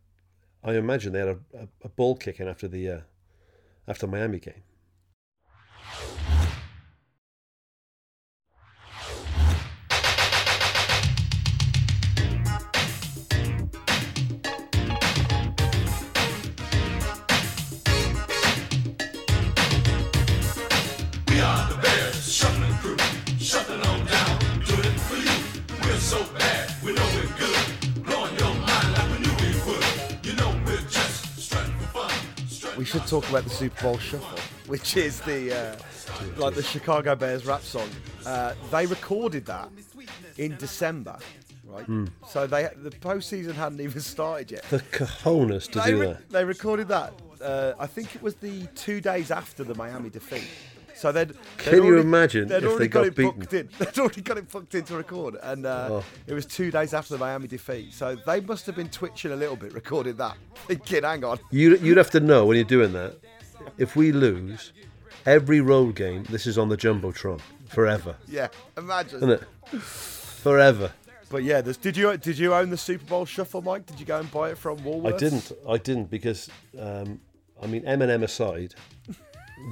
I 0.63 0.73
imagine 0.73 1.13
they 1.13 1.19
had 1.19 1.29
a, 1.29 1.39
a, 1.57 1.67
a 1.83 1.89
ball 1.89 2.15
kicking 2.15 2.47
after 2.47 2.67
the 2.67 2.89
uh, 2.89 2.99
after 3.87 4.07
Miami 4.07 4.39
game. 4.39 4.63
We 32.79 32.85
should 32.85 33.05
talk 33.07 33.27
about 33.27 33.43
the 33.43 33.49
Super 33.49 33.81
Bowl 33.81 33.97
Shuffle, 33.97 34.39
which 34.67 34.95
is 34.95 35.19
the 35.19 35.53
uh, 35.53 35.75
like 36.37 36.55
the 36.55 36.63
Chicago 36.63 37.13
Bears 37.13 37.45
rap 37.45 37.61
song. 37.61 37.89
Uh, 38.25 38.53
they 38.71 38.85
recorded 38.85 39.45
that 39.47 39.67
in 40.37 40.55
December, 40.55 41.19
right? 41.65 41.83
Hmm. 41.83 42.05
So 42.29 42.47
they 42.47 42.69
the 42.77 42.91
postseason 42.91 43.55
hadn't 43.55 43.81
even 43.81 43.99
started 43.99 44.51
yet. 44.51 44.63
The 44.69 44.79
cojones 44.79 45.69
to 45.71 45.79
they, 45.79 45.91
do 45.91 45.99
re- 45.99 46.07
that. 46.07 46.29
they 46.29 46.45
recorded 46.45 46.87
that. 46.87 47.11
Uh, 47.41 47.73
I 47.77 47.85
think 47.85 48.15
it 48.15 48.21
was 48.21 48.35
the 48.35 48.65
two 48.75 49.01
days 49.01 49.29
after 49.29 49.65
the 49.65 49.75
Miami 49.75 50.09
defeat. 50.09 50.47
So 50.99 51.13
they'd, 51.13 51.29
they'd 51.29 51.37
Can 51.57 51.73
you 51.75 51.85
already- 51.85 52.01
imagine 52.01 52.47
they'd 52.49 52.57
if 52.57 52.63
already 52.65 52.79
they 52.79 52.87
got 52.89 53.05
it 53.07 53.15
beaten? 53.15 53.39
booked 53.39 53.53
in. 53.53 53.69
They'd 53.79 53.99
already 53.99 54.21
got 54.21 54.37
it 54.37 54.51
booked 54.51 54.75
in 54.75 54.83
to 54.83 54.95
record, 54.97 55.37
and 55.41 55.65
uh, 55.65 55.87
Oh. 55.91 56.03
it 56.27 56.33
was 56.33 56.45
two 56.45 56.71
days 56.71 56.93
after 56.93 57.13
the 57.13 57.17
Miami 57.19 57.47
defeat. 57.47 57.93
So 57.93 58.15
they 58.15 58.41
must 58.41 58.65
have 58.65 58.75
been 58.75 58.89
twitching 58.89 59.31
a 59.31 59.35
little 59.37 59.55
bit, 59.55 59.73
recording 59.73 60.17
that, 60.17 60.35
thinking, 60.67 61.03
"Hang 61.03 61.23
on." 61.23 61.39
You 61.51 61.77
you'd 61.77 61.95
have 61.97 62.09
to 62.11 62.19
know 62.19 62.45
when 62.45 62.57
you're 62.57 62.65
doing 62.65 62.91
that. 62.93 63.15
If 63.77 63.95
we 63.95 64.11
lose, 64.11 64.73
every 65.25 65.61
road 65.61 65.95
game, 65.95 66.23
this 66.29 66.45
is 66.45 66.57
on 66.57 66.67
the 66.67 66.75
jumbotron 66.77 67.39
forever, 67.69 68.15
Yeah, 68.27 68.47
imagine. 68.77 69.17
isn't 69.19 69.29
it? 69.29 69.43
Forever. 69.81 70.91
But 71.29 71.43
yeah, 71.43 71.61
did 71.61 71.95
you 71.95 72.17
did 72.17 72.37
you 72.37 72.53
own 72.53 72.71
the 72.71 72.77
Super 72.77 73.05
Bowl 73.05 73.25
Shuffle, 73.25 73.61
Mike? 73.61 73.85
Did 73.85 73.99
you 74.01 74.05
go 74.05 74.19
and 74.19 74.29
buy 74.31 74.49
it 74.49 74.57
from 74.57 74.79
Woolworths? 74.79 75.13
I 75.13 75.17
didn't. 75.17 75.51
I 75.67 75.77
didn't 75.77 76.09
because, 76.09 76.49
um, 76.77 77.21
I 77.63 77.67
mean, 77.67 77.83
Eminem 77.83 78.23
aside, 78.23 78.73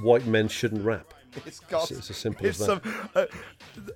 white 0.02 0.24
men 0.26 0.48
shouldn't 0.48 0.84
rap. 0.84 1.12
It's 1.46 1.60
got. 1.60 1.90
It's 1.90 2.10
as 2.10 2.16
simple 2.16 2.46
it's 2.46 2.60
as 2.60 2.66
that. 2.66 2.82
some- 2.84 3.10
uh, 3.14 3.26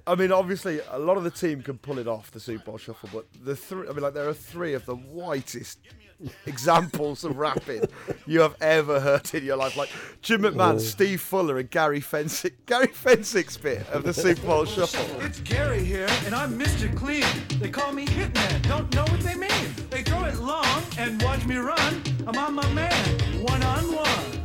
I 0.07 0.15
mean, 0.15 0.33
obviously, 0.33 0.81
a 0.91 0.99
lot 0.99 1.17
of 1.17 1.25
the 1.25 1.31
team 1.31 1.63
can 1.63 1.79
pull 1.79 1.99
it 1.99 2.07
off 2.07 2.31
the 2.31 2.41
Super 2.41 2.65
Bowl 2.65 2.79
shuffle, 2.79 3.09
but 3.13 3.27
the 3.45 3.57
three. 3.57 3.89
I 3.89 3.93
mean, 3.93 4.03
like 4.03 4.15
there 4.15 4.29
are 4.29 4.35
three 4.35 4.75
of 4.75 4.87
the 4.87 4.95
whitest 4.97 5.79
examples 6.47 7.25
of 7.25 7.37
rapping 7.37 7.83
you 8.27 8.41
have 8.41 8.55
ever 8.61 9.01
heard 9.01 9.35
in 9.35 9.45
your 9.45 9.57
life. 9.57 9.77
Like 9.77 9.91
Jim 10.21 10.43
McMahon, 10.43 10.75
Oh. 10.75 10.79
Steve 10.79 11.21
Fuller, 11.21 11.59
and 11.59 11.71
Gary 11.71 12.01
Fencik. 12.01 12.53
Gary 12.67 12.87
Fencik's 12.89 13.57
bit 13.57 13.89
of 13.91 14.05
the 14.05 14.13
Super 14.15 14.47
Bowl 14.47 14.65
shuffle. 14.65 15.21
It's 15.23 15.41
Gary 15.41 15.83
here, 15.85 16.09
and 16.27 16.35
I'm 16.35 16.59
Mr. 16.59 16.95
Clean. 16.97 17.25
They 17.61 17.71
call 17.71 17.93
me 17.93 18.07
Hitman. 18.07 18.63
Don't 18.69 18.95
know 18.95 19.03
what 19.05 19.21
they 19.21 19.35
mean. 19.35 19.51
They 19.91 20.03
throw 20.03 20.25
it 20.25 20.37
long 20.39 20.83
and 20.99 21.21
watch 21.23 21.45
me 21.45 21.57
run. 21.57 22.03
I'm 22.27 22.39
on 22.39 22.55
my 22.55 22.73
man, 22.73 22.93
one 22.93 23.12
on 23.12 23.12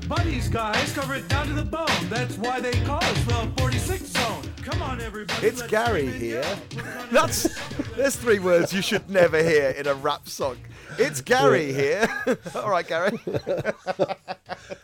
one. 0.08 0.18
Buddies, 0.18 0.48
guys, 0.50 0.94
cover 0.94 1.16
it 1.16 1.28
down 1.28 1.48
to 1.48 1.54
the 1.54 1.64
bone. 1.64 1.88
That's 2.10 2.38
why 2.38 2.60
they 2.60 2.74
call 2.82 3.04
us 3.04 3.24
the 3.26 3.52
46 3.58 4.04
zone. 4.04 4.44
Come 4.64 4.82
on, 4.82 5.02
everybody. 5.02 5.48
It's 5.48 5.60
let's 5.60 5.72
Gary 5.72 6.08
here. 6.08 6.44
That's 7.12 7.48
there's 7.96 8.16
three 8.16 8.40
words 8.40 8.74
you 8.74 8.82
should 8.82 9.10
never 9.10 9.42
hear 9.42 9.70
in 9.70 9.88
a 9.88 9.94
rap 9.94 10.28
song. 10.28 10.58
It's 10.98 11.22
Gary 11.22 11.72
here. 11.74 12.08
All 12.56 12.70
right, 12.70 12.88
Gary. 12.88 13.20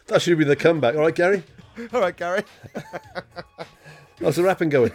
That 0.07 0.21
should 0.21 0.37
be 0.37 0.43
the 0.43 0.55
comeback. 0.55 0.95
All 0.95 1.01
right, 1.01 1.15
Gary. 1.15 1.43
All 1.91 2.01
right, 2.01 2.15
Gary. 2.15 2.43
How's 4.19 4.35
the 4.35 4.43
rapping 4.43 4.69
going? 4.69 4.91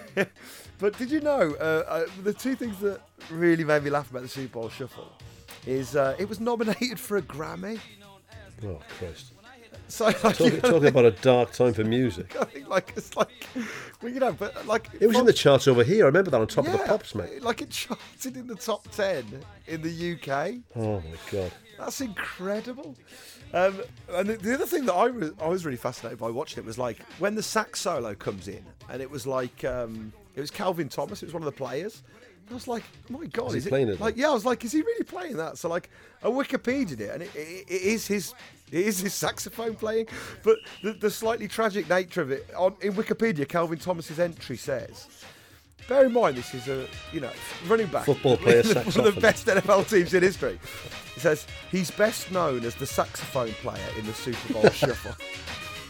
But 0.79 0.97
did 0.97 1.11
you 1.11 1.20
know 1.20 1.57
uh, 1.61 1.85
uh, 1.89 2.05
the 2.22 2.33
two 2.33 2.55
things 2.55 2.79
that 2.81 3.01
really 3.31 3.64
made 3.64 3.83
me 3.83 3.91
laugh 3.91 4.11
about 4.11 4.22
the 4.22 4.29
Super 4.29 4.61
Bowl 4.61 4.68
Shuffle 4.68 5.12
is 5.66 5.97
uh, 5.97 6.14
it 6.18 6.29
was 6.29 6.39
nominated 6.41 7.01
for 7.01 7.16
a 7.16 7.22
Grammy. 7.22 7.81
Oh 8.64 8.81
Christ! 8.99 9.33
So 9.89 10.05
like, 10.05 10.20
Talk, 10.20 10.61
talk 10.61 10.84
about 10.84 11.05
a 11.07 11.11
dark 11.11 11.53
time 11.53 11.72
for 11.72 11.82
music. 11.84 12.36
I 12.39 12.45
think 12.45 12.68
like 12.68 12.93
it's 12.97 13.16
like 13.16 13.47
well, 14.03 14.12
you 14.12 14.20
know, 14.20 14.32
but 14.32 14.66
like 14.66 14.91
It 15.01 15.07
was 15.07 15.18
in 15.18 15.24
the 15.24 15.32
charts 15.32 15.66
over 15.66 15.82
here. 15.82 16.05
I 16.05 16.07
remember 16.09 16.30
that 16.30 16.41
on 16.41 16.47
top 16.47 16.66
of 16.66 16.72
the 16.72 16.78
pops, 16.78 17.14
mate. 17.14 17.43
Like 17.43 17.62
it 17.62 17.70
charted 17.70 18.36
in 18.36 18.47
the 18.47 18.55
top 18.55 18.86
ten 18.91 19.24
in 19.66 19.82
the 19.82 20.12
UK. 20.12 20.57
Oh 20.76 21.01
my 21.01 21.16
god! 21.32 21.53
That's 21.78 22.01
incredible. 22.01 22.97
Um, 23.55 23.80
and 24.11 24.28
the, 24.28 24.36
the 24.36 24.55
other 24.55 24.66
thing 24.66 24.84
that 24.84 24.93
I 24.95 25.09
was, 25.09 25.32
I 25.41 25.49
was 25.49 25.64
really 25.64 25.78
fascinated 25.78 26.18
by 26.18 26.28
watching 26.30 26.62
it 26.62 26.66
was 26.66 26.76
like 26.76 26.99
when 27.18 27.34
the 27.34 27.43
sax 27.43 27.80
solo 27.80 28.14
comes 28.14 28.47
in, 28.47 28.64
and 28.91 29.01
it 29.01 29.11
was 29.11 29.26
like 29.26 29.64
um, 29.64 30.12
it 30.34 30.41
was 30.41 30.51
Calvin 30.51 30.89
Thomas. 30.89 31.22
It 31.22 31.26
was 31.26 31.34
one 31.34 31.43
of 31.43 31.47
the 31.47 31.53
players. 31.53 32.03
I 32.51 32.55
was 32.55 32.68
like, 32.68 32.84
my 33.11 33.26
God, 33.26 33.49
Is 33.49 33.53
he 33.55 33.59
is, 33.59 33.66
playing 33.68 33.89
it? 33.89 33.93
it 33.93 34.01
Like, 34.01 34.16
yeah, 34.16 34.30
I 34.30 34.32
was 34.32 34.47
like, 34.47 34.64
is 34.64 34.72
he 34.72 34.80
really 34.80 35.05
playing 35.05 35.36
that? 35.36 35.59
So 35.59 35.68
like, 35.68 35.91
I 36.22 36.28
Wikipedia'd 36.28 37.01
it, 37.01 37.11
and 37.11 37.22
it, 37.22 37.30
it, 37.34 37.66
it 37.68 37.82
is 37.82 38.07
his. 38.07 38.34
It 38.71 38.87
is 38.87 38.99
his 39.01 39.14
saxophone 39.14 39.75
playing, 39.75 40.09
but 40.43 40.59
the, 40.83 40.93
the 40.93 41.11
slightly 41.11 41.49
tragic 41.49 41.89
nature 41.89 42.23
of 42.23 42.31
it 42.31 42.49
on 42.57 42.75
in 42.81 42.93
Wikipedia, 42.95 43.49
Calvin 43.49 43.79
Thomas's 43.79 44.19
entry 44.19 44.57
says, 44.57 45.07
"Bear 45.89 46.07
in 46.07 46.12
mind, 46.12 46.37
this 46.37 46.55
is 46.55 46.69
a 46.69 46.87
you 47.12 47.21
know 47.21 47.31
running 47.66 47.87
back, 47.87 48.05
Football 48.05 48.37
player 48.39 48.62
one 48.62 49.07
of 49.07 49.14
the 49.14 49.21
best 49.21 49.47
NFL 49.47 49.89
teams 49.89 50.12
in 50.14 50.23
history." 50.23 50.59
It 51.16 51.21
says 51.21 51.47
he's 51.71 51.91
best 51.91 52.31
known 52.31 52.64
as 52.64 52.75
the 52.75 52.87
saxophone 52.87 53.53
player 53.55 53.89
in 53.99 54.07
the 54.07 54.14
Super 54.14 54.53
Bowl 54.53 54.69
Shuffle. 54.71 55.14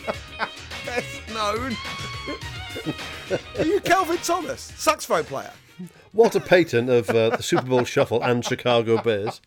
best 0.87 1.29
known. 1.35 1.77
Are 3.59 3.65
you 3.65 3.81
Calvin 3.81 4.19
Thomas, 4.19 4.73
saxophone 4.77 5.25
player? 5.25 5.53
Walter 6.13 6.41
Payton 6.41 6.89
of 6.89 7.11
uh, 7.11 7.31
the 7.37 7.43
Super 7.43 7.67
Bowl 7.67 7.85
Shuffle 7.85 8.23
and 8.23 8.45
Chicago 8.45 9.01
Bears. 9.03 9.41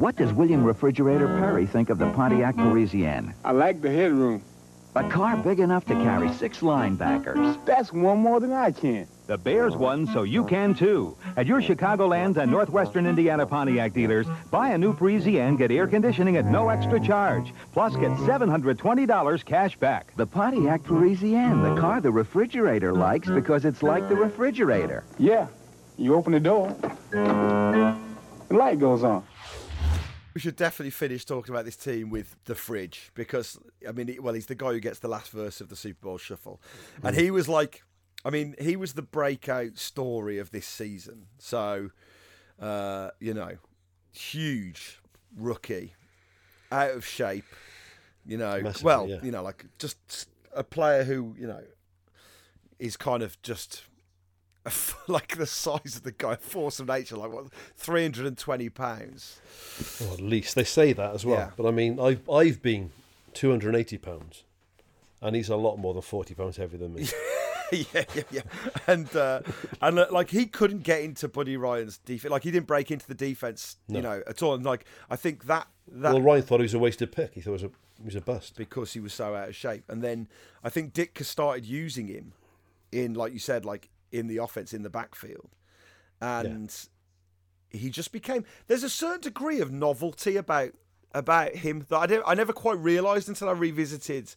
What 0.00 0.16
does 0.16 0.32
William 0.32 0.64
Refrigerator 0.64 1.26
Perry 1.26 1.66
think 1.66 1.90
of 1.90 1.98
the 1.98 2.10
Pontiac 2.12 2.56
Parisienne? 2.56 3.34
I 3.44 3.52
like 3.52 3.82
the 3.82 3.90
headroom. 3.90 4.42
A 4.96 5.06
car 5.06 5.36
big 5.36 5.60
enough 5.60 5.84
to 5.84 5.92
carry 5.92 6.32
six 6.32 6.60
linebackers. 6.60 7.62
That's 7.66 7.92
one 7.92 8.16
more 8.16 8.40
than 8.40 8.50
I 8.50 8.70
can. 8.70 9.06
The 9.26 9.36
Bears 9.36 9.76
won, 9.76 10.06
so 10.06 10.22
you 10.22 10.46
can 10.46 10.72
too. 10.72 11.18
At 11.36 11.46
your 11.46 11.60
Chicagoland 11.60 12.38
and 12.38 12.50
Northwestern 12.50 13.04
Indiana 13.04 13.44
Pontiac 13.44 13.92
dealers, 13.92 14.26
buy 14.50 14.70
a 14.70 14.78
new 14.78 14.94
Parisienne 14.94 15.48
and 15.48 15.58
get 15.58 15.70
air 15.70 15.86
conditioning 15.86 16.38
at 16.38 16.46
no 16.46 16.70
extra 16.70 16.98
charge. 16.98 17.52
Plus, 17.74 17.94
get 17.96 18.12
$720 18.12 19.44
cash 19.44 19.76
back. 19.76 20.16
The 20.16 20.26
Pontiac 20.26 20.82
Parisienne, 20.82 21.62
the 21.62 21.78
car 21.78 22.00
the 22.00 22.10
refrigerator 22.10 22.94
likes 22.94 23.28
because 23.28 23.66
it's 23.66 23.82
like 23.82 24.08
the 24.08 24.16
refrigerator. 24.16 25.04
Yeah. 25.18 25.48
You 25.98 26.14
open 26.14 26.32
the 26.32 26.40
door, 26.40 26.74
the 27.10 28.56
light 28.56 28.80
goes 28.80 29.04
on. 29.04 29.22
We 30.34 30.40
should 30.40 30.56
definitely 30.56 30.90
finish 30.90 31.24
talking 31.24 31.54
about 31.54 31.64
this 31.64 31.76
team 31.76 32.10
with 32.10 32.36
the 32.44 32.54
fridge 32.54 33.10
because 33.14 33.58
I 33.88 33.92
mean, 33.92 34.16
well, 34.20 34.34
he's 34.34 34.46
the 34.46 34.54
guy 34.54 34.72
who 34.72 34.80
gets 34.80 35.00
the 35.00 35.08
last 35.08 35.30
verse 35.30 35.60
of 35.60 35.68
the 35.68 35.76
Super 35.76 36.06
Bowl 36.06 36.18
Shuffle, 36.18 36.60
and 37.02 37.16
he 37.16 37.30
was 37.30 37.48
like, 37.48 37.82
I 38.24 38.30
mean, 38.30 38.54
he 38.60 38.76
was 38.76 38.92
the 38.92 39.02
breakout 39.02 39.78
story 39.78 40.38
of 40.38 40.50
this 40.50 40.66
season. 40.66 41.26
So, 41.38 41.90
uh, 42.60 43.10
you 43.18 43.34
know, 43.34 43.56
huge 44.12 45.00
rookie, 45.36 45.94
out 46.70 46.92
of 46.92 47.04
shape. 47.04 47.46
You 48.26 48.36
know, 48.36 48.60
Massively, 48.60 48.84
well, 48.84 49.08
yeah. 49.08 49.18
you 49.22 49.30
know, 49.30 49.42
like 49.42 49.64
just 49.78 50.28
a 50.54 50.62
player 50.62 51.04
who 51.04 51.34
you 51.38 51.46
know 51.46 51.62
is 52.78 52.96
kind 52.96 53.22
of 53.22 53.40
just 53.42 53.82
like 55.08 55.36
the 55.36 55.46
size 55.46 55.96
of 55.96 56.02
the 56.02 56.12
guy, 56.12 56.36
force 56.36 56.80
of 56.80 56.88
nature, 56.88 57.16
like 57.16 57.32
what, 57.32 57.46
three 57.76 58.02
hundred 58.02 58.26
and 58.26 58.36
twenty 58.36 58.68
pounds. 58.68 59.40
Or 60.02 60.12
at 60.14 60.20
least 60.20 60.54
they 60.54 60.64
say 60.64 60.92
that 60.92 61.14
as 61.14 61.24
well. 61.24 61.38
Yeah. 61.38 61.50
But 61.56 61.66
I 61.66 61.70
mean, 61.70 61.98
I've 61.98 62.28
I've 62.28 62.62
been 62.62 62.90
280 63.34 63.98
pounds, 63.98 64.44
and 65.20 65.36
he's 65.36 65.48
a 65.48 65.56
lot 65.56 65.76
more 65.76 65.94
than 65.94 66.02
40 66.02 66.34
pounds 66.34 66.56
heavier 66.56 66.78
than 66.78 66.94
me. 66.94 67.06
yeah, 67.72 68.04
yeah, 68.14 68.22
yeah. 68.30 68.40
And 68.86 69.14
uh, 69.16 69.40
and 69.80 69.98
uh, 69.98 70.06
like 70.10 70.30
he 70.30 70.46
couldn't 70.46 70.82
get 70.82 71.02
into 71.02 71.28
Buddy 71.28 71.56
Ryan's 71.56 71.98
defense. 71.98 72.30
Like 72.30 72.42
he 72.42 72.50
didn't 72.50 72.66
break 72.66 72.90
into 72.90 73.06
the 73.06 73.14
defense, 73.14 73.76
you 73.88 74.02
know, 74.02 74.22
at 74.26 74.42
all. 74.42 74.54
And 74.54 74.64
like 74.64 74.84
I 75.08 75.16
think 75.16 75.46
that 75.46 75.68
that 75.88 76.12
well, 76.12 76.22
Ryan 76.22 76.42
thought 76.42 76.60
he 76.60 76.64
was 76.64 76.74
a 76.74 76.78
wasted 76.78 77.12
pick. 77.12 77.34
He 77.34 77.40
thought 77.40 77.50
it 77.50 77.52
was 77.52 77.62
a 77.64 77.70
he 77.98 78.04
was 78.04 78.16
a 78.16 78.20
bust. 78.20 78.56
because 78.56 78.92
he 78.92 79.00
was 79.00 79.12
so 79.12 79.34
out 79.34 79.50
of 79.50 79.56
shape. 79.56 79.84
And 79.88 80.02
then 80.02 80.28
I 80.64 80.70
think 80.70 80.94
Ditka 80.94 81.24
started 81.24 81.66
using 81.66 82.08
him 82.08 82.32
in, 82.90 83.14
like 83.14 83.32
you 83.32 83.38
said, 83.38 83.64
like 83.64 83.90
in 84.12 84.26
the 84.26 84.38
offense 84.38 84.72
in 84.72 84.82
the 84.82 84.90
backfield, 84.90 85.50
and 86.20 86.74
he 87.70 87.90
just 87.90 88.12
became. 88.12 88.44
There's 88.66 88.82
a 88.82 88.90
certain 88.90 89.20
degree 89.20 89.60
of 89.60 89.70
novelty 89.70 90.36
about 90.36 90.72
about 91.12 91.56
him 91.56 91.84
that 91.88 91.96
I 91.98 92.06
didn't, 92.06 92.22
I 92.24 92.34
never 92.34 92.52
quite 92.52 92.78
realised 92.78 93.28
until 93.28 93.48
I 93.48 93.52
revisited 93.52 94.32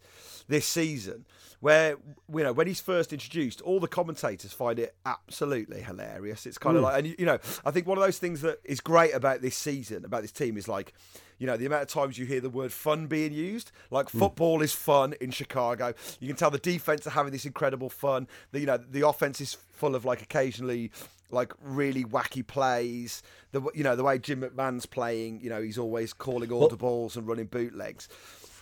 this 0.48 0.66
season, 0.66 1.26
where 1.60 1.98
you 2.34 2.44
know 2.44 2.52
when 2.52 2.66
he's 2.68 2.82
first 2.82 3.14
introduced, 3.14 3.62
all 3.62 3.80
the 3.80 3.88
commentators 3.88 4.54
find 4.54 4.80
it 4.80 4.96
absolutely 5.06 5.82
hilarious. 5.82 6.46
It's 6.46 6.58
kind 6.58 6.76
of 6.78 6.82
Mm. 6.82 6.86
like, 6.86 7.00
and 7.04 7.16
you 7.20 7.26
know, 7.26 7.38
I 7.64 7.72
think 7.72 7.86
one 7.86 7.98
of 7.98 8.04
those 8.04 8.18
things 8.18 8.42
that 8.42 8.60
is 8.64 8.80
great 8.82 9.14
about 9.14 9.42
this 9.42 9.56
season, 9.56 10.04
about 10.04 10.24
this 10.24 10.32
team, 10.32 10.58
is 10.58 10.68
like, 10.68 10.94
you 11.38 11.48
know, 11.48 11.58
the 11.58 11.66
amount 11.66 11.84
of 11.84 11.88
times 11.88 12.18
you 12.18 12.26
hear 12.26 12.42
the 12.42 12.50
word 12.50 12.72
fun 12.72 13.08
being 13.08 13.34
used. 13.34 13.72
Like 13.92 14.10
hmm. 14.10 14.20
football 14.20 14.62
is 14.62 14.74
fun 14.74 15.14
in 15.22 15.32
Chicago. 15.32 15.94
You 16.20 16.28
can 16.28 16.36
tell 16.36 16.52
the 16.52 16.58
defense 16.58 17.06
are 17.08 17.12
having 17.12 17.32
this 17.32 17.46
incredible 17.46 17.90
fun. 17.90 18.28
The, 18.52 18.60
you 18.60 18.66
know, 18.66 18.78
the 18.78 19.08
offense 19.08 19.42
is 19.42 19.54
full 19.54 19.96
of 19.96 20.06
like 20.06 20.22
occasionally 20.22 20.92
like 21.30 21.54
really 21.62 22.06
wacky 22.06 22.46
plays. 22.46 23.24
The 23.52 23.62
you 23.74 23.84
know 23.84 23.96
the 23.96 24.04
way 24.04 24.20
Jim 24.20 24.42
McMahon's 24.42 24.86
playing. 24.86 25.42
You 25.42 25.50
know, 25.50 25.62
he's 25.62 25.78
always 25.78 26.14
calling 26.14 26.50
audibles 26.50 27.18
and 27.18 27.28
running 27.28 27.48
bootlegs. 27.48 28.08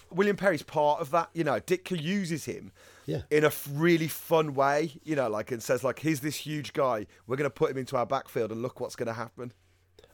William 0.10 0.36
Perry's 0.36 0.64
part 0.64 1.00
of 1.00 1.12
that. 1.12 1.30
You 1.34 1.44
know, 1.44 1.60
Ditka 1.60 2.02
uses 2.02 2.46
him 2.46 2.72
Yeah. 3.06 3.22
in 3.30 3.46
a 3.46 3.52
really 3.72 4.08
fun 4.08 4.54
way. 4.54 4.94
You 5.04 5.16
know, 5.16 5.30
like 5.30 5.52
and 5.52 5.62
says 5.64 5.84
like, 5.84 6.00
"Here's 6.00 6.20
this 6.20 6.38
huge 6.38 6.74
guy. 6.74 7.08
We're 7.28 7.38
going 7.38 7.50
to 7.50 7.54
put 7.54 7.72
him 7.72 7.78
into 7.78 7.98
our 7.98 8.06
backfield, 8.06 8.52
and 8.52 8.62
look 8.62 8.80
what's 8.80 8.96
going 8.96 9.08
to 9.08 9.14
happen." 9.14 9.54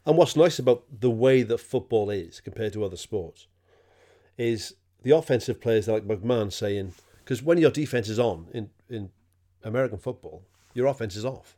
And 0.08 0.16
what's 0.18 0.38
nice 0.38 0.58
about 0.58 0.86
the 1.01 1.12
way 1.12 1.43
that 1.43 1.58
football 1.60 2.10
is 2.10 2.39
compared 2.39 2.72
to 2.74 2.86
other 2.86 2.95
sports 2.95 3.47
is 4.38 4.74
the 5.03 5.12
offensive 5.12 5.60
players 5.60 5.89
like 5.89 6.08
McMahon 6.08 6.51
saying, 6.51 6.93
because 7.24 7.43
when 7.43 7.58
your 7.58 7.72
defense 7.72 8.08
is 8.08 8.18
on 8.18 8.47
in, 8.53 8.70
in 8.89 9.10
American 9.66 9.97
football, 9.97 10.43
your 10.74 10.88
offense 10.88 11.18
is 11.18 11.26
off. 11.26 11.58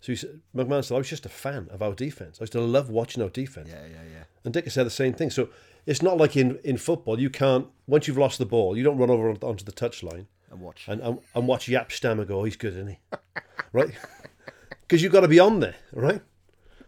So 0.00 0.12
he 0.12 0.16
said, 0.16 0.40
McMahon 0.54 0.84
said, 0.84 0.94
I 0.94 0.98
was 0.98 1.08
just 1.08 1.26
a 1.26 1.28
fan 1.28 1.66
of 1.72 1.82
our 1.82 1.92
defense. 1.92 2.38
I 2.40 2.44
used 2.44 2.52
to 2.52 2.60
love 2.60 2.88
watching 2.88 3.20
our 3.20 3.30
defense. 3.30 3.68
Yeah, 3.68 3.84
yeah, 3.86 4.02
yeah. 4.12 4.24
And 4.44 4.54
Dick 4.54 4.70
said 4.70 4.86
the 4.86 4.90
same 4.90 5.14
thing. 5.14 5.30
So 5.30 5.48
it's 5.86 6.02
not 6.02 6.18
like 6.18 6.36
in, 6.36 6.60
in 6.62 6.76
football, 6.76 7.18
you 7.18 7.30
can't, 7.30 7.66
once 7.88 8.06
you've 8.06 8.16
lost 8.18 8.38
the 8.38 8.46
ball, 8.46 8.76
you 8.76 8.84
don't 8.84 8.98
run 8.98 9.10
over 9.10 9.28
onto 9.30 9.64
the 9.64 9.72
touchline 9.72 10.26
And 10.52 10.60
watch. 10.60 10.84
and, 10.86 11.00
and, 11.00 11.18
and 11.34 11.48
watch 11.48 11.66
Yap 11.68 11.90
Stammer 11.90 12.24
go, 12.24 12.40
oh, 12.40 12.44
he's 12.44 12.56
good, 12.56 12.74
isn't 12.74 12.88
he? 12.88 12.98
right? 13.72 13.90
Because 14.82 15.02
you've 15.02 15.12
got 15.12 15.22
to 15.22 15.28
be 15.28 15.40
on 15.40 15.58
there, 15.58 15.74
right? 15.92 16.22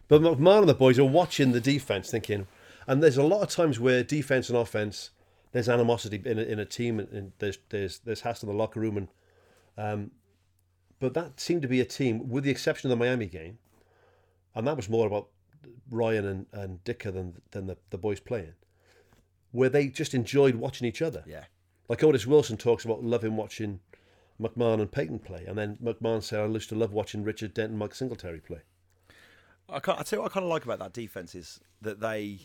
But 0.09 0.23
McMahon 0.23 0.61
and 0.61 0.69
the 0.69 0.75
boys 0.75 0.99
are 0.99 1.05
watching 1.05 1.53
the 1.53 1.61
defense, 1.61 2.11
thinking, 2.11 2.47
and 2.87 3.03
there's 3.03 3.19
a 3.19 3.23
lot 3.23 3.43
of 3.43 3.51
times 3.51 3.79
where 3.79 4.03
defense 4.03 4.49
and 4.49 4.57
offense, 4.57 5.11
there's 5.53 5.69
animosity 5.69 6.21
in 6.25 6.39
a, 6.39 6.43
in 6.43 6.59
a 6.59 6.65
team, 6.65 6.99
and, 6.99 7.33
there's 7.39 7.59
there's 7.69 7.99
there's 8.01 8.23
hassle 8.23 8.49
in 8.49 8.57
the 8.57 8.59
locker 8.59 8.81
room, 8.81 8.97
and 8.97 9.09
um, 9.77 10.11
but 10.99 11.13
that 11.13 11.39
seemed 11.39 11.61
to 11.63 11.69
be 11.69 11.81
a 11.81 11.85
team, 11.85 12.29
with 12.31 12.45
the 12.45 12.51
exception 12.51 12.91
of 12.91 12.99
the 12.99 13.05
Miami 13.05 13.27
game, 13.27 13.59
and 14.55 14.67
that 14.67 14.77
was 14.77 14.89
more 14.89 15.07
about 15.07 15.29
Ryan 15.91 16.25
and 16.25 16.47
and 16.53 16.85
Ditka 16.85 17.13
than 17.13 17.43
than 17.51 17.67
the, 17.67 17.77
the 17.91 17.99
boys 17.99 18.19
playing, 18.19 18.55
where 19.53 19.69
they 19.69 19.89
just 19.89 20.15
enjoyed 20.15 20.55
watching 20.55 20.89
each 20.89 21.03
other. 21.03 21.23
Yeah. 21.27 21.45
Like 21.87 22.03
Otis 22.03 22.27
Wilson 22.27 22.57
talks 22.57 22.85
about 22.85 23.05
loving 23.05 23.37
watching 23.37 23.81
McMahon 24.41 24.81
and 24.81 24.91
Payton 24.91 25.19
play, 25.19 25.45
and 25.47 25.59
then 25.59 25.77
McMahon 25.83 26.23
said, 26.23 26.41
"I 26.41 26.47
used 26.47 26.71
to 26.71 26.75
love 26.75 26.95
watching 26.95 27.25
Richard 27.25 27.53
Dent 27.53 27.71
and 27.71 27.79
Mike 27.79 27.95
Singletary 27.95 28.41
play." 28.41 28.61
I, 29.71 29.81
can't, 29.81 29.99
I 29.99 30.03
tell 30.03 30.19
you 30.19 30.23
what 30.23 30.31
I 30.31 30.35
kind 30.35 30.45
of 30.45 30.51
like 30.51 30.65
about 30.65 30.79
that 30.81 30.93
defense 30.93 31.35
is 31.35 31.61
that 31.83 32.01
they 32.01 32.41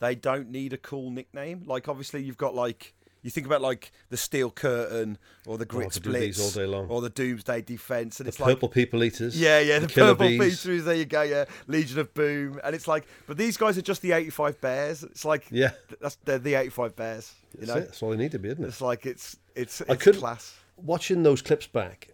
they 0.00 0.14
don't 0.14 0.50
need 0.50 0.72
a 0.72 0.76
cool 0.78 1.10
nickname. 1.10 1.62
Like 1.66 1.88
obviously 1.88 2.22
you've 2.22 2.36
got 2.36 2.54
like 2.54 2.94
you 3.22 3.30
think 3.30 3.46
about 3.46 3.62
like 3.62 3.90
the 4.10 4.18
Steel 4.18 4.50
Curtain 4.50 5.16
or 5.46 5.56
the 5.56 5.64
oh, 5.64 5.66
Grit 5.66 5.98
Oh, 6.06 6.10
I 6.10 6.18
these 6.20 6.36
Splits 6.36 6.40
all 6.40 6.62
day 6.62 6.66
long. 6.66 6.88
or 6.88 7.00
the 7.00 7.08
Doomsday 7.08 7.62
Defense, 7.62 8.20
and 8.20 8.26
The 8.26 8.28
it's 8.28 8.38
like 8.40 8.54
Purple 8.54 8.68
People 8.68 9.02
Eaters, 9.02 9.40
Yeah, 9.40 9.60
yeah, 9.60 9.78
the 9.78 9.86
the, 9.86 9.94
Purple 9.94 10.28
Bees. 10.28 10.40
Beaters. 10.64 10.84
There 10.84 10.94
you 10.94 11.06
go. 11.06 11.22
Yeah, 11.22 11.46
Legion 11.66 12.00
of 12.00 12.12
Boom, 12.12 12.60
and 12.62 12.74
it's 12.74 12.86
like, 12.86 13.06
but 13.26 13.38
these 13.38 13.56
guys 13.56 13.78
are 13.78 13.82
just 13.82 14.02
the 14.02 14.12
'85 14.12 14.60
Bears. 14.60 15.02
It's 15.04 15.24
like, 15.24 15.46
Yeah. 15.50 15.70
that's 16.02 16.16
they're 16.26 16.38
the 16.38 16.54
'85 16.54 16.96
Bears. 16.96 17.32
You 17.54 17.60
That's 17.60 17.68
know, 17.70 17.76
it. 17.78 17.84
That's 17.86 18.02
all 18.02 18.10
they 18.10 18.16
need 18.18 18.32
to 18.32 18.38
be, 18.38 18.48
isn't 18.50 18.62
it? 18.62 18.68
it's 18.68 18.80
like 18.82 19.06
it's 19.06 19.38
it's, 19.54 19.80
I 19.88 19.94
it's 19.94 20.02
couldn't 20.02 20.20
class. 20.20 20.54
watching 20.76 21.22
those 21.22 21.40
clips 21.40 21.66
back. 21.66 22.08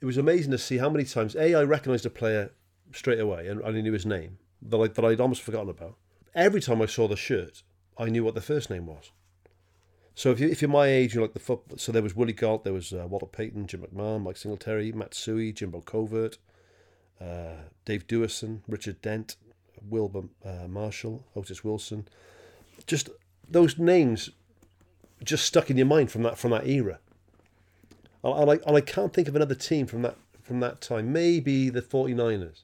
It 0.00 0.06
was 0.06 0.16
amazing 0.16 0.50
to 0.52 0.58
see 0.58 0.78
how 0.78 0.88
many 0.90 1.04
times 1.04 1.36
a 1.36 1.54
I 1.54 1.62
recognised 1.62 2.06
a 2.06 2.10
player 2.10 2.50
straight 2.92 3.20
away 3.20 3.48
and 3.48 3.62
I 3.64 3.70
knew 3.70 3.92
his 3.92 4.06
name 4.06 4.38
that 4.62 4.78
I, 4.78 4.88
that 4.88 5.04
I'd 5.04 5.20
almost 5.20 5.42
forgotten 5.42 5.68
about. 5.68 5.96
Every 6.34 6.60
time 6.60 6.82
I 6.82 6.86
saw 6.86 7.08
the 7.08 7.16
shirt, 7.16 7.62
I 7.96 8.06
knew 8.06 8.24
what 8.24 8.34
the 8.34 8.40
first 8.40 8.70
name 8.70 8.86
was. 8.86 9.10
So 10.14 10.32
if 10.32 10.40
you 10.40 10.48
if 10.48 10.60
you're 10.60 10.68
my 10.68 10.88
age, 10.88 11.14
you're 11.14 11.22
like 11.22 11.32
the 11.32 11.38
football. 11.38 11.78
So 11.78 11.92
there 11.92 12.02
was 12.02 12.16
Willie 12.16 12.32
Gault, 12.32 12.64
there 12.64 12.72
was 12.72 12.92
uh, 12.92 13.06
Walter 13.08 13.26
Payton, 13.26 13.68
Jim 13.68 13.82
McMahon, 13.82 14.22
Mike 14.22 14.36
Singletary, 14.36 14.90
Matt 14.90 15.12
Suhey, 15.12 15.54
Jimbo 15.54 15.80
Covert, 15.82 16.38
uh, 17.20 17.54
Dave 17.84 18.06
Duerson, 18.08 18.62
Richard 18.66 19.00
Dent, 19.00 19.36
Wilber 19.88 20.22
uh, 20.44 20.66
Marshall, 20.68 21.24
Otis 21.36 21.62
Wilson. 21.62 22.08
Just 22.86 23.10
those 23.48 23.78
names, 23.78 24.30
just 25.22 25.44
stuck 25.44 25.70
in 25.70 25.76
your 25.76 25.86
mind 25.86 26.10
from 26.10 26.22
that 26.24 26.36
from 26.36 26.50
that 26.50 26.66
era. 26.66 26.98
And 28.24 28.50
I, 28.50 28.54
and 28.66 28.76
I 28.76 28.80
can't 28.80 29.12
think 29.12 29.28
of 29.28 29.36
another 29.36 29.54
team 29.54 29.86
from 29.86 30.02
that 30.02 30.16
from 30.42 30.60
that 30.60 30.80
time. 30.80 31.12
Maybe 31.12 31.70
the 31.70 31.82
49ers, 31.82 32.62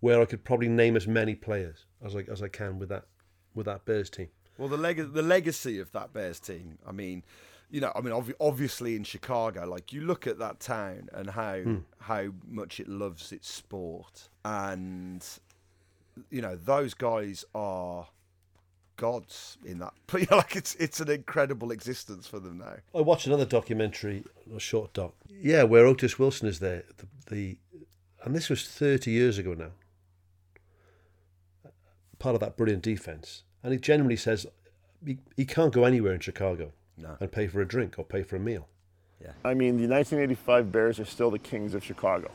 where 0.00 0.20
I 0.20 0.24
could 0.24 0.44
probably 0.44 0.68
name 0.68 0.96
as 0.96 1.06
many 1.06 1.34
players 1.34 1.84
as 2.04 2.16
I 2.16 2.20
as 2.30 2.42
I 2.42 2.48
can 2.48 2.78
with 2.78 2.88
that 2.88 3.04
with 3.54 3.66
that 3.66 3.84
Bears 3.84 4.10
team. 4.10 4.28
Well, 4.58 4.68
the 4.68 4.76
leg- 4.76 5.12
the 5.14 5.22
legacy 5.22 5.78
of 5.80 5.92
that 5.92 6.12
Bears 6.12 6.38
team. 6.40 6.78
I 6.86 6.92
mean, 6.92 7.22
you 7.70 7.80
know, 7.80 7.92
I 7.94 8.00
mean, 8.00 8.12
obvi- 8.12 8.34
obviously 8.40 8.94
in 8.96 9.04
Chicago, 9.04 9.66
like 9.66 9.92
you 9.92 10.00
look 10.02 10.26
at 10.26 10.38
that 10.38 10.60
town 10.60 11.08
and 11.12 11.30
how 11.30 11.60
Hmm. 11.60 11.76
how 11.98 12.30
much 12.46 12.78
it 12.80 12.88
loves 12.88 13.32
its 13.32 13.48
sport, 13.50 14.28
and 14.44 15.24
you 16.30 16.42
know, 16.42 16.56
those 16.56 16.92
guys 16.94 17.44
are 17.54 18.08
gods 18.96 19.56
in 19.64 19.78
that. 19.78 19.94
But 20.06 20.20
you 20.22 20.26
know, 20.30 20.36
like 20.38 20.56
it's 20.56 20.74
it's 20.76 21.00
an 21.00 21.10
incredible 21.10 21.70
existence 21.70 22.26
for 22.26 22.38
them 22.40 22.58
now. 22.58 22.76
I 22.94 23.00
watched 23.00 23.26
another 23.26 23.46
documentary, 23.46 24.24
a 24.54 24.60
short 24.60 24.92
doc. 24.92 25.14
Yeah, 25.28 25.62
where 25.64 25.86
Otis 25.86 26.18
Wilson 26.18 26.48
is 26.48 26.58
there. 26.60 26.84
The, 26.98 27.06
the 27.34 27.58
and 28.24 28.36
this 28.36 28.50
was 28.50 28.68
30 28.68 29.10
years 29.10 29.38
ago 29.38 29.54
now. 29.54 29.70
Part 32.20 32.34
of 32.36 32.40
that 32.42 32.56
brilliant 32.56 32.82
defense, 32.84 33.42
and 33.64 33.72
he 33.72 33.78
generally 33.80 34.14
says 34.16 34.46
he, 35.04 35.18
he 35.36 35.44
can't 35.44 35.72
go 35.72 35.84
anywhere 35.84 36.12
in 36.12 36.20
Chicago 36.20 36.70
No. 36.96 37.16
and 37.18 37.32
pay 37.32 37.48
for 37.48 37.60
a 37.60 37.66
drink 37.66 37.98
or 37.98 38.04
pay 38.04 38.22
for 38.22 38.36
a 38.36 38.38
meal. 38.38 38.68
Yeah. 39.20 39.32
I 39.44 39.54
mean, 39.54 39.76
the 39.76 39.88
1985 39.88 40.70
Bears 40.70 41.00
are 41.00 41.04
still 41.04 41.30
the 41.30 41.38
kings 41.38 41.74
of 41.74 41.82
Chicago. 41.82 42.30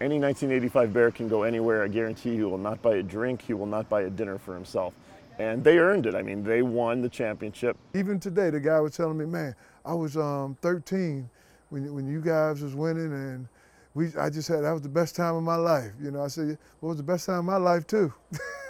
Any 0.00 0.18
1985 0.18 0.92
Bear 0.92 1.10
can 1.10 1.28
go 1.28 1.44
anywhere. 1.44 1.84
I 1.84 1.88
guarantee 1.88 2.34
he 2.36 2.42
will 2.42 2.58
not 2.58 2.82
buy 2.82 2.96
a 2.96 3.02
drink. 3.02 3.42
He 3.42 3.54
will 3.54 3.66
not 3.66 3.88
buy 3.88 4.02
a 4.02 4.10
dinner 4.10 4.36
for 4.38 4.54
himself. 4.54 4.94
And 5.38 5.62
they 5.62 5.78
earned 5.78 6.06
it. 6.06 6.14
I 6.14 6.22
mean, 6.22 6.42
they 6.42 6.62
won 6.62 7.02
the 7.02 7.08
championship. 7.08 7.76
Even 7.94 8.18
today, 8.18 8.50
the 8.50 8.60
guy 8.60 8.80
was 8.80 8.96
telling 8.96 9.16
me, 9.16 9.26
man, 9.26 9.54
I 9.84 9.94
was 9.94 10.16
um, 10.16 10.56
13 10.60 11.28
when, 11.70 11.94
when 11.94 12.06
you 12.06 12.20
guys 12.20 12.62
was 12.62 12.74
winning, 12.74 13.12
and 13.12 13.48
we 13.94 14.08
I 14.18 14.28
just 14.28 14.48
had 14.48 14.62
that 14.64 14.72
was 14.72 14.82
the 14.82 14.88
best 14.88 15.14
time 15.16 15.34
of 15.34 15.42
my 15.42 15.56
life. 15.56 15.92
You 16.02 16.10
know, 16.10 16.22
I 16.22 16.28
said, 16.28 16.58
well, 16.80 16.90
it 16.90 16.94
was 16.94 16.96
the 16.96 17.02
best 17.02 17.26
time 17.26 17.38
of 17.40 17.44
my 17.44 17.56
life 17.58 17.86
too. 17.86 18.12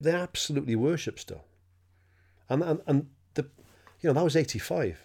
They 0.00 0.12
absolutely 0.12 0.76
worship 0.76 1.18
still, 1.18 1.44
and 2.48 2.62
and 2.62 2.80
and 2.86 3.06
the, 3.34 3.42
you 4.00 4.08
know, 4.08 4.14
that 4.14 4.24
was 4.24 4.34
85. 4.34 5.04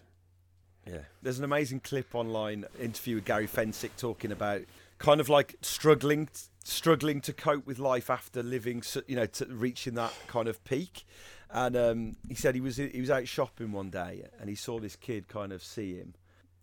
Yeah, 0.87 0.99
there's 1.21 1.39
an 1.39 1.43
amazing 1.43 1.81
clip 1.81 2.15
online 2.15 2.65
interview 2.79 3.15
with 3.15 3.25
Gary 3.25 3.47
Fencik 3.47 3.91
talking 3.97 4.31
about 4.31 4.61
kind 4.97 5.19
of 5.19 5.27
like 5.27 5.55
struggling 5.61 6.29
struggling 6.63 7.21
to 7.21 7.33
cope 7.33 7.65
with 7.67 7.77
life 7.77 8.09
after 8.09 8.41
living, 8.41 8.83
you 9.07 9.15
know, 9.15 9.25
to 9.25 9.45
reaching 9.47 9.95
that 9.95 10.13
kind 10.27 10.47
of 10.47 10.63
peak. 10.63 11.05
And 11.49 11.75
um, 11.75 12.15
he 12.27 12.35
said 12.35 12.55
he 12.55 12.61
was 12.61 12.77
he 12.77 12.99
was 12.99 13.11
out 13.11 13.27
shopping 13.27 13.71
one 13.71 13.89
day 13.89 14.25
and 14.39 14.49
he 14.49 14.55
saw 14.55 14.79
this 14.79 14.95
kid 14.95 15.27
kind 15.27 15.51
of 15.51 15.63
see 15.63 15.95
him. 15.95 16.15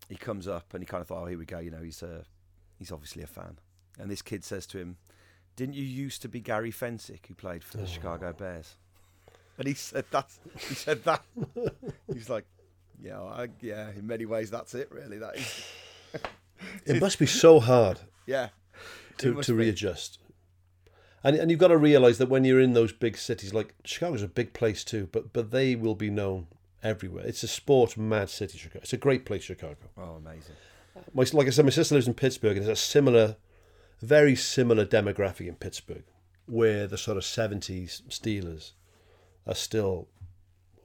He 0.08 0.16
comes 0.16 0.48
up 0.48 0.74
and 0.74 0.82
he 0.82 0.86
kind 0.86 1.00
of 1.00 1.08
thought, 1.08 1.22
oh, 1.22 1.26
here 1.26 1.38
we 1.38 1.46
go. 1.46 1.58
You 1.58 1.70
know, 1.70 1.82
he's 1.82 2.02
a 2.02 2.24
he's 2.78 2.92
obviously 2.92 3.22
a 3.22 3.26
fan. 3.26 3.58
And 3.98 4.10
this 4.10 4.22
kid 4.22 4.44
says 4.44 4.66
to 4.68 4.78
him, 4.78 4.96
"Didn't 5.56 5.74
you 5.74 5.84
used 5.84 6.22
to 6.22 6.28
be 6.28 6.40
Gary 6.40 6.72
Fencik 6.72 7.26
who 7.26 7.34
played 7.34 7.62
for 7.64 7.76
the 7.76 7.84
oh. 7.84 7.86
Chicago 7.86 8.32
Bears?" 8.32 8.76
And 9.58 9.68
he 9.68 9.74
said 9.74 10.06
that. 10.12 10.30
He 10.66 10.74
said 10.74 11.04
that. 11.04 11.22
He's 12.12 12.30
like, 12.30 12.46
yeah, 13.00 13.20
I, 13.20 13.48
yeah. 13.60 13.90
In 13.90 14.06
many 14.06 14.24
ways, 14.24 14.50
that's 14.50 14.74
it. 14.74 14.90
Really, 14.90 15.18
that 15.18 15.36
is. 15.36 15.66
It 16.86 17.00
must 17.00 17.18
be 17.18 17.26
so 17.26 17.58
hard 17.60 17.98
Yeah. 18.26 18.48
To, 19.18 19.42
to 19.42 19.52
be. 19.52 19.58
readjust. 19.64 20.18
And 21.24 21.36
and 21.36 21.50
you've 21.50 21.60
got 21.60 21.68
to 21.68 21.76
realise 21.76 22.18
that 22.18 22.28
when 22.28 22.44
you're 22.44 22.60
in 22.60 22.72
those 22.72 22.92
big 22.92 23.16
cities, 23.18 23.52
like 23.52 23.74
Chicago's 23.84 24.22
a 24.22 24.28
big 24.28 24.52
place 24.54 24.84
too, 24.84 25.08
but 25.12 25.32
but 25.32 25.50
they 25.50 25.74
will 25.76 25.94
be 25.94 26.08
known 26.10 26.46
everywhere. 26.82 27.24
It's 27.26 27.42
a 27.42 27.48
sport 27.48 27.96
mad 27.96 28.30
city, 28.30 28.58
Chicago. 28.58 28.80
It's 28.82 28.92
a 28.92 28.96
great 28.96 29.24
place, 29.24 29.42
Chicago. 29.44 29.76
Oh, 29.98 30.14
amazing. 30.16 30.56
My, 31.14 31.24
like 31.32 31.46
I 31.46 31.50
said, 31.50 31.64
my 31.64 31.70
sister 31.70 31.94
lives 31.94 32.08
in 32.08 32.14
Pittsburgh, 32.14 32.56
and 32.56 32.66
it's 32.68 32.80
a 32.80 32.82
similar, 32.84 33.36
very 34.02 34.34
similar 34.34 34.84
demographic 34.84 35.46
in 35.46 35.54
Pittsburgh, 35.54 36.04
where 36.46 36.86
the 36.86 36.98
sort 36.98 37.16
of 37.16 37.22
'70s 37.22 38.02
Steelers 38.08 38.72
are 39.46 39.54
still 39.54 40.08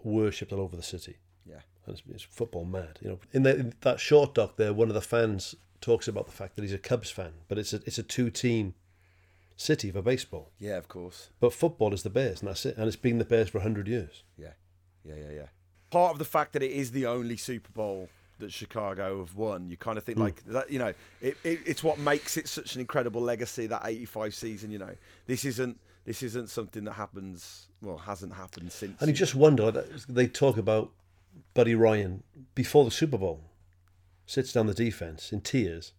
worshipped 0.03 0.53
all 0.53 0.61
over 0.61 0.75
the 0.75 0.83
city. 0.83 1.17
Yeah. 1.45 1.61
and 1.85 1.97
it's, 1.97 2.03
it's 2.09 2.23
football 2.23 2.65
mad. 2.65 2.99
You 3.01 3.09
know, 3.09 3.19
in, 3.33 3.43
the, 3.43 3.55
in 3.55 3.73
that 3.81 3.99
short 3.99 4.35
doc 4.35 4.57
there, 4.57 4.73
one 4.73 4.87
of 4.87 4.93
the 4.93 5.01
fans 5.01 5.55
talks 5.81 6.07
about 6.07 6.25
the 6.25 6.31
fact 6.31 6.55
that 6.55 6.61
he's 6.61 6.73
a 6.73 6.77
Cubs 6.77 7.09
fan, 7.09 7.33
but 7.47 7.57
it's 7.57 7.73
a 7.73 7.77
it's 7.85 7.97
a 7.97 8.03
two 8.03 8.29
team 8.29 8.75
city 9.55 9.91
for 9.91 10.01
baseball. 10.01 10.51
Yeah, 10.59 10.77
of 10.77 10.87
course. 10.87 11.29
But 11.39 11.53
football 11.53 11.93
is 11.93 12.03
the 12.03 12.09
Bears, 12.09 12.41
and 12.41 12.49
that's 12.49 12.65
it. 12.65 12.77
And 12.77 12.87
it's 12.87 12.95
been 12.95 13.17
the 13.17 13.25
Bears 13.25 13.49
for 13.49 13.59
hundred 13.59 13.87
years. 13.87 14.23
Yeah, 14.37 14.53
yeah, 15.03 15.15
yeah, 15.15 15.31
yeah. 15.31 15.47
Part 15.89 16.13
of 16.13 16.19
the 16.19 16.25
fact 16.25 16.53
that 16.53 16.63
it 16.63 16.71
is 16.71 16.91
the 16.91 17.05
only 17.05 17.37
Super 17.37 17.71
Bowl 17.71 18.09
that 18.39 18.51
Chicago 18.51 19.19
have 19.19 19.35
won, 19.35 19.69
you 19.69 19.77
kind 19.77 19.97
of 19.97 20.03
think 20.03 20.17
Mm. 20.17 20.21
like 20.21 20.43
that. 20.45 20.71
You 20.71 20.79
know, 20.79 20.93
it, 21.21 21.37
it, 21.43 21.59
it's 21.65 21.83
what 21.83 21.97
makes 21.99 22.37
it 22.37 22.47
such 22.47 22.75
an 22.75 22.81
incredible 22.81 23.21
legacy. 23.21 23.67
That 23.67 23.81
'85 23.85 24.33
season. 24.35 24.71
You 24.71 24.79
know, 24.79 24.95
this 25.25 25.45
isn't 25.45 25.79
this 26.05 26.23
isn't 26.23 26.49
something 26.49 26.83
that 26.85 26.93
happens. 26.93 27.67
Well, 27.81 27.97
hasn't 27.97 28.33
happened 28.33 28.71
since. 28.71 28.99
And 29.01 29.09
you 29.09 29.15
just 29.15 29.35
wonder. 29.35 29.71
They 30.09 30.27
talk 30.27 30.57
about 30.57 30.91
Buddy 31.53 31.75
Ryan 31.75 32.23
before 32.55 32.83
the 32.85 32.91
Super 32.91 33.17
Bowl, 33.17 33.41
sits 34.25 34.51
down 34.53 34.65
the 34.67 34.73
defense 34.73 35.31
in 35.31 35.41
tears, 35.41 35.93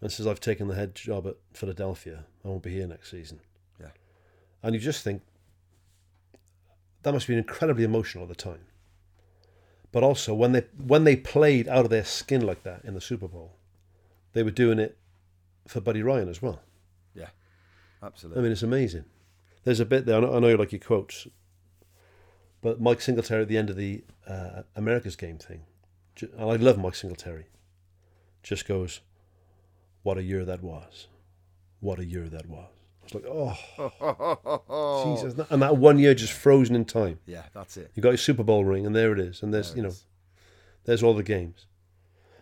and 0.00 0.10
says, 0.12 0.26
"I've 0.26 0.40
taken 0.40 0.68
the 0.68 0.74
head 0.74 0.94
job 0.94 1.26
at 1.26 1.36
Philadelphia. 1.54 2.24
I 2.44 2.48
won't 2.48 2.62
be 2.62 2.70
here 2.72 2.86
next 2.86 3.10
season." 3.10 3.40
Yeah. 3.80 3.90
And 4.62 4.74
you 4.74 4.80
just 4.80 5.02
think 5.02 5.22
that 7.02 7.12
must 7.12 7.24
have 7.26 7.28
been 7.28 7.38
incredibly 7.38 7.84
emotional 7.84 8.24
at 8.24 8.28
the 8.28 8.34
time. 8.34 8.60
But 9.96 10.04
also 10.04 10.34
when 10.34 10.52
they 10.52 10.64
when 10.76 11.04
they 11.04 11.16
played 11.16 11.68
out 11.68 11.86
of 11.86 11.90
their 11.90 12.04
skin 12.04 12.44
like 12.44 12.64
that 12.64 12.84
in 12.84 12.92
the 12.92 13.00
Super 13.00 13.26
Bowl, 13.26 13.56
they 14.34 14.42
were 14.42 14.50
doing 14.50 14.78
it 14.78 14.98
for 15.66 15.80
Buddy 15.80 16.02
Ryan 16.02 16.28
as 16.28 16.42
well. 16.42 16.60
Yeah, 17.14 17.30
absolutely. 18.02 18.38
I 18.38 18.42
mean, 18.42 18.52
it's 18.52 18.62
amazing. 18.62 19.06
There's 19.64 19.80
a 19.80 19.86
bit 19.86 20.04
there. 20.04 20.18
I 20.18 20.20
know, 20.20 20.36
I 20.36 20.38
know 20.38 20.48
you 20.48 20.58
like 20.58 20.72
your 20.72 20.82
quotes, 20.82 21.26
but 22.60 22.78
Mike 22.78 23.00
Singletary 23.00 23.40
at 23.40 23.48
the 23.48 23.56
end 23.56 23.70
of 23.70 23.76
the 23.76 24.04
uh, 24.28 24.64
America's 24.74 25.16
game 25.16 25.38
thing, 25.38 25.62
and 26.20 26.30
I 26.38 26.56
love 26.56 26.76
Mike 26.76 26.94
Singletary. 26.94 27.46
Just 28.42 28.68
goes, 28.68 29.00
"What 30.02 30.18
a 30.18 30.22
year 30.22 30.44
that 30.44 30.62
was! 30.62 31.06
What 31.80 31.98
a 31.98 32.04
year 32.04 32.28
that 32.28 32.44
was!" 32.44 32.68
Was 33.12 33.22
like, 33.22 33.24
"Oh, 34.68 35.14
Jesus!" 35.16 35.38
And 35.50 35.62
that 35.62 35.76
one 35.76 35.98
year 35.98 36.14
just 36.14 36.32
frozen 36.32 36.74
in 36.76 36.84
time. 36.84 37.18
Yeah, 37.26 37.44
that's 37.54 37.76
it. 37.76 37.90
You 37.94 38.02
got 38.02 38.10
your 38.10 38.18
Super 38.18 38.42
Bowl 38.42 38.64
ring, 38.64 38.86
and 38.86 38.94
there 38.94 39.12
it 39.12 39.18
is. 39.20 39.42
And 39.42 39.52
there's 39.52 39.68
There 39.70 39.76
you 39.78 39.82
know, 39.84 39.88
is. 39.90 40.04
there's 40.84 41.02
all 41.02 41.14
the 41.14 41.22
games. 41.22 41.66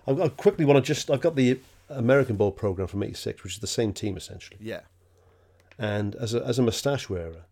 I, 0.06 0.12
I 0.12 0.28
quickly 0.28 0.64
want 0.64 0.84
to 0.84 0.86
just. 0.94 1.10
I've 1.10 1.20
got 1.20 1.36
the 1.36 1.58
American 1.88 2.36
Bowl 2.36 2.52
program 2.52 2.88
from 2.88 3.02
'86, 3.02 3.42
which 3.44 3.54
is 3.54 3.58
the 3.60 3.66
same 3.66 3.92
team 3.92 4.16
essentially. 4.16 4.58
Yeah. 4.60 4.80
And 5.78 6.14
as 6.16 6.34
a 6.34 6.44
as 6.44 6.58
a 6.58 6.62
moustache 6.62 7.08
wearer, 7.08 7.44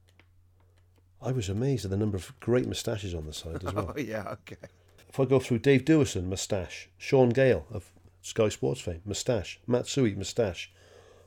I 1.21 1.33
was 1.33 1.49
amazed 1.49 1.85
at 1.85 1.91
the 1.91 1.97
number 1.97 2.17
of 2.17 2.39
great 2.41 2.67
moustaches 2.67 3.15
on 3.15 3.27
the 3.27 3.33
side 3.33 3.65
as 3.65 3.75
well. 3.75 3.93
Oh 3.97 4.01
yeah, 4.01 4.29
okay. 4.33 4.57
If 5.09 5.19
I 5.21 5.25
go 5.27 5.39
through 5.41 5.59
Dave 5.59 5.85
Duerson, 5.85 6.25
moustache, 6.29 6.89
Shaun 6.97 7.31
Gayle 7.31 7.67
of 7.71 7.91
Sky 8.23 8.49
Sports 8.49 8.81
fame, 8.81 9.03
moustache, 9.05 9.59
Matt 9.67 9.85
Suhey, 9.85 10.17
moustache, 10.17 10.73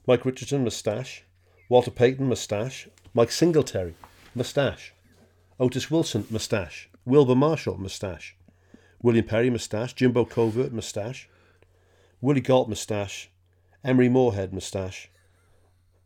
Mike 0.08 0.26
Richardson, 0.26 0.64
moustache, 0.64 1.24
Walter 1.68 1.90
Payton, 1.90 2.30
moustache, 2.30 2.88
Mike 3.16 3.32
Singletary, 3.32 3.96
moustache, 4.36 4.94
Otis 5.60 5.90
Wilson, 5.90 6.28
moustache, 6.30 6.90
Wilber 7.06 7.34
Marshall, 7.34 7.78
moustache, 7.78 8.36
William 9.02 9.26
Perry 9.26 9.50
moustache, 9.50 9.96
Jimbo 9.96 10.26
Covert 10.26 10.72
moustache, 10.72 11.28
Willie 12.22 12.42
Gault 12.42 12.70
moustache, 12.70 13.32
Emery 13.84 14.10
Moorehead 14.10 14.54
moustache, 14.54 15.10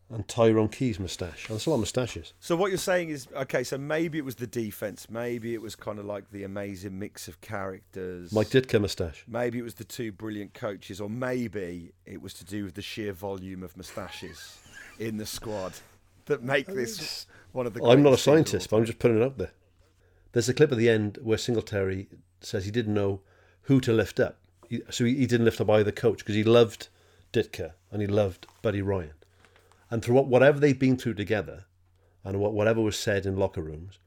and 0.09 0.27
Tyrone 0.29 0.69
Keys 0.69 0.97
moustache. 0.97 1.45
And 1.45 1.51
oh, 1.51 1.53
that's 1.55 1.65
a 1.65 1.69
lot 1.71 1.75
of 1.75 1.81
moustaches. 1.81 2.33
So 2.39 2.55
what 2.55 2.71
you're 2.71 2.77
saying 2.77 3.09
is 3.09 3.27
okay. 3.35 3.63
So 3.63 3.77
maybe 3.77 4.17
it 4.17 4.25
was 4.25 4.35
the 4.35 4.47
defense. 4.47 5.07
Maybe 5.09 5.53
it 5.53 5.61
was 5.61 5.75
kind 5.75 5.99
of 5.99 6.05
like 6.05 6.31
the 6.31 6.43
amazing 6.45 6.97
mix 6.97 7.27
of 7.27 7.41
characters. 7.41 8.31
Mike 8.31 8.47
Ditka 8.47 8.81
moustache. 8.81 9.23
Maybe 9.27 9.59
it 9.59 9.63
was 9.63 9.75
the 9.75 9.83
two 9.83 10.11
brilliant 10.11 10.53
coaches, 10.53 10.99
or 10.99 11.09
maybe 11.09 11.91
it 12.05 12.21
was 12.21 12.33
to 12.35 12.45
do 12.45 12.63
with 12.63 12.73
the 12.73 12.81
sheer 12.81 13.13
volume 13.13 13.61
of 13.61 13.77
moustaches 13.77 14.57
in 14.99 15.17
the 15.17 15.25
squad 15.25 15.73
that 16.25 16.43
make 16.43 16.67
this 16.67 17.25
one 17.51 17.65
of 17.65 17.73
the. 17.73 17.83
I'm 17.83 18.03
not 18.03 18.09
a 18.09 18.11
greatest 18.11 18.25
teams 18.25 18.29
of 18.29 18.29
all 18.29 18.35
scientist, 18.35 18.69
but 18.69 18.77
I'm 18.77 18.85
just 18.85 18.99
putting 18.99 19.17
it 19.17 19.23
out 19.23 19.37
there. 19.37 19.51
There's 20.31 20.49
a 20.49 20.53
clip 20.53 20.71
at 20.71 20.77
the 20.77 20.89
end 20.89 21.17
where 21.21 21.37
Singletary 21.37 22.07
says 22.41 22.65
he 22.65 22.71
didn't 22.71 22.93
know 22.93 23.21
who 23.63 23.81
to 23.81 23.91
lift 23.91 24.19
up. 24.19 24.37
He, 24.69 24.81
so 24.89 25.05
he, 25.05 25.15
he 25.15 25.25
didn't 25.25 25.45
lift 25.45 25.59
up 25.59 25.69
either 25.69 25.91
coach 25.91 26.19
because 26.19 26.35
he 26.35 26.43
loved 26.43 26.89
Ditka 27.33 27.73
and 27.91 28.01
he 28.01 28.07
loved 28.07 28.45
Buddy 28.61 28.81
Ryan. 28.81 29.13
And 29.89 30.03
through 30.03 30.15
what, 30.15 30.27
whatever 30.27 30.59
they'd 30.59 30.77
been 30.77 30.97
through 30.97 31.15
together 31.15 31.65
and 32.23 32.39
what, 32.39 32.53
whatever 32.53 32.81
was 32.81 32.97
said 32.97 33.25
in 33.25 33.37
locker 33.37 33.61
rooms, 33.61 33.97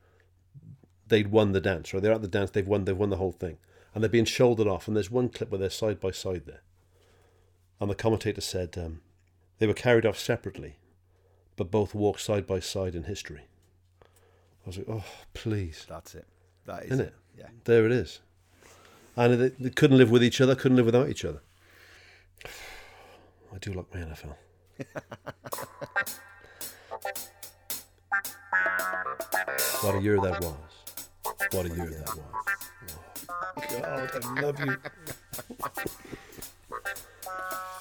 they'd 1.09 1.33
won 1.33 1.53
the 1.53 1.61
dance, 1.61 1.93
right? 1.93 2.03
They're 2.03 2.13
at 2.13 2.23
the 2.23 2.29
dance, 2.29 2.51
they've 2.51 2.67
won, 2.67 2.85
they've 2.85 2.97
won 2.97 3.11
the 3.11 3.17
whole 3.17 3.33
thing. 3.33 3.59
And 3.95 4.03
they're 4.03 4.09
being 4.09 4.25
shouldered 4.25 4.69
off. 4.69 4.87
And 4.87 4.97
there's 4.97 5.11
one 5.11 5.29
clip 5.29 5.51
where 5.51 5.59
they're 5.59 5.71
side 5.71 6.01
by 6.01 6.13
side 6.13 6.43
there. 6.47 6.63
And 7.81 7.91
the 7.91 7.95
commentator 7.97 8.41
said 8.41 8.79
um, 8.79 9.01
they 9.59 9.67
were 9.67 9.75
carried 9.75 10.07
off 10.07 10.19
separately, 10.19 10.77
but 11.57 11.71
both 11.71 11.95
walk 11.95 12.19
side 12.19 12.47
by 12.47 12.61
side 12.61 12.95
in 12.95 13.05
history. 13.05 13.43
I 14.65 14.69
was 14.69 14.79
like, 14.79 14.89
oh, 14.89 15.05
please. 15.35 15.85
That's 15.89 16.15
it. 16.15 16.27
That 16.67 16.85
is 16.85 16.93
Isn't 16.93 17.01
it. 17.01 17.09
it? 17.09 17.15
Yeah. 17.41 17.49
There 17.65 17.85
it 17.87 17.93
is. 17.93 18.21
And 19.17 19.41
they, 19.41 19.49
they 19.49 19.71
couldn't 19.71 19.99
live 19.99 20.11
with 20.11 20.23
each 20.25 20.41
other, 20.41 20.55
couldn't 20.55 20.77
live 20.77 20.87
without 20.87 21.09
each 21.09 21.25
other. 21.25 21.41
I 23.55 23.59
do 23.59 23.73
like 23.73 23.93
my 23.93 24.01
NFL. 24.01 24.37
what 29.83 29.95
a 29.97 30.01
year 30.01 30.21
that 30.21 30.41
was. 30.41 30.55
What 31.51 31.67
a 31.67 31.69
year 31.69 31.91
that 31.91 32.17
was. 32.17 32.25
Oh, 33.29 33.53
God, 33.71 34.11
I 34.25 34.41
love 34.41 34.59
you. 34.61 34.77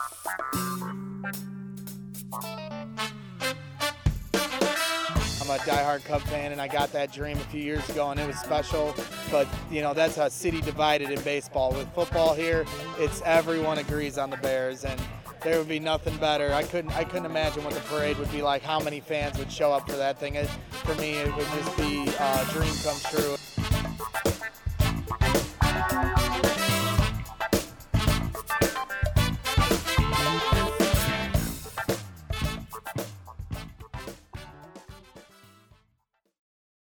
a 5.52 5.60
diehard 5.60 6.04
Cub 6.06 6.22
fan, 6.22 6.52
and 6.52 6.62
I 6.62 6.68
got 6.68 6.92
that 6.94 7.12
dream 7.12 7.38
a 7.38 7.42
few 7.42 7.62
years 7.62 7.88
ago, 7.90 8.10
and 8.10 8.20
it 8.20 8.28
was 8.28 8.38
special. 8.38 8.96
But 9.30 9.48
you 9.70 9.82
know, 9.82 9.94
that's 9.94 10.18
a 10.18 10.30
city 10.30 10.62
divided 10.62 11.10
in 11.10 11.22
baseball. 11.22 11.72
With 11.74 11.92
football 11.94 12.34
here, 12.34 12.66
it's 12.98 13.22
everyone 13.24 13.78
agrees 13.78 14.18
on 14.18 14.30
the 14.30 14.38
Bears, 14.38 14.86
and 14.86 15.00
there 15.44 15.58
would 15.58 15.68
be 15.70 15.80
nothing 15.80 16.16
better. 16.18 16.54
I 16.54 16.64
couldn't, 16.64 16.92
I 16.92 17.04
couldn't 17.04 17.26
imagine 17.26 17.64
what 17.64 17.74
the 17.74 17.80
parade 17.82 18.18
would 18.18 18.32
be 18.32 18.42
like. 18.42 18.62
How 18.62 18.80
many 18.80 19.00
fans 19.00 19.38
would 19.38 19.52
show 19.52 19.72
up 19.72 19.90
for 19.90 19.98
that 19.98 20.20
thing? 20.20 20.36
It, 20.36 20.48
for 20.84 20.96
me, 20.96 21.14
it 21.14 21.36
would 21.36 21.48
just 21.48 21.78
be 21.78 22.08
uh, 22.20 22.46
a 22.48 22.54
dream 22.54 22.74
come 22.84 22.98
true. 23.10 23.41